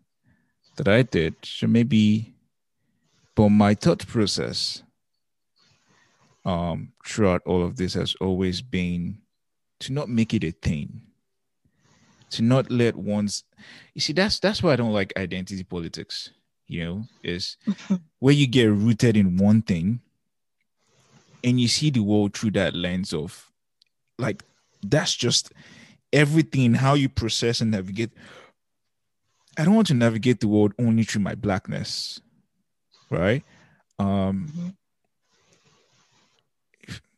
that 0.77 0.89
I 0.89 1.03
did. 1.03 1.35
So 1.45 1.67
maybe 1.67 2.35
but 3.35 3.51
my 3.51 3.75
thought 3.75 4.07
process 4.07 4.83
um 6.45 6.93
throughout 7.07 7.43
all 7.47 7.63
of 7.63 7.77
this 7.77 7.95
has 7.95 8.15
always 8.21 8.63
been 8.63 9.19
to 9.81 9.93
not 9.93 10.09
make 10.09 10.35
it 10.35 10.43
a 10.43 10.51
thing 10.51 11.08
to 12.31 12.43
not 12.43 12.71
let 12.71 12.97
one's 12.97 13.45
you 13.95 14.01
see 14.01 14.13
that's 14.13 14.39
that's 14.39 14.63
why 14.63 14.73
I 14.73 14.77
don't 14.77 14.93
like 14.93 15.13
identity 15.17 15.65
politics, 15.65 16.31
you 16.67 16.85
know, 16.85 17.05
is 17.23 17.57
where 18.19 18.35
you 18.35 18.47
get 18.47 18.67
rooted 18.67 19.17
in 19.17 19.37
one 19.37 19.63
thing 19.63 20.01
and 21.43 21.61
you 21.61 21.69
see 21.69 21.91
the 21.91 22.01
world 22.01 22.37
through 22.37 22.53
that 22.53 22.75
lens 22.75 23.13
of 23.13 23.51
like 24.19 24.43
that's 24.83 25.15
just 25.15 25.53
everything 26.13 26.75
how 26.75 26.95
you 26.95 27.09
process 27.09 27.61
and 27.61 27.71
navigate. 27.71 28.11
I 29.57 29.65
don't 29.65 29.75
want 29.75 29.89
to 29.89 29.95
navigate 29.95 30.41
the 30.41 30.49
world 30.49 30.73
only 30.79 31.03
through 31.03 31.23
my 31.23 31.35
blackness 31.35 32.21
right? 33.11 33.43
Um 33.99 34.49
mm-hmm. 34.53 34.69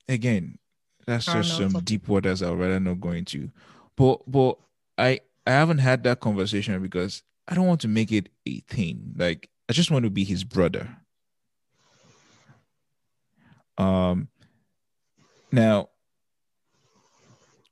again 0.09 0.59
that's 1.07 1.27
just 1.27 1.57
some 1.57 1.73
deep 1.85 2.09
waters 2.09 2.43
i'd 2.43 2.53
rather 2.53 2.81
not 2.81 3.01
go 3.01 3.11
into. 3.11 3.51
But 3.97 4.21
but 4.31 4.59
I 4.99 5.21
I 5.47 5.51
haven't 5.51 5.79
had 5.79 6.05
that 6.05 6.21
conversation 6.21 6.81
because 6.83 7.23
I 7.49 7.55
don't 7.55 7.67
want 7.67 7.81
to 7.83 7.89
make 7.89 8.13
it 8.13 8.29
a 8.47 8.61
thing. 8.61 9.15
Like 9.17 9.49
I 9.69 9.73
just 9.73 9.91
want 9.91 10.05
to 10.05 10.11
be 10.11 10.25
his 10.25 10.45
brother. 10.45 10.97
Um 13.79 14.29
now 15.53 15.89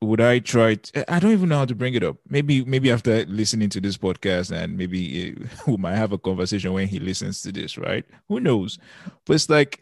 would 0.01 0.21
I 0.21 0.39
try 0.39 0.77
to, 0.77 1.13
I 1.13 1.19
don't 1.19 1.33
even 1.33 1.49
know 1.49 1.59
how 1.59 1.65
to 1.65 1.75
bring 1.75 1.95
it 1.95 2.05
up. 2.05 2.19
Maybe 2.29 2.65
maybe 2.65 2.91
after 2.91 3.25
listening 3.27 3.69
to 3.71 3.81
this 3.81 3.97
podcast 3.97 4.53
and 4.57 4.77
maybe 4.77 5.37
we 5.67 5.77
might 5.77 5.97
have 5.97 6.13
a 6.13 6.19
conversation 6.19 6.73
when 6.73 6.89
he 6.89 7.01
listens 7.01 7.43
to 7.43 7.53
this, 7.53 7.77
right? 7.77 8.05
Who 8.29 8.41
knows? 8.41 8.79
But 9.27 9.35
it's 9.35 9.51
like 9.51 9.81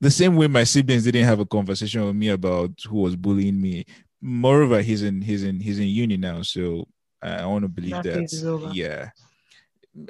the 0.00 0.10
same 0.10 0.34
way 0.34 0.48
my 0.48 0.64
siblings 0.64 1.04
didn't 1.04 1.24
have 1.24 1.38
a 1.38 1.46
conversation 1.46 2.04
with 2.04 2.16
me 2.16 2.28
about 2.28 2.72
who 2.88 3.00
was 3.02 3.14
bullying 3.14 3.60
me 3.60 3.84
moreover 4.22 4.80
he's 4.80 5.02
in 5.02 5.20
he's 5.20 5.42
in 5.42 5.58
he's 5.58 5.80
in 5.80 5.88
uni 5.88 6.16
now 6.16 6.40
so 6.42 6.86
i 7.20 7.44
want 7.44 7.62
to 7.62 7.68
believe 7.68 7.90
that, 7.90 8.04
that 8.04 8.70
yeah. 8.72 9.10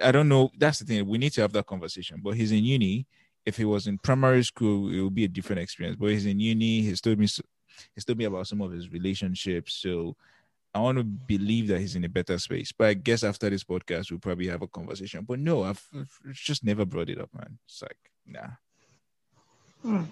I 0.02 0.12
don't 0.12 0.28
know 0.28 0.50
that's 0.58 0.78
the 0.78 0.84
thing 0.84 1.08
we 1.08 1.18
need 1.18 1.32
to 1.32 1.40
have 1.40 1.52
that 1.54 1.66
conversation 1.66 2.20
but 2.22 2.36
he's 2.36 2.52
in 2.52 2.62
uni. 2.64 3.06
If 3.44 3.56
he 3.56 3.64
was 3.64 3.88
in 3.88 3.98
primary 3.98 4.44
school 4.44 4.92
it 4.92 5.00
would 5.00 5.14
be 5.14 5.24
a 5.24 5.28
different 5.28 5.62
experience 5.62 5.96
but 5.98 6.10
he's 6.10 6.26
in 6.26 6.38
uni 6.38 6.82
he's 6.82 7.00
told 7.00 7.18
me 7.18 7.26
he's 7.94 8.04
told 8.04 8.18
me 8.18 8.26
about 8.26 8.46
some 8.46 8.60
of 8.60 8.70
his 8.70 8.92
relationships 8.92 9.74
so 9.74 10.14
i 10.74 10.78
want 10.78 10.98
to 10.98 11.04
believe 11.04 11.66
that 11.68 11.80
he's 11.80 11.96
in 11.96 12.04
a 12.04 12.08
better 12.08 12.38
space 12.38 12.70
but 12.70 12.88
i 12.88 12.94
guess 12.94 13.24
after 13.24 13.50
this 13.50 13.64
podcast 13.64 14.10
we'll 14.10 14.20
probably 14.20 14.46
have 14.46 14.62
a 14.62 14.68
conversation 14.68 15.24
but 15.26 15.40
no 15.40 15.64
i've, 15.64 15.84
I've 15.98 16.34
just 16.34 16.62
never 16.62 16.84
brought 16.84 17.10
it 17.10 17.20
up 17.20 17.30
man. 17.34 17.58
It's 17.66 17.82
like 17.82 17.98
nah. 18.26 18.50
Hmm. 19.82 20.04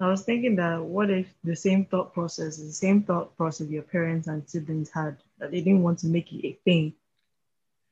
I 0.00 0.08
was 0.08 0.22
thinking 0.22 0.56
that 0.56 0.82
what 0.82 1.10
if 1.10 1.26
the 1.44 1.54
same 1.54 1.84
thought 1.84 2.14
process, 2.14 2.56
the 2.56 2.72
same 2.72 3.02
thought 3.02 3.36
process 3.36 3.68
your 3.68 3.82
parents 3.82 4.28
and 4.28 4.48
siblings 4.48 4.90
had, 4.90 5.18
that 5.38 5.50
they 5.50 5.60
didn't 5.60 5.82
want 5.82 5.98
to 6.00 6.06
make 6.06 6.32
it 6.32 6.46
a 6.46 6.58
thing. 6.64 6.94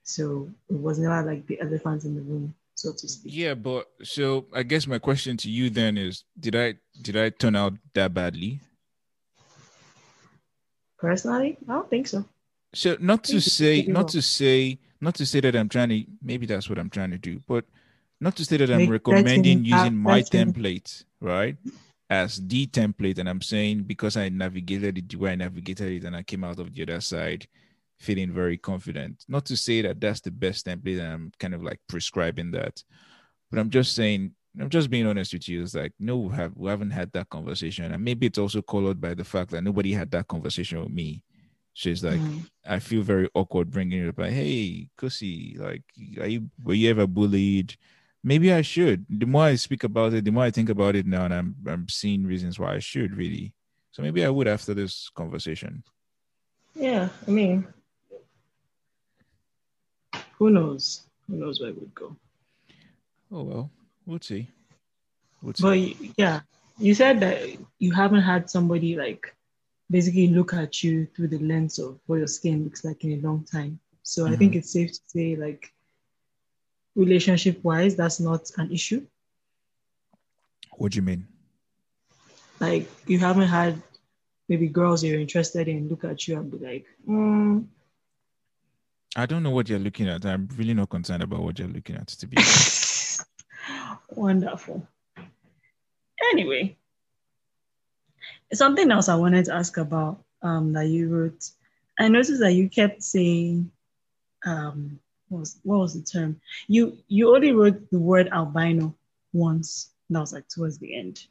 So 0.05 0.49
it 0.71 0.77
was 0.77 0.99
never 0.99 1.23
like 1.23 1.47
the 1.47 1.61
elephant 1.61 2.05
in 2.05 2.15
the 2.15 2.23
room. 2.23 2.55
so 2.79 2.93
to 2.93 3.09
speak. 3.09 3.33
Yeah, 3.35 3.55
but 3.55 3.89
so 4.03 4.47
I 4.55 4.63
guess 4.63 4.87
my 4.87 4.99
question 4.99 5.37
to 5.39 5.51
you 5.51 5.69
then 5.69 5.99
is 5.99 6.25
did 6.39 6.57
I 6.57 6.75
did 7.03 7.17
I 7.17 7.31
turn 7.31 7.57
out 7.57 7.75
that 7.95 8.15
badly? 8.15 8.61
Personally, 10.99 11.59
I 11.69 11.73
don't 11.73 11.91
think 11.91 12.07
so. 12.07 12.25
So 12.75 12.97
not 13.01 13.25
to 13.25 13.41
say 13.41 13.83
not 13.83 14.09
to 14.09 14.23
say 14.23 14.79
not 15.01 15.15
to 15.17 15.27
say 15.27 15.41
that 15.41 15.55
I'm 15.57 15.69
trying 15.69 15.89
to 15.91 16.05
maybe 16.23 16.47
that's 16.47 16.69
what 16.71 16.79
I'm 16.79 16.91
trying 16.91 17.11
to 17.11 17.19
do, 17.19 17.41
but 17.47 17.65
not 18.21 18.37
to 18.37 18.45
say 18.45 18.57
that 18.57 18.71
I'm 18.71 18.89
recommending 18.89 19.65
using 19.65 19.97
my 19.97 20.23
template, 20.23 21.05
right? 21.21 21.57
As 22.11 22.41
the 22.47 22.67
template, 22.67 23.19
and 23.19 23.29
I'm 23.29 23.43
saying 23.43 23.83
because 23.83 24.17
I 24.17 24.31
navigated 24.31 24.97
it 24.97 25.09
the 25.11 25.17
way 25.17 25.33
I 25.33 25.35
navigated 25.35 25.93
it 25.93 26.05
and 26.05 26.17
I 26.17 26.23
came 26.23 26.43
out 26.43 26.59
of 26.59 26.75
the 26.75 26.83
other 26.83 27.01
side 27.01 27.47
feeling 27.99 28.33
very 28.33 28.57
confident. 28.57 29.25
Not 29.29 29.45
to 29.47 29.57
say 29.57 29.83
that 29.83 30.01
that's 30.01 30.21
the 30.21 30.31
best 30.31 30.67
template 30.67 31.01
and 31.01 31.13
I'm 31.13 31.33
kind 31.39 31.55
of 31.55 31.63
like 31.63 31.81
prescribing 31.89 32.53
that, 32.53 32.83
but 33.51 33.59
I'm 33.59 33.69
just 33.71 33.95
saying 33.95 34.33
I'm 34.61 34.71
just 34.71 34.91
being 34.91 35.07
honest 35.07 35.33
with 35.35 35.49
you. 35.49 35.63
It's 35.63 35.75
like 35.75 35.93
no, 35.99 36.17
we 36.17 36.35
have 36.37 36.53
we 36.57 36.71
haven't 36.71 36.91
had 36.91 37.13
that 37.13 37.29
conversation, 37.29 37.93
and 37.93 38.03
maybe 38.03 38.27
it's 38.27 38.39
also 38.39 38.63
colored 38.63 39.01
by 39.01 39.15
the 39.15 39.25
fact 39.25 39.51
that 39.51 39.63
nobody 39.63 39.93
had 39.93 40.11
that 40.13 40.29
conversation 40.29 40.81
with 40.81 40.91
me. 40.91 41.23
So 41.75 41.91
it's 41.91 42.03
like 42.03 42.21
Mm. 42.21 42.49
I 42.67 42.81
feel 42.81 43.03
very 43.03 43.29
awkward 43.35 43.71
bringing 43.71 44.03
it 44.05 44.09
up. 44.09 44.19
Like, 44.19 44.33
hey, 44.33 44.89
Kusi, 44.99 45.59
like, 45.59 45.83
are 46.21 46.27
you 46.27 46.51
were 46.63 46.75
you 46.75 46.91
ever 46.91 47.07
bullied? 47.07 47.77
Maybe 48.29 48.53
I 48.53 48.61
should. 48.61 49.07
The 49.09 49.25
more 49.25 49.45
I 49.45 49.55
speak 49.55 49.85
about 49.85 50.13
it, 50.13 50.23
the 50.23 50.31
more 50.31 50.45
I 50.45 50.51
think 50.51 50.69
about 50.69 50.95
it 51.01 51.07
now, 51.07 51.25
and 51.25 51.35
I'm 51.39 51.57
I'm 51.67 51.89
seeing 51.89 52.27
reasons 52.27 52.59
why 52.59 52.75
I 52.75 52.79
should 52.91 53.17
really. 53.17 53.55
So 53.93 54.03
maybe 54.03 54.23
I 54.23 54.29
would 54.29 54.47
after 54.47 54.75
this 54.75 55.09
conversation. 55.21 55.83
Yeah, 56.75 57.09
I 57.27 57.31
mean, 57.31 57.67
who 60.37 60.51
knows? 60.51 60.85
Who 61.27 61.37
knows 61.37 61.59
where 61.59 61.71
it 61.71 61.81
would 61.81 61.95
go? 61.95 62.09
Oh 63.33 63.45
well, 63.51 63.71
we'll 64.05 64.21
see. 64.21 64.51
We'll 65.41 65.55
see. 65.55 65.97
But 65.97 66.13
yeah, 66.19 66.41
you 66.77 66.95
said 66.95 67.21
that 67.21 67.39
you 67.79 67.93
haven't 67.93 68.27
had 68.33 68.51
somebody 68.51 68.95
like 69.05 69.35
basically 69.91 70.29
look 70.29 70.53
at 70.53 70.85
you 70.85 71.09
through 71.17 71.29
the 71.29 71.39
lens 71.39 71.79
of 71.79 71.99
what 72.07 72.17
your 72.17 72.27
skin 72.27 72.65
looks 72.65 72.85
like 72.85 73.05
in 73.05 73.13
a 73.13 73.27
long 73.27 73.45
time. 73.45 73.81
So 74.03 74.27
I 74.27 74.37
think 74.37 74.53
mm-hmm. 74.53 74.59
it's 74.59 74.73
safe 74.73 74.93
to 74.93 75.01
say, 75.07 75.37
like, 75.37 75.73
relationship 76.99 77.63
wise, 77.63 77.97
that's 77.97 78.21
not 78.21 78.51
an 78.59 78.71
issue. 78.73 79.07
what 80.77 80.93
do 80.93 80.97
you 80.97 81.03
mean? 81.03 81.27
Like, 82.61 82.89
you 83.07 83.19
haven't 83.19 83.49
had 83.49 83.81
maybe 84.49 84.69
girls 84.69 85.05
you're 85.05 85.21
interested 85.21 85.69
in 85.69 85.89
look 85.89 86.05
at 86.05 86.27
you 86.27 86.37
and 86.37 86.51
be 86.51 86.59
like, 86.59 86.87
mm, 87.09 87.65
I 89.17 89.27
don't 89.27 89.43
know 89.43 89.51
what 89.51 89.69
you're 89.69 89.79
looking 89.79 90.09
at. 90.09 90.25
I'm 90.27 90.49
really 90.57 90.75
not 90.75 90.91
concerned 90.91 91.23
about 91.23 91.41
what 91.41 91.59
you're 91.59 91.69
looking 91.69 91.97
at. 91.97 92.09
To 92.09 92.27
be 92.27 92.37
honest. 92.37 93.25
Wonderful. 94.11 94.87
Anyway, 96.33 96.77
something 98.53 98.91
else 98.91 99.09
I 99.09 99.15
wanted 99.15 99.47
to 99.47 99.55
ask 99.55 99.77
about 99.77 100.23
um, 100.43 100.73
that 100.73 100.87
you 100.87 101.09
wrote. 101.09 101.51
I 101.99 102.09
noticed 102.09 102.41
that 102.41 102.53
you 102.53 102.69
kept 102.69 103.03
saying, 103.03 103.71
um, 104.45 105.01
what 105.29 105.41
was 105.41 105.61
what 105.63 105.79
was 105.79 105.95
the 105.95 106.03
term? 106.03 106.41
You 106.69 106.97
you 107.09 107.35
only 107.35 107.53
wrote 107.53 107.91
the 107.91 107.99
word 107.99 108.29
albino 108.29 108.95
once. 109.33 109.91
And 110.09 110.17
That 110.17 110.21
was 110.21 110.33
like 110.33 110.49
towards 110.49 110.79
the 110.79 110.97
end. 110.97 111.27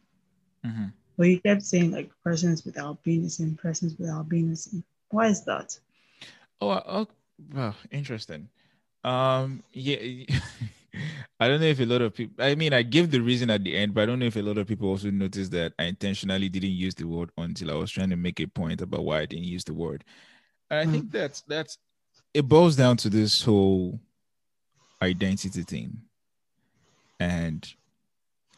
Mhm. 0.66 0.94
But 1.18 1.28
you 1.28 1.40
kept 1.42 1.64
saying 1.64 1.92
like 1.92 2.12
persons 2.24 2.64
with 2.66 2.76
albinism, 2.76 3.58
persons 3.58 3.96
with 3.98 4.10
albinism. 4.10 4.84
Why 5.10 5.28
is 5.28 5.44
that? 5.46 5.80
Oh, 6.62 6.70
oh, 6.86 7.08
wow, 7.54 7.76
interesting. 7.92 8.50
Um, 9.04 9.64
yeah, 9.74 9.98
I 11.40 11.48
don't 11.48 11.62
know 11.62 11.68
if 11.68 11.80
a 11.80 11.86
lot 11.86 12.02
of 12.02 12.14
people. 12.14 12.44
I 12.44 12.56
mean, 12.56 12.74
I 12.74 12.82
give 12.84 13.12
the 13.12 13.22
reason 13.22 13.50
at 13.50 13.64
the 13.64 13.76
end, 13.76 13.94
but 13.94 14.02
I 14.04 14.06
don't 14.06 14.20
know 14.20 14.26
if 14.26 14.36
a 14.36 14.42
lot 14.42 14.58
of 14.58 14.68
people 14.68 14.90
also 14.90 15.10
noticed 15.12 15.52
that 15.52 15.74
I 15.80 15.84
intentionally 15.84 16.50
didn't 16.50 16.72
use 16.72 16.96
the 16.96 17.06
word 17.06 17.32
until 17.38 17.72
I 17.72 17.76
was 17.76 17.92
trying 17.92 18.10
to 18.10 18.16
make 18.18 18.40
a 18.40 18.48
point 18.48 18.82
about 18.82 19.06
why 19.06 19.22
I 19.22 19.26
didn't 19.26 19.46
use 19.46 19.64
the 19.64 19.74
word. 19.74 20.04
And 20.70 20.80
I 20.80 20.86
Mm. 20.86 20.92
think 20.92 21.12
that's 21.12 21.42
that's 21.42 21.78
it 22.38 22.48
boils 22.48 22.76
down 22.76 22.96
to 22.98 23.10
this 23.10 23.42
whole 23.42 24.00
identity 25.02 25.64
thing 25.64 25.98
and 27.20 27.74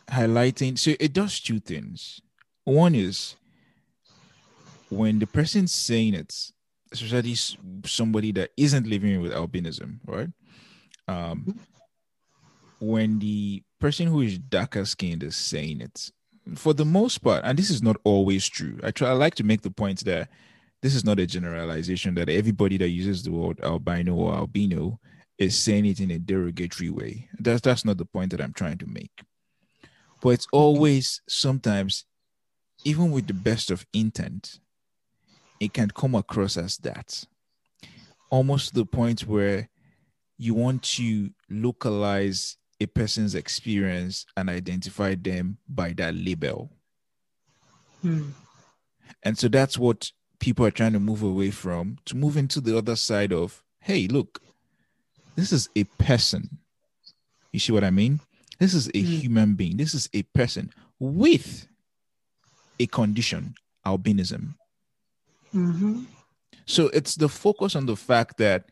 highlighting. 0.10 0.78
So 0.78 0.96
it 1.00 1.14
does 1.14 1.40
two 1.40 1.62
things. 1.62 2.20
One 2.66 2.94
is 2.94 3.38
when 4.90 5.20
the 5.20 5.28
person's 5.28 5.72
saying 5.72 6.14
it, 6.14 6.52
especially 6.92 7.36
somebody 7.86 8.34
that 8.34 8.52
isn't 8.58 8.86
living 8.86 9.22
with 9.22 9.32
albinism, 9.32 10.00
right? 10.06 10.28
Um, 11.08 11.58
when 12.82 13.20
the 13.20 13.64
person 13.80 14.08
who 14.08 14.20
is 14.22 14.38
darker 14.38 14.84
skinned 14.84 15.24
is 15.24 15.38
saying 15.38 15.80
it, 15.80 16.12
for 16.56 16.74
the 16.74 16.86
most 16.86 17.20
part, 17.20 17.46
and 17.46 17.58
this 17.58 17.70
is 17.70 17.82
not 17.82 17.96
always 18.04 18.46
true. 18.46 18.78
I 18.84 18.92
try. 18.92 19.10
I 19.10 19.14
like 19.14 19.36
to 19.36 19.44
make 19.46 19.62
the 19.62 19.72
point 19.72 20.04
that 20.04 20.28
this 20.82 20.96
is 20.96 21.04
not 21.04 21.20
a 21.20 21.26
generalization 21.26 22.16
that 22.16 22.30
everybody 22.30 22.78
that 22.78 22.90
uses 22.90 23.24
the 23.24 23.32
word 23.32 23.60
albino 23.62 24.14
or 24.14 24.34
albino 24.34 25.00
is 25.38 25.58
saying 25.58 25.86
it 25.86 26.00
in 26.00 26.12
a 26.12 26.20
derogatory 26.20 26.90
way. 26.90 27.30
That's 27.40 27.62
that's 27.62 27.86
not 27.86 27.98
the 27.98 28.06
point 28.06 28.32
that 28.32 28.42
I'm 28.42 28.54
trying 28.54 28.78
to 28.80 28.86
make. 28.86 29.24
But 30.22 30.30
it's 30.30 30.48
always 30.52 31.22
sometimes, 31.28 32.06
even 32.84 33.12
with 33.12 33.28
the 33.28 33.34
best 33.34 33.72
of 33.72 33.86
intent, 33.94 34.60
it 35.60 35.74
can 35.74 35.90
come 35.90 36.16
across 36.16 36.58
as 36.58 36.78
that. 36.80 37.24
Almost 38.30 38.70
to 38.70 38.76
the 38.76 38.86
point 38.86 39.22
where 39.22 39.70
you 40.38 40.54
want 40.54 40.84
to 40.84 41.30
localize 41.50 42.58
a 42.82 42.86
person's 42.86 43.36
experience 43.36 44.26
and 44.38 44.50
identify 44.50 45.16
them 45.16 45.58
by 45.68 45.94
that 45.94 46.16
label. 46.16 46.70
Hmm. 48.02 48.30
And 49.24 49.38
so 49.38 49.50
that's 49.50 49.78
what 49.78 50.12
people 50.40 50.66
are 50.66 50.72
trying 50.72 50.94
to 50.94 51.00
move 51.00 51.22
away 51.24 51.52
from 51.52 51.98
to 52.06 52.16
move 52.16 52.38
into 52.38 52.60
the 52.62 52.78
other 52.78 52.96
side 52.96 53.32
of, 53.34 53.64
hey, 53.82 54.08
look, 54.08 54.42
this 55.36 55.52
is 55.52 55.70
a 55.76 55.84
person. 55.84 56.58
You 57.52 57.60
see 57.60 57.72
what 57.72 57.84
I 57.84 57.90
mean? 57.92 58.20
This 58.60 58.74
is 58.74 58.88
a 58.90 58.92
Mm. 58.92 59.06
human 59.22 59.54
being. 59.56 59.78
This 59.78 59.94
is 59.94 60.10
a 60.14 60.24
person 60.24 60.72
with 61.00 61.68
a 62.80 62.86
condition, 62.88 63.56
albinism. 63.86 64.56
Mm-hmm. 65.54 66.04
So 66.66 66.88
it's 66.90 67.16
the 67.16 67.30
focus 67.30 67.76
on 67.76 67.86
the 67.86 67.96
fact 67.96 68.38
that 68.38 68.66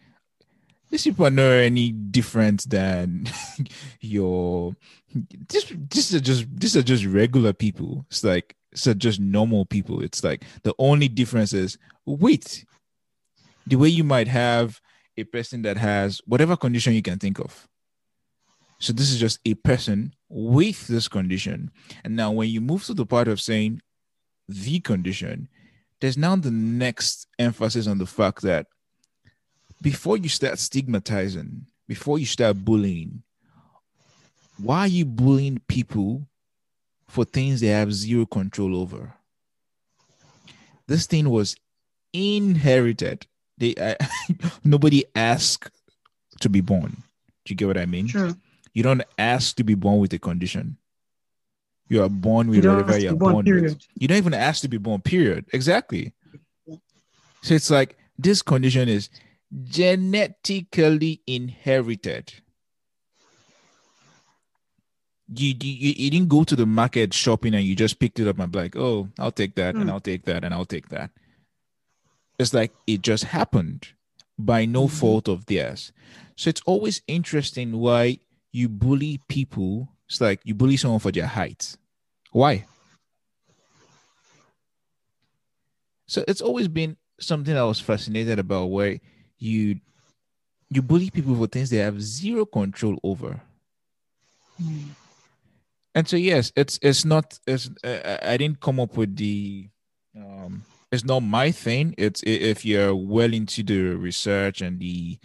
these 0.90 1.04
people 1.04 1.26
are 1.26 1.32
not 1.32 1.52
any 1.52 1.92
different 1.92 2.70
than 2.70 3.28
your 4.02 4.76
this 5.50 5.74
these 5.90 6.14
are 6.14 6.20
just 6.20 6.46
these 6.60 6.76
are 6.78 6.84
just 6.84 7.06
regular 7.06 7.54
people. 7.54 8.06
It's 8.10 8.24
like 8.24 8.56
it's 8.72 8.86
just 8.96 9.20
normal 9.20 9.66
people. 9.66 10.02
It's 10.02 10.24
like 10.24 10.44
the 10.64 10.74
only 10.78 11.08
difference 11.08 11.54
is 11.54 11.78
wait, 12.06 12.66
the 13.66 13.76
way 13.76 13.90
you 13.90 14.04
might 14.04 14.28
have 14.28 14.80
a 15.18 15.24
person 15.24 15.62
that 15.64 15.78
has 15.78 16.22
whatever 16.26 16.56
condition 16.56 16.94
you 16.94 17.02
can 17.02 17.20
think 17.20 17.40
of. 17.40 17.68
So 18.80 18.94
this 18.94 19.12
is 19.12 19.20
just 19.20 19.40
a 19.46 19.56
person 19.56 20.14
with 20.30 20.88
this 20.88 21.08
condition. 21.08 21.72
And 22.04 22.16
now 22.16 22.32
when 22.32 22.50
you 22.50 22.62
move 22.62 22.84
to 22.86 22.94
the 22.94 23.06
part 23.06 23.28
of 23.28 23.42
saying 23.42 23.82
the 24.48 24.80
condition, 24.80 25.50
there's 26.00 26.18
now 26.18 26.36
the 26.36 26.52
next 26.52 27.28
emphasis 27.40 27.88
on 27.88 27.98
the 27.98 28.06
fact 28.06 28.44
that 28.44 28.68
before 29.82 30.18
you 30.18 30.30
start 30.30 30.60
stigmatizing, 30.60 31.66
before 31.88 32.20
you 32.20 32.26
start 32.26 32.64
bullying, 32.64 33.24
why 34.58 34.82
are 34.82 34.88
you 34.88 35.06
bullying 35.06 35.62
people 35.68 36.28
for 37.08 37.26
things 37.26 37.62
they 37.62 37.68
have 37.68 37.94
zero 37.94 38.26
control 38.26 38.76
over? 38.76 39.14
This 40.88 41.06
thing 41.06 41.30
was 41.30 41.56
inherited. 42.14 43.28
They 43.58 43.76
uh, 43.76 43.96
nobody 44.64 45.06
asked 45.16 45.70
to 46.42 46.50
be 46.50 46.62
born. 46.62 47.04
Do 47.46 47.52
you 47.52 47.56
get 47.56 47.68
what 47.68 47.78
I 47.78 47.86
mean? 47.86 48.08
True. 48.08 48.36
You 48.74 48.84
don't 48.84 49.04
ask 49.18 49.56
to 49.58 49.64
be 49.64 49.76
born 49.76 50.00
with 50.00 50.14
a 50.14 50.20
condition. 50.20 50.78
You 51.90 52.04
are 52.04 52.10
born 52.10 52.50
with 52.50 52.64
You 52.64 52.70
whatever 52.70 53.00
you're 53.00 53.16
born, 53.16 53.46
born 53.46 53.62
with. 53.62 53.80
You 53.96 54.08
don't 54.08 54.18
even 54.18 54.34
ask 54.34 54.62
to 54.62 54.68
be 54.68 54.78
born, 54.78 55.02
period. 55.02 55.46
Exactly. 55.54 56.14
So 57.42 57.54
it's 57.54 57.70
like 57.70 57.98
this 58.18 58.42
condition 58.42 58.90
is 58.90 59.10
genetically 59.64 61.22
inherited. 61.26 62.34
You, 65.34 65.54
you 65.60 65.94
you 65.98 66.10
didn't 66.10 66.30
go 66.30 66.44
to 66.46 66.56
the 66.56 66.66
market 66.66 67.14
shopping 67.14 67.54
and 67.54 67.66
you 67.66 67.76
just 67.76 68.00
picked 68.00 68.20
it 68.20 68.28
up 68.28 68.40
and 68.40 68.52
be 68.52 68.60
like, 68.60 68.76
oh, 68.78 69.10
I'll 69.20 69.32
take 69.32 69.56
that 69.56 69.76
and 69.76 69.84
Hmm. 69.86 69.90
I'll 69.90 70.00
take 70.00 70.24
that 70.24 70.44
and 70.46 70.54
I'll 70.54 70.66
take 70.66 70.88
that. 70.90 71.12
It's 72.40 72.54
like 72.54 72.72
it 72.86 73.02
just 73.02 73.26
happened 73.26 73.90
by 74.40 74.66
no 74.66 74.88
Mhm. 74.88 74.92
fault 74.92 75.28
of 75.28 75.48
theirs. 75.48 75.92
So 76.36 76.50
it's 76.50 76.62
always 76.66 77.02
interesting 77.08 77.78
why 77.80 78.20
you 78.54 78.70
bully 78.70 79.20
people. 79.28 79.90
It's 80.08 80.22
like 80.22 80.40
you 80.46 80.54
bully 80.56 80.78
someone 80.78 81.00
for 81.02 81.12
their 81.12 81.28
height. 81.28 81.76
Why? 82.32 82.66
So 86.06 86.24
it's 86.28 86.42
always 86.42 86.68
been 86.70 86.96
something 87.20 87.58
I 87.58 87.64
was 87.64 87.80
fascinated 87.82 88.40
about 88.40 88.68
where 88.68 89.00
you 89.40 89.82
you 90.70 90.82
bully 90.82 91.10
people 91.10 91.36
for 91.36 91.48
things 91.48 91.70
they 91.70 91.78
have 91.78 92.02
zero 92.02 92.46
control 92.46 92.98
over. 93.04 93.42
Mm. 94.62 94.90
And 95.98 96.08
so 96.08 96.16
yes 96.16 96.52
it's 96.56 96.80
it's 96.84 97.04
not 97.06 97.40
it's 97.48 97.70
uh, 97.84 98.18
i 98.22 98.38
didn't 98.38 98.62
come 98.62 98.80
up 98.80 98.96
with 98.98 99.16
the 99.16 99.68
um 100.16 100.64
it's 100.90 101.04
not 101.04 101.20
my 101.20 101.52
thing. 101.52 101.94
It's 101.98 102.24
if 102.26 102.64
you're 102.64 102.96
well 102.96 103.34
into 103.34 103.62
the 103.62 103.98
research 103.98 104.62
and 104.62 104.80
the 104.80 105.20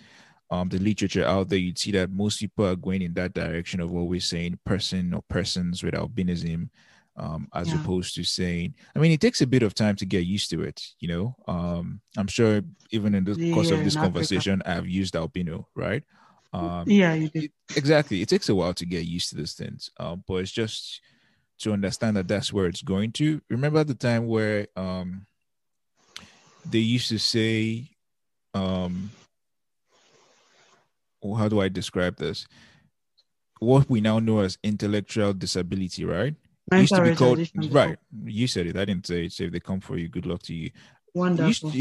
um 0.51 0.69
the 0.71 0.79
literature 0.79 1.25
out 1.25 1.51
there 1.51 1.59
you'd 1.61 1.79
see 1.79 1.93
that 1.93 2.11
most 2.11 2.41
people 2.41 2.67
are 2.67 2.75
going 2.75 3.03
in 3.03 3.15
that 3.15 3.33
direction 3.35 3.81
of 3.81 3.95
always 3.95 4.25
saying 4.27 4.59
person 4.67 5.15
or 5.15 5.23
persons 5.29 5.85
with 5.85 5.95
albinism 5.95 6.69
um 7.17 7.47
as 7.55 7.73
Yeah. 7.73 7.77
opposed 7.77 8.17
to 8.17 8.25
saying 8.25 8.75
i 8.97 8.99
mean 8.99 9.13
it 9.13 9.21
takes 9.21 9.41
a 9.43 9.47
bit 9.47 9.63
of 9.63 9.75
time 9.75 9.95
to 9.97 10.07
get 10.07 10.27
used 10.27 10.51
to 10.51 10.63
it 10.63 10.83
you 10.99 11.09
know? 11.09 11.37
Um 11.47 12.01
i'm 12.17 12.27
sure 12.27 12.63
even 12.91 13.15
in 13.15 13.25
the 13.25 13.37
course 13.53 13.71
Yeah, 13.71 13.79
of 13.79 13.85
this 13.85 13.95
conversation 13.97 14.63
i've 14.67 14.89
used 14.89 15.15
albino 15.15 15.69
right 15.77 16.03
um 16.53 16.85
Yeah, 16.87 17.15
you 17.15 17.29
did. 17.29 17.45
it, 17.45 17.53
exactly. 17.77 18.21
It 18.23 18.29
takes 18.29 18.49
a 18.49 18.55
while 18.55 18.75
to 18.75 18.87
get 18.87 19.05
used 19.07 19.31
to 19.31 19.37
these 19.37 19.55
things 19.55 19.91
um 19.99 20.25
but 20.27 20.35
it's 20.37 20.53
just 20.53 21.01
to 21.61 21.73
understand 21.73 22.17
that 22.17 22.29
that's 22.29 22.53
where 22.53 22.67
it's 22.67 22.83
going 22.83 23.13
to. 23.13 23.41
Remember 23.49 23.85
the 23.85 23.95
time 23.95 24.27
where 24.27 24.67
um 24.77 25.27
they 26.65 26.79
used 26.79 27.09
to 27.09 27.19
say 27.19 27.89
um 28.55 29.11
oh, 31.23 31.35
how 31.35 31.49
do 31.49 31.61
i 31.61 31.69
describe 31.69 32.17
this? 32.17 32.47
What 33.61 33.89
we 33.89 34.01
now 34.01 34.19
know 34.19 34.41
as 34.41 34.59
intellectual 34.63 35.33
disability 35.33 36.05
right? 36.05 36.35
It 36.73 36.81
used 36.81 36.95
to 36.95 37.03
be 37.03 37.15
called 37.15 37.39
right 37.73 37.97
you 38.25 38.47
said 38.47 38.67
it. 38.67 38.77
I 38.77 38.85
didn't 38.85 39.07
say 39.07 39.27
it 39.27 39.33
so 39.33 39.45
if 39.45 39.53
they 39.53 39.61
come 39.61 39.81
for 39.81 39.97
you. 39.97 40.09
Good 40.09 40.27
luck 40.27 40.43
to 40.43 40.55
you 40.55 40.71
Wonderful. 41.15 41.73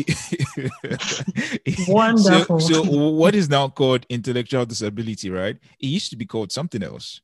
Wonderful. 1.88 2.60
So, 2.60 2.84
so 2.84 3.10
what 3.12 3.34
is 3.36 3.50
now 3.50 3.70
called 3.70 4.06
intellectual 4.10 4.66
disability, 4.66 5.30
right? 5.30 5.58
It 5.80 5.88
used 5.88 6.10
to 6.12 6.16
be 6.18 6.26
called 6.26 6.52
something 6.52 6.84
else, 6.84 7.22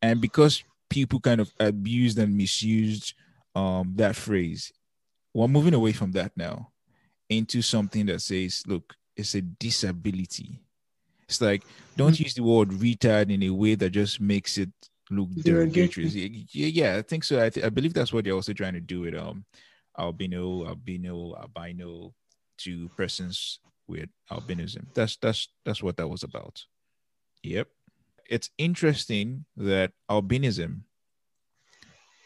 and 0.00 0.20
because 0.20 0.64
people 0.88 1.20
kind 1.20 1.40
of 1.40 1.52
abused 1.60 2.18
and 2.18 2.36
misused 2.36 3.14
um, 3.54 3.92
that 3.96 4.16
phrase, 4.16 4.72
we're 5.34 5.48
moving 5.48 5.74
away 5.74 5.92
from 5.92 6.12
that 6.12 6.32
now 6.36 6.70
into 7.28 7.60
something 7.62 8.06
that 8.06 8.20
says, 8.22 8.62
"Look, 8.66 8.94
it's 9.16 9.34
a 9.34 9.42
disability." 9.42 10.60
It's 11.28 11.40
like 11.40 11.62
don't 11.96 12.18
use 12.18 12.34
the 12.34 12.42
word 12.42 12.70
retard 12.70 13.30
in 13.30 13.42
a 13.42 13.50
way 13.50 13.74
that 13.74 13.90
just 13.90 14.20
makes 14.20 14.58
it 14.58 14.70
look 15.10 15.28
Derogatory. 15.34 16.08
derogatory. 16.08 16.46
Yeah, 16.52 16.66
yeah, 16.66 16.96
I 16.96 17.02
think 17.02 17.24
so. 17.24 17.42
I, 17.42 17.50
th- 17.50 17.64
I 17.64 17.68
believe 17.68 17.94
that's 17.94 18.12
what 18.12 18.24
they're 18.24 18.34
also 18.34 18.52
trying 18.52 18.74
to 18.74 18.80
do 18.80 19.00
with 19.02 19.14
um 19.14 19.44
albino, 19.98 20.66
albino, 20.66 21.34
albino 21.36 22.14
to 22.58 22.88
persons 22.96 23.60
with 23.86 24.08
albinism. 24.30 24.86
That's 24.94 25.16
that's 25.16 25.48
that's 25.64 25.82
what 25.82 25.96
that 25.96 26.08
was 26.08 26.22
about. 26.22 26.64
Yep. 27.42 27.68
It's 28.30 28.50
interesting 28.56 29.44
that 29.56 29.92
albinism 30.10 30.82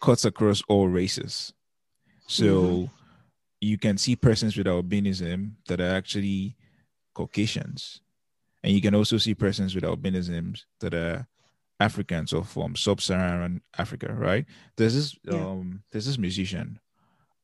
cuts 0.01 0.25
across 0.25 0.63
all 0.69 0.89
races. 0.89 1.53
So 2.29 2.91
you 3.61 3.79
can 3.79 3.97
see 3.99 4.15
persons 4.17 4.57
with 4.57 4.67
albinism 4.67 5.53
that 5.69 5.81
are 5.81 5.95
actually 5.95 6.57
Caucasians. 7.15 8.03
And 8.63 8.73
you 8.75 8.81
can 8.83 8.95
also 8.95 9.17
see 9.17 9.35
persons 9.35 9.75
with 9.75 9.85
albinisms 9.85 10.65
that 10.81 10.93
are 10.93 11.27
Africans 11.81 12.33
or 12.33 12.45
from 12.45 12.75
sub-Saharan 12.77 13.63
Africa, 13.79 14.13
right? 14.13 14.45
There's 14.77 14.95
this 14.95 15.17
Yeah. 15.25 15.47
um 15.47 15.83
there's 15.91 16.07
this 16.07 16.19
musician, 16.19 16.81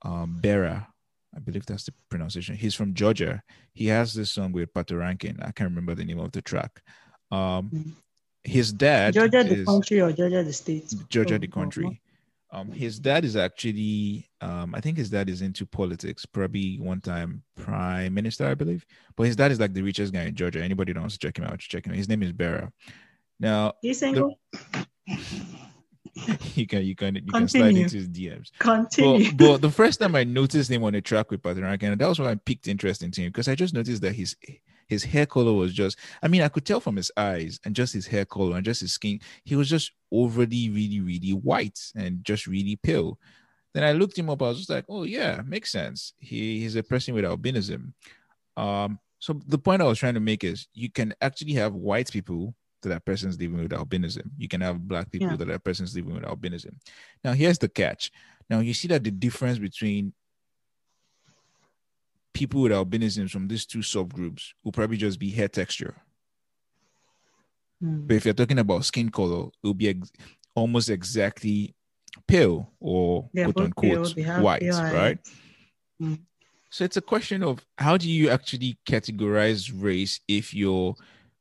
um 0.05 0.39
Bera, 0.41 0.89
I 1.35 1.39
believe 1.41 1.65
that's 1.67 1.85
the 1.85 1.95
pronunciation. 2.09 2.57
He's 2.57 2.75
from 2.75 2.95
Georgia. 2.95 3.43
He 3.73 3.87
has 3.87 4.13
this 4.15 4.31
song 4.31 4.53
with 4.53 4.73
Patoranking. 4.75 5.39
I 5.41 5.53
can't 5.53 5.71
remember 5.71 5.95
the 5.95 6.05
name 6.05 6.21
of 6.21 6.33
the 6.33 6.43
track. 6.43 6.83
Um 7.31 7.71
Mhm. 7.71 7.93
his 8.45 8.73
dad 8.73 9.15
Georgia 9.15 9.45
the 9.45 9.55
is 9.61 9.67
country 9.67 10.01
or 10.01 10.13
Georgia 10.13 10.43
the 10.43 10.53
state? 10.53 10.93
Georgia 11.09 11.37
Oh, 11.37 11.39
the 11.39 11.49
oh, 11.49 11.55
country. 11.61 12.01
Um, 12.55 12.71
his 12.71 12.99
dad 12.99 13.25
is 13.25 13.35
actually, 13.35 14.29
um, 14.43 14.75
I 14.75 14.81
think 14.83 14.99
his 14.99 15.09
dad 15.09 15.31
is 15.31 15.41
into 15.41 15.65
politics. 15.65 16.27
Probably 16.27 16.79
one 16.79 17.01
time 17.01 17.43
prime 17.57 18.13
minister, 18.13 18.45
I 18.47 18.55
believe. 18.55 18.85
But 19.17 19.25
his 19.29 19.37
dad 19.37 19.53
is 19.53 19.59
like 19.59 19.73
the 19.73 19.81
richest 19.81 20.13
guy 20.13 20.25
in 20.25 20.35
Georgia. 20.35 20.63
Anybody 20.63 20.93
that 20.93 21.01
wants 21.01 21.17
to 21.17 21.27
check 21.27 21.39
him 21.39 21.45
out, 21.45 21.61
check 21.61 21.87
him 21.87 21.93
out. 21.93 21.97
His 21.97 22.11
name 22.11 22.23
is 22.23 22.33
Bera. 22.33 22.71
Now 23.41 23.73
He's 23.81 24.01
single. 24.01 24.39
you 26.55 26.67
can 26.67 26.85
you 26.85 26.95
can 26.95 27.15
you 27.15 27.33
can 27.33 27.49
slide 27.49 27.77
into 27.77 27.97
his 27.97 28.09
DMs. 28.09 28.51
Continue. 28.59 29.33
But, 29.33 29.39
but 29.39 29.61
the 29.63 29.71
first 29.71 30.01
time 30.01 30.15
I 30.15 30.25
noticed 30.25 30.71
him 30.71 30.85
on 30.85 30.95
a 30.95 31.01
track 31.01 31.31
with 31.31 31.43
Patoranking 31.43 31.97
that 31.97 32.09
was 32.09 32.19
when 32.19 32.29
I 32.29 32.35
picked 32.35 32.69
interest 32.69 33.03
into 33.03 33.23
him 33.23 33.29
because 33.29 33.49
I 33.49 33.55
just 33.55 33.73
noticed 33.73 34.03
that 34.03 34.15
his 34.15 34.37
his 34.89 35.05
hair 35.05 35.25
color 35.25 35.53
was 35.53 35.73
just 35.73 35.99
I 36.23 36.29
mean, 36.29 36.43
I 36.43 36.49
could 36.49 36.67
tell 36.67 36.81
from 36.81 36.97
his 36.97 37.11
eyes 37.17 37.59
and 37.65 37.75
just 37.75 37.95
his 37.95 38.07
hair 38.07 38.27
color 38.27 38.57
and 38.57 38.65
just 38.65 38.83
his 38.83 38.93
skin, 38.93 39.21
he 39.45 39.57
was 39.57 39.71
just 39.71 39.93
overly, 40.11 40.69
really, 40.69 41.01
really 41.01 41.33
white 41.33 41.81
and 41.97 42.23
just 42.25 42.47
really 42.47 42.77
pale. 42.77 43.19
Then 43.73 43.85
I 43.85 43.93
looked 43.93 44.19
him 44.19 44.29
up, 44.29 44.43
I 44.43 44.49
was 44.49 44.59
just 44.59 44.71
like, 44.71 44.85
oh 44.91 45.05
yeah, 45.05 45.41
makes 45.47 45.73
sense. 45.73 46.13
He 46.19 46.61
he's 46.61 46.77
a 46.77 46.83
person 46.83 47.15
with 47.15 47.25
albinism. 47.25 47.95
Um, 48.57 48.99
so 49.19 49.41
the 49.47 49.59
point 49.59 49.81
I 49.81 49.87
was 49.87 49.99
trying 49.99 50.15
to 50.15 50.21
make 50.21 50.45
is 50.45 50.69
you 50.75 50.91
can 50.91 51.15
actually 51.23 51.55
have 51.55 51.75
white 51.75 52.11
people 52.11 52.55
that 52.89 53.05
persons 53.05 53.39
living 53.39 53.59
with 53.63 53.71
albinism. 53.73 54.31
You 54.37 54.49
can 54.49 54.61
have 54.61 54.87
black 54.87 55.11
people 55.11 55.31
Yeah. 55.31 55.37
that 55.37 55.51
are 55.51 55.59
persons 55.59 55.95
living 55.95 56.15
with 56.15 56.25
albinism. 56.25 56.75
Now, 57.25 57.33
here's 57.33 57.59
the 57.59 57.69
catch. 57.69 58.11
Now, 58.51 58.61
you 58.61 58.75
see 58.75 58.89
that 58.89 59.05
the 59.05 59.11
difference 59.11 59.59
between 59.59 60.13
people 62.35 62.63
with 62.63 62.73
albinism 62.73 63.31
from 63.31 63.49
these 63.49 63.67
two 63.67 63.81
subgroups 63.81 64.53
will 64.65 64.73
probably 64.73 64.97
just 64.97 65.19
be 65.19 65.31
hair 65.31 65.49
texture. 65.49 65.97
Hmm. 67.81 68.07
But 68.07 68.17
if 68.17 68.25
you're 68.25 68.35
talking 68.35 68.59
about 68.59 68.85
skin 68.85 69.11
color, 69.11 69.47
it 69.49 69.67
will 69.67 69.75
be 69.75 69.89
ex- 69.89 70.13
almost 70.55 70.91
exactly 70.91 71.75
pale 72.27 72.71
or 72.81 73.29
They're 73.33 73.53
quote 73.53 73.67
unquote 73.67 74.15
pale, 74.17 74.43
white, 74.43 74.63
right? 74.63 75.19
Mm. 76.01 76.21
So 76.71 76.85
it's 76.85 76.97
a 76.97 77.03
question 77.03 77.43
of 77.43 77.65
how 77.77 77.97
do 77.97 78.09
you 78.09 78.31
actually 78.31 78.79
categorize 78.89 79.71
race 79.75 80.21
if 80.27 80.55
your 80.55 80.95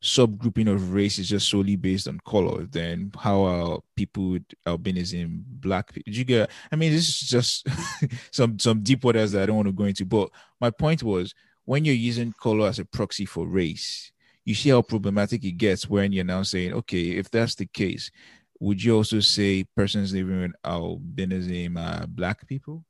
subgrouping 0.04 0.72
of 0.72 0.94
race 0.94 1.20
is 1.20 1.30
just 1.30 1.48
solely 1.48 1.76
based 1.76 2.08
on 2.08 2.20
color? 2.26 2.66
Then 2.66 3.12
how 3.18 3.44
are 3.44 3.80
people 3.96 4.32
with 4.32 4.46
albinism 4.66 5.44
black? 5.46 5.94
pe- 5.94 6.02
Did 6.04 6.18
you 6.18 6.24
get? 6.26 6.50
I 6.72 6.76
mean, 6.76 6.92
this 6.92 7.08
is 7.08 7.20
just 7.30 7.68
some 8.32 8.58
some 8.60 8.82
deep 8.82 9.04
waters 9.04 9.32
that 9.32 9.44
I 9.44 9.46
don't 9.46 9.58
want 9.58 9.68
to 9.68 9.74
go 9.74 9.86
into. 9.86 10.06
But 10.06 10.30
my 10.60 10.70
point 10.72 11.04
was 11.04 11.34
when 11.66 11.86
you're 11.86 11.96
using 11.96 12.34
color 12.34 12.68
as 12.68 12.80
a 12.80 12.86
proxy 12.86 13.26
for 13.26 13.48
race, 13.48 14.12
you 14.46 14.56
see 14.56 14.70
how 14.70 14.82
problematic 14.82 15.44
it 15.44 15.54
gets 15.54 15.90
when 15.90 16.12
you're 16.12 16.26
now 16.26 16.44
saying, 16.44 16.74
okay, 16.74 17.12
if 17.12 17.30
that's 17.30 17.56
the 17.56 17.68
case, 17.68 18.10
would 18.60 18.84
you 18.84 18.96
also 18.96 19.20
say 19.20 19.66
persons 19.76 20.14
living 20.14 20.42
with 20.42 20.52
albinism 20.64 21.78
are 21.78 22.08
black 22.08 22.48
people? 22.48 22.84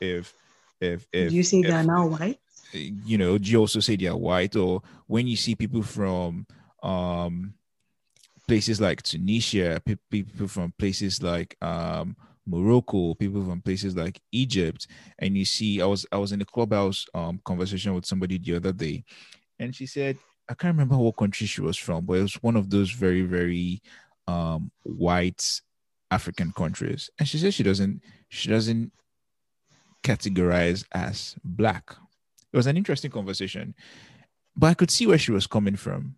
If 0.00 0.34
if 0.80 1.06
if 1.12 1.32
you 1.32 1.42
say 1.42 1.60
if, 1.60 1.66
they 1.66 1.72
are 1.72 1.82
now 1.82 2.06
white? 2.06 2.38
You 2.72 3.18
know, 3.18 3.36
you 3.40 3.58
also 3.58 3.80
say 3.80 3.96
they 3.96 4.06
are 4.06 4.16
white? 4.16 4.56
Or 4.56 4.82
when 5.06 5.26
you 5.26 5.36
see 5.36 5.54
people 5.54 5.82
from 5.82 6.46
um 6.82 7.54
places 8.46 8.80
like 8.80 9.02
Tunisia, 9.02 9.80
pe- 9.84 9.96
people 10.10 10.48
from 10.48 10.72
places 10.78 11.22
like 11.22 11.56
um 11.62 12.16
Morocco, 12.46 13.14
people 13.14 13.44
from 13.44 13.60
places 13.60 13.94
like 13.94 14.20
Egypt, 14.32 14.86
and 15.18 15.36
you 15.36 15.44
see, 15.44 15.82
I 15.82 15.86
was 15.86 16.06
I 16.10 16.16
was 16.16 16.32
in 16.32 16.40
a 16.40 16.46
clubhouse 16.46 17.06
um 17.14 17.40
conversation 17.44 17.94
with 17.94 18.06
somebody 18.06 18.38
the 18.38 18.56
other 18.56 18.72
day, 18.72 19.04
and 19.58 19.74
she 19.74 19.86
said, 19.86 20.18
I 20.48 20.54
can't 20.54 20.74
remember 20.74 20.96
what 20.96 21.16
country 21.16 21.46
she 21.46 21.60
was 21.60 21.76
from, 21.76 22.06
but 22.06 22.14
it 22.14 22.22
was 22.22 22.42
one 22.42 22.56
of 22.56 22.70
those 22.70 22.90
very, 22.90 23.22
very 23.22 23.82
um 24.26 24.70
white 24.82 25.60
African 26.10 26.52
countries. 26.52 27.10
And 27.18 27.28
she 27.28 27.38
said 27.38 27.54
she 27.54 27.62
doesn't 27.62 28.02
she 28.28 28.48
doesn't 28.48 28.92
categorize 30.02 30.84
as 30.92 31.36
black. 31.44 31.94
It 32.58 32.66
was 32.66 32.66
an 32.66 32.76
interesting 32.76 33.12
conversation, 33.12 33.72
but 34.56 34.66
I 34.66 34.74
could 34.74 34.90
see 34.90 35.06
where 35.06 35.16
she 35.16 35.30
was 35.30 35.46
coming 35.46 35.76
from. 35.76 36.16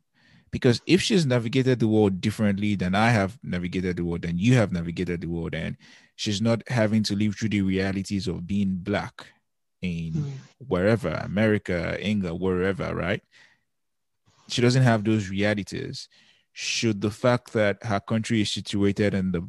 Because 0.50 0.80
if 0.86 1.02
she's 1.02 1.26
navigated 1.26 1.80
the 1.80 1.86
world 1.86 2.22
differently 2.22 2.76
than 2.76 2.94
I 2.94 3.10
have 3.10 3.38
navigated 3.42 3.98
the 3.98 4.06
world, 4.06 4.24
and 4.24 4.40
you 4.40 4.54
have 4.54 4.72
navigated 4.72 5.20
the 5.20 5.26
world, 5.26 5.54
and 5.54 5.76
she's 6.16 6.40
not 6.40 6.66
having 6.66 7.02
to 7.02 7.14
live 7.14 7.36
through 7.36 7.50
the 7.50 7.60
realities 7.60 8.26
of 8.26 8.46
being 8.46 8.76
black 8.76 9.26
in 9.82 10.12
Hmm. 10.14 10.30
wherever, 10.66 11.10
America, 11.10 11.98
England, 12.00 12.40
wherever, 12.40 12.94
right? 12.94 13.20
She 14.48 14.62
doesn't 14.62 14.82
have 14.82 15.04
those 15.04 15.28
realities. 15.28 16.08
Should 16.54 17.02
the 17.02 17.10
fact 17.10 17.52
that 17.52 17.84
her 17.84 18.00
country 18.00 18.40
is 18.40 18.50
situated 18.50 19.12
in 19.12 19.32
the, 19.32 19.46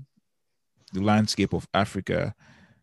the 0.92 1.02
landscape 1.02 1.54
of 1.54 1.70
Africa 1.74 2.36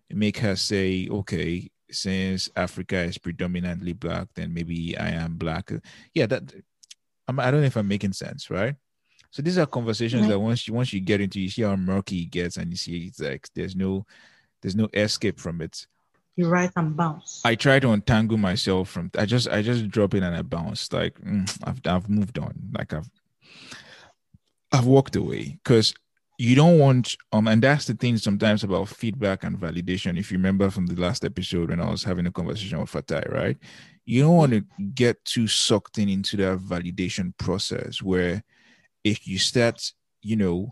make 0.09 0.39
her 0.39 0.57
say, 0.57 1.09
okay, 1.11 1.71
since 1.91 2.51
Africa 2.57 2.97
is 2.99 3.19
predominantly 3.19 3.93
black, 3.93 4.29
then 4.35 4.53
maybe 4.53 4.97
I 4.99 5.11
am 5.11 5.37
black. 5.37 5.71
Yeah, 6.15 6.27
that 6.27 6.53
I'm, 7.27 7.41
I 7.41 7.51
don't 7.51 7.61
know 7.61 7.67
if 7.67 7.77
I'm 7.77 7.89
making 7.89 8.13
sense, 8.13 8.51
right? 8.51 8.75
So 9.31 9.43
these 9.43 9.59
are 9.59 9.67
conversations 9.67 10.23
Right. 10.23 10.31
that 10.31 10.39
once 10.39 10.67
you 10.67 10.75
once 10.75 10.93
you 10.93 11.01
get 11.01 11.21
into, 11.21 11.41
you 11.41 11.51
see 11.51 11.63
how 11.63 11.77
murky 11.77 12.23
it 12.23 12.31
gets, 12.31 12.57
and 12.57 12.71
you 12.71 12.77
see 12.77 13.07
it's 13.07 13.21
like 13.21 13.47
there's 13.55 13.77
no 13.77 14.07
there's 14.63 14.77
no 14.77 14.89
escape 14.95 15.39
from 15.39 15.61
it. 15.61 15.87
You 16.37 16.49
write 16.49 16.73
and 16.77 16.97
bounce. 16.97 17.41
I 17.45 17.55
try 17.55 17.81
to 17.81 17.91
untangle 17.91 18.39
myself 18.39 18.89
from. 18.89 19.11
I 19.19 19.27
just 19.27 19.49
I 19.49 19.61
just 19.63 19.89
drop 19.89 20.15
in 20.15 20.23
and 20.23 20.35
I 20.35 20.43
bounce. 20.43 20.93
Like 20.93 21.21
mm, 21.21 21.49
I've 21.65 21.81
I've 21.85 22.09
moved 22.09 22.39
on. 22.39 22.55
Like 22.73 22.93
I've 22.95 23.11
I've 24.73 24.87
walked 24.87 25.17
away 25.17 25.59
because 25.63 25.95
you 26.39 26.55
don't 26.55 26.79
want 26.79 27.17
um 27.33 27.49
and 27.49 27.63
that's 27.63 27.87
the 27.87 27.95
thing 27.95 28.17
sometimes 28.17 28.63
about 28.63 28.89
feedback 28.89 29.43
and 29.43 29.59
validation. 29.59 30.19
If 30.19 30.31
you 30.31 30.39
remember 30.39 30.71
from 30.71 30.87
the 30.87 30.99
last 30.99 31.25
episode 31.25 31.71
when 31.71 31.81
i 31.81 31.91
was 31.91 32.05
having 32.05 32.27
a 32.27 32.33
conversation 32.33 32.81
with 32.81 32.91
fatai 32.91 33.31
right? 33.31 33.57
You 34.05 34.23
don't 34.23 34.37
want 34.37 34.53
to 34.53 34.65
get 34.95 35.23
too 35.25 35.49
sucked 35.49 35.99
in 35.99 36.09
into 36.09 36.37
that 36.39 36.61
validation 36.61 37.37
process 37.37 38.01
where 38.01 38.43
if 39.05 39.27
you 39.27 39.39
start 39.39 39.93
you 40.23 40.37
know 40.37 40.71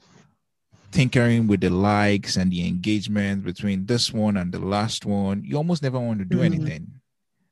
tinkering 0.93 1.49
with 1.49 1.61
the 1.61 1.69
likes 1.69 2.37
and 2.37 2.51
the 2.51 2.67
engagement 2.67 3.45
between 3.45 3.85
this 3.85 4.13
one 4.13 4.37
and 4.37 4.53
the 4.53 4.61
last 4.61 5.05
one 5.05 5.43
you 5.45 5.57
almost 5.57 5.83
never 5.83 5.99
want 5.99 6.21
to 6.21 6.25
do 6.25 6.37
mm-hmm. 6.37 6.55
anything. 6.55 6.87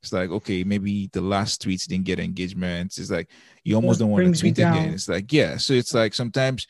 It's 0.05 0.13
like 0.13 0.31
okay 0.31 0.63
maybe 0.63 1.11
the 1.13 1.21
last 1.21 1.63
tweets 1.63 1.89
didn't 1.89 2.05
get 2.05 2.21
engagements 2.21 2.99
it's 2.99 3.11
like 3.11 3.29
you 3.65 3.75
almost 3.75 3.99
don't 3.99 4.11
want 4.11 4.33
to 4.33 4.41
tweet 4.41 4.59
again. 4.59 4.95
it's 4.95 5.09
like 5.09 5.33
yeah. 5.33 5.57
So 5.57 5.73
it's 5.73 5.95
like 5.95 6.15
sometimes 6.15 6.69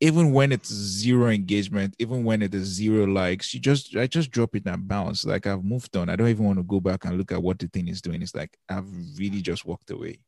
even 0.00 0.32
when 0.32 0.52
it's 0.52 0.72
zero 0.72 1.28
engagement, 1.28 1.94
even 1.98 2.22
when 2.22 2.42
it 2.42 2.54
is 2.54 2.66
zero 2.66 3.04
likes, 3.04 3.52
you 3.52 3.60
just 3.60 3.96
I 3.96 4.06
just 4.06 4.30
drop 4.30 4.54
it 4.54 4.66
and 4.66 4.86
bounce. 4.86 5.24
Like 5.24 5.46
I've 5.46 5.64
moved 5.64 5.96
on. 5.96 6.08
I 6.08 6.16
don't 6.16 6.28
even 6.28 6.44
want 6.44 6.58
to 6.58 6.62
go 6.62 6.80
back 6.80 7.04
and 7.04 7.18
look 7.18 7.32
at 7.32 7.42
what 7.42 7.58
the 7.58 7.66
thing 7.68 7.88
is 7.88 8.00
doing. 8.00 8.22
It's 8.22 8.34
like 8.34 8.56
I've 8.68 8.86
really 9.18 9.40
just 9.40 9.64
walked 9.64 9.90
away. 9.90 10.20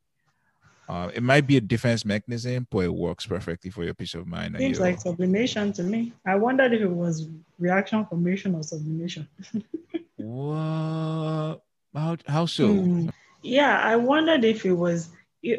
Uh, 0.89 1.09
it 1.15 1.23
might 1.23 1.47
be 1.47 1.57
a 1.57 1.61
defense 1.61 2.05
mechanism, 2.05 2.67
but 2.69 2.81
it 2.81 2.93
works 2.93 3.25
perfectly 3.25 3.71
for 3.71 3.85
your 3.85 3.95
peace 3.95 4.15
of 4.15 4.27
mind. 4.27 4.57
Seems 4.59 4.81
like 4.81 5.01
sublimation 5.01 5.73
to 5.75 5.85
me. 5.85 6.13
I 6.27 6.35
wondered 6.35 6.73
if 6.73 6.81
it 6.81 6.91
was 6.91 7.29
reaction 7.61 8.05
formation 8.07 8.57
or 8.57 8.65
sublimation. 8.65 9.29
what? 10.17 11.61
How, 11.95 12.17
how 12.27 12.47
so? 12.47 12.67
Mm. 12.67 13.11
Yeah, 13.43 13.79
I 13.79 13.95
wondered 13.95 14.45
if 14.45 14.67
it 14.67 14.73
was 14.73 15.11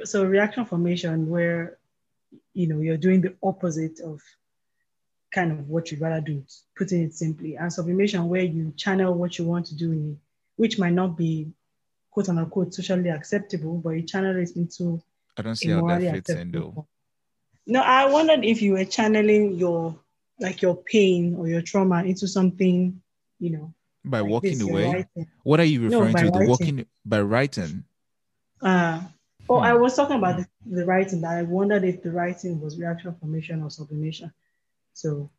so 0.03 0.26
reaction 0.26 0.66
formation 0.66 1.30
where 1.30 1.78
you 2.54 2.68
know, 2.68 2.80
you're 2.80 2.97
doing 2.97 3.22
the 3.22 3.36
opposite 3.41 3.99
of 3.99 4.22
kind 5.32 5.52
of 5.52 5.70
what 5.70 5.91
you'd 5.91 6.02
rather 6.02 6.22
do, 6.22 6.43
putting 6.78 7.04
it 7.04 7.14
simply. 7.14 7.56
And 7.56 7.72
sublimation, 7.72 8.28
where 8.28 8.43
you 8.43 8.74
channel 8.76 9.14
what 9.14 9.38
you 9.38 9.45
want 9.45 9.66
to 9.68 9.76
do, 9.76 9.91
in, 9.91 10.20
which 10.58 10.78
might 10.78 10.93
not 10.93 11.18
be 11.18 11.52
quote 12.12 12.30
unquote 12.30 12.74
socially 12.74 13.10
acceptable, 13.10 13.78
but 13.78 13.91
you 13.91 14.04
channel 14.04 14.36
it 14.38 14.52
into. 14.56 15.02
I 15.38 15.41
don't 15.41 15.56
see 15.56 15.70
how 15.70 15.88
that 15.88 16.02
fits 16.14 16.30
in 16.30 16.52
though. 16.52 16.88
No, 17.66 17.82
I 17.82 18.06
wondered 18.06 18.43
if 18.43 18.62
you 18.62 18.74
were 18.74 18.86
channeling 18.86 19.56
your 19.56 19.97
like 20.39 20.62
your 20.62 20.76
pain 20.76 21.36
or 21.36 21.47
your 21.47 21.62
trauma 21.62 22.04
into 22.04 22.28
something, 22.28 23.02
you 23.39 23.49
know. 23.52 23.74
By 24.04 24.20
like 24.20 24.30
walking 24.30 24.58
this, 24.58 24.68
away. 24.68 25.08
What 25.43 25.60
are 25.60 25.66
you 25.66 25.82
referring 25.82 26.14
no, 26.14 26.24
to? 26.24 26.32
The 26.32 26.45
walking 26.47 26.86
by 27.06 27.22
writing. 27.22 27.86
Uh 28.62 29.02
Oh, 29.50 29.58
I 29.58 29.74
was 29.74 29.96
talking 29.96 30.18
about 30.18 30.38
the, 30.38 30.48
the 30.66 30.86
writing. 30.86 31.24
I 31.26 31.44
wondered 31.44 31.84
if 31.84 32.02
the 32.02 32.12
writing 32.12 32.60
was 32.62 32.78
reaction 32.80 33.16
formation 33.20 33.64
or 33.64 33.70
sublimation. 33.70 34.32
So, 34.94 35.30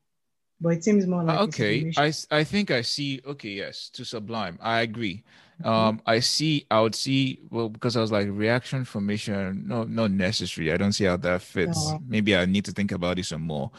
but 0.61 0.71
it 0.71 0.85
seems 0.85 1.07
more 1.07 1.25
like 1.25 1.41
okay. 1.49 1.93
I 1.97 2.13
I 2.31 2.45
think 2.45 2.71
I 2.71 2.83
see. 2.83 3.21
Okay, 3.27 3.51
yes, 3.51 3.89
to 3.91 4.05
sublime. 4.05 4.59
I 4.61 4.81
agree. 4.81 5.25
Mm-hmm. 5.61 5.69
Um, 5.69 6.03
I 6.07 6.21
see. 6.21 6.67
I 6.71 6.81
would 6.81 6.95
see. 6.95 7.41
Well, 7.51 7.69
because 7.69 7.97
I 7.97 8.01
was 8.01 8.13
like 8.13 8.29
reaction 8.31 8.85
formation. 8.85 9.65
No, 9.67 9.85
not 9.85 10.11
necessary. 10.11 10.73
I 10.73 10.77
don't 10.77 10.93
see 10.93 11.05
how 11.05 11.17
that 11.17 11.43
fits. 11.43 11.91
No. 11.91 12.01
Maybe 12.07 12.37
I 12.37 12.45
need 12.47 12.65
to 12.67 12.73
think 12.73 12.93
about 12.93 13.19
it 13.19 13.25
some 13.25 13.43
more. 13.43 13.71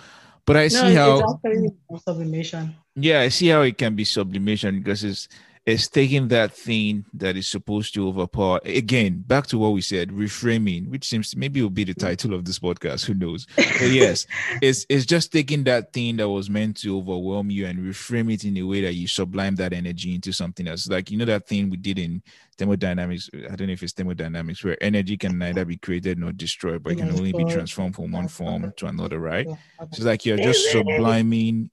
But 0.45 0.57
I 0.57 0.67
see 0.67 0.93
no, 0.93 1.21
how 1.21 1.97
sublimation. 1.97 2.75
Yeah, 2.95 3.21
I 3.21 3.29
see 3.29 3.47
how 3.47 3.61
it 3.61 3.77
can 3.77 3.95
be 3.95 4.03
sublimation 4.03 4.79
because 4.79 5.03
it's 5.03 5.29
is 5.65 5.87
taking 5.87 6.27
that 6.27 6.51
thing 6.51 7.05
that 7.13 7.37
is 7.37 7.47
supposed 7.47 7.93
to 7.93 8.07
overpower 8.09 8.59
again 8.65 9.23
back 9.25 9.47
to 9.47 9.57
what 9.57 9.71
we 9.71 9.79
said 9.79 10.09
reframing 10.09 10.89
which 10.89 11.07
seems 11.07 11.35
maybe 11.37 11.61
will 11.61 11.69
be 11.69 11.85
the 11.85 11.93
title 11.93 12.33
of 12.33 12.43
this 12.43 12.59
podcast 12.59 13.05
who 13.05 13.13
knows? 13.13 13.47
But 13.55 13.89
yes 13.89 14.27
it's 14.61 14.85
it's 14.89 15.05
just 15.05 15.31
taking 15.31 15.63
that 15.65 15.93
thing 15.93 16.17
that 16.17 16.27
was 16.27 16.49
meant 16.49 16.77
to 16.77 16.97
overwhelm 16.97 17.49
you 17.49 17.65
and 17.65 17.79
reframe 17.79 18.33
it 18.33 18.43
in 18.43 18.57
a 18.57 18.63
way 18.63 18.81
that 18.81 18.95
you 18.95 19.07
sublime 19.07 19.55
that 19.55 19.73
energy 19.73 20.13
into 20.13 20.33
something 20.33 20.67
else. 20.67 20.87
Like 20.87 21.09
you 21.09 21.17
know 21.17 21.25
that 21.25 21.47
thing 21.47 21.69
we 21.69 21.77
did 21.77 21.97
in 21.97 22.21
thermodynamics? 22.57 23.29
I 23.33 23.55
don't 23.55 23.67
know 23.67 23.73
if 23.73 23.83
it's 23.83 23.93
thermodynamics 23.93 24.63
where 24.63 24.81
energy 24.83 25.15
can 25.15 25.37
neither 25.37 25.63
be 25.63 25.77
created 25.77 26.19
nor 26.19 26.33
destroyed 26.33 26.83
but 26.83 26.93
it 26.93 26.97
can 26.97 27.11
only 27.11 27.31
be 27.31 27.45
transformed 27.45 27.95
from 27.95 28.11
one 28.11 28.27
form 28.27 28.73
to 28.77 28.87
another 28.87 29.19
right? 29.19 29.47
So 29.47 29.87
it's 29.91 29.99
like 30.01 30.25
you're 30.25 30.37
just 30.37 30.73
subliming 30.75 31.69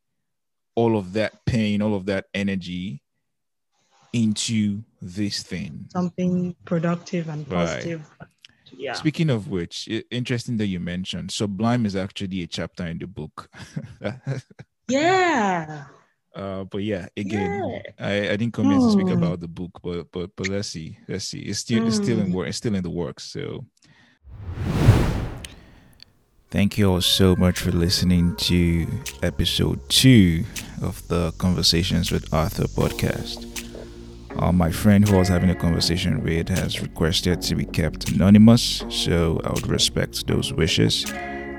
all 0.76 0.97
of 0.97 1.14
that 1.14 1.45
pain 1.45 1.82
all 1.82 1.97
of 1.97 2.07
that 2.07 2.26
energy 2.32 3.03
into 4.12 4.82
this 5.00 5.42
thing. 5.42 5.86
Something 5.92 6.54
productive 6.64 7.28
and 7.28 7.48
positive. 7.48 8.08
Right. 8.20 8.28
Yeah. 8.72 8.94
Speaking 8.94 9.30
of 9.30 9.48
which, 9.48 9.88
interesting 10.11 10.56
that 10.58 10.66
you 10.66 10.80
mentioned 10.80 11.30
Sublime 11.30 11.86
is 11.86 11.96
actually 11.96 12.42
a 12.42 12.46
chapter 12.46 12.86
in 12.86 12.98
the 12.98 13.06
book. 13.06 13.50
yeah. 14.88 15.84
Uh, 16.34 16.64
but 16.64 16.78
yeah, 16.78 17.08
again, 17.16 17.68
yeah. 17.68 18.06
I, 18.06 18.30
I 18.30 18.36
didn't 18.36 18.52
come 18.52 18.70
here 18.70 18.78
to 18.78 18.92
speak 18.92 19.08
hmm. 19.08 19.22
about 19.22 19.40
the 19.40 19.48
book, 19.48 19.80
but 19.82 20.12
but 20.12 20.30
but 20.36 20.48
let's 20.48 20.68
see, 20.68 20.96
let's 21.08 21.24
see. 21.24 21.40
It's 21.40 21.58
still 21.58 21.82
mm. 21.82 21.88
it's 21.88 21.96
still 21.96 22.20
in 22.20 22.26
hmm. 22.26 22.32
work. 22.32 22.48
It's 22.48 22.58
still 22.58 22.76
in 22.76 22.84
the 22.84 22.90
works. 22.90 23.24
So, 23.24 23.66
thank 26.50 26.78
you 26.78 26.88
all 26.88 27.00
so 27.00 27.34
much 27.34 27.58
for 27.58 27.72
listening 27.72 28.36
to 28.36 28.86
episode 29.24 29.80
two 29.88 30.44
of 30.80 31.06
the 31.08 31.32
Conversations 31.32 32.12
with 32.12 32.32
Arthur 32.32 32.64
podcast. 32.64 33.69
Uh, 34.36 34.52
my 34.52 34.70
friend 34.70 35.08
who 35.08 35.16
I 35.16 35.18
was 35.18 35.28
having 35.28 35.50
a 35.50 35.54
conversation 35.54 36.22
with 36.22 36.48
has 36.48 36.80
requested 36.80 37.42
to 37.42 37.54
be 37.54 37.64
kept 37.64 38.10
anonymous, 38.10 38.84
so 38.88 39.40
I 39.44 39.50
would 39.50 39.66
respect 39.66 40.26
those 40.26 40.52
wishes. 40.52 41.04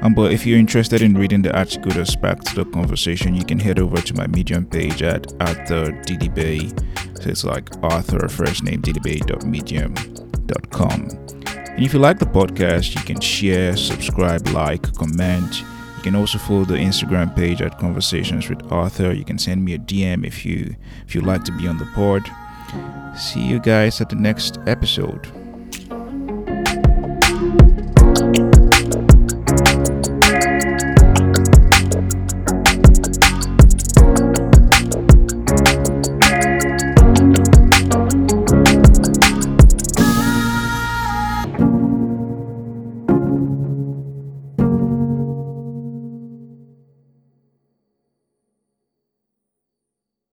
Um, 0.01 0.15
but 0.15 0.31
if 0.31 0.47
you're 0.47 0.57
interested 0.57 1.03
in 1.03 1.15
reading 1.15 1.43
the 1.43 1.55
article 1.55 1.91
that 1.91 2.07
sparked 2.07 2.55
the 2.55 2.65
conversation, 2.65 3.35
you 3.35 3.45
can 3.45 3.59
head 3.59 3.77
over 3.77 4.01
to 4.01 4.15
my 4.15 4.25
Medium 4.27 4.65
page 4.65 5.03
at 5.03 5.31
Arthur 5.39 5.91
Didibay. 6.05 7.21
So 7.21 7.29
it's 7.29 7.43
like 7.43 7.69
Arthur 7.83 8.27
first 8.27 8.63
name 8.63 8.81
Didibay.medium.com. 8.81 11.01
And 11.71 11.85
if 11.85 11.93
you 11.93 11.99
like 11.99 12.17
the 12.17 12.25
podcast, 12.25 12.95
you 12.95 13.01
can 13.01 13.19
share, 13.19 13.77
subscribe, 13.77 14.47
like, 14.47 14.91
comment. 14.95 15.61
You 15.97 16.03
can 16.03 16.15
also 16.15 16.39
follow 16.39 16.65
the 16.65 16.73
Instagram 16.73 17.35
page 17.35 17.61
at 17.61 17.77
Conversations 17.77 18.49
with 18.49 18.71
Arthur. 18.71 19.13
You 19.13 19.23
can 19.23 19.37
send 19.37 19.63
me 19.63 19.75
a 19.75 19.77
DM 19.77 20.25
if 20.25 20.43
you 20.43 20.75
if 21.05 21.13
you'd 21.13 21.27
like 21.27 21.43
to 21.43 21.51
be 21.51 21.67
on 21.67 21.77
the 21.77 21.85
pod. 21.93 22.27
See 23.15 23.41
you 23.41 23.59
guys 23.59 24.01
at 24.01 24.09
the 24.09 24.15
next 24.15 24.59
episode. 24.67 25.40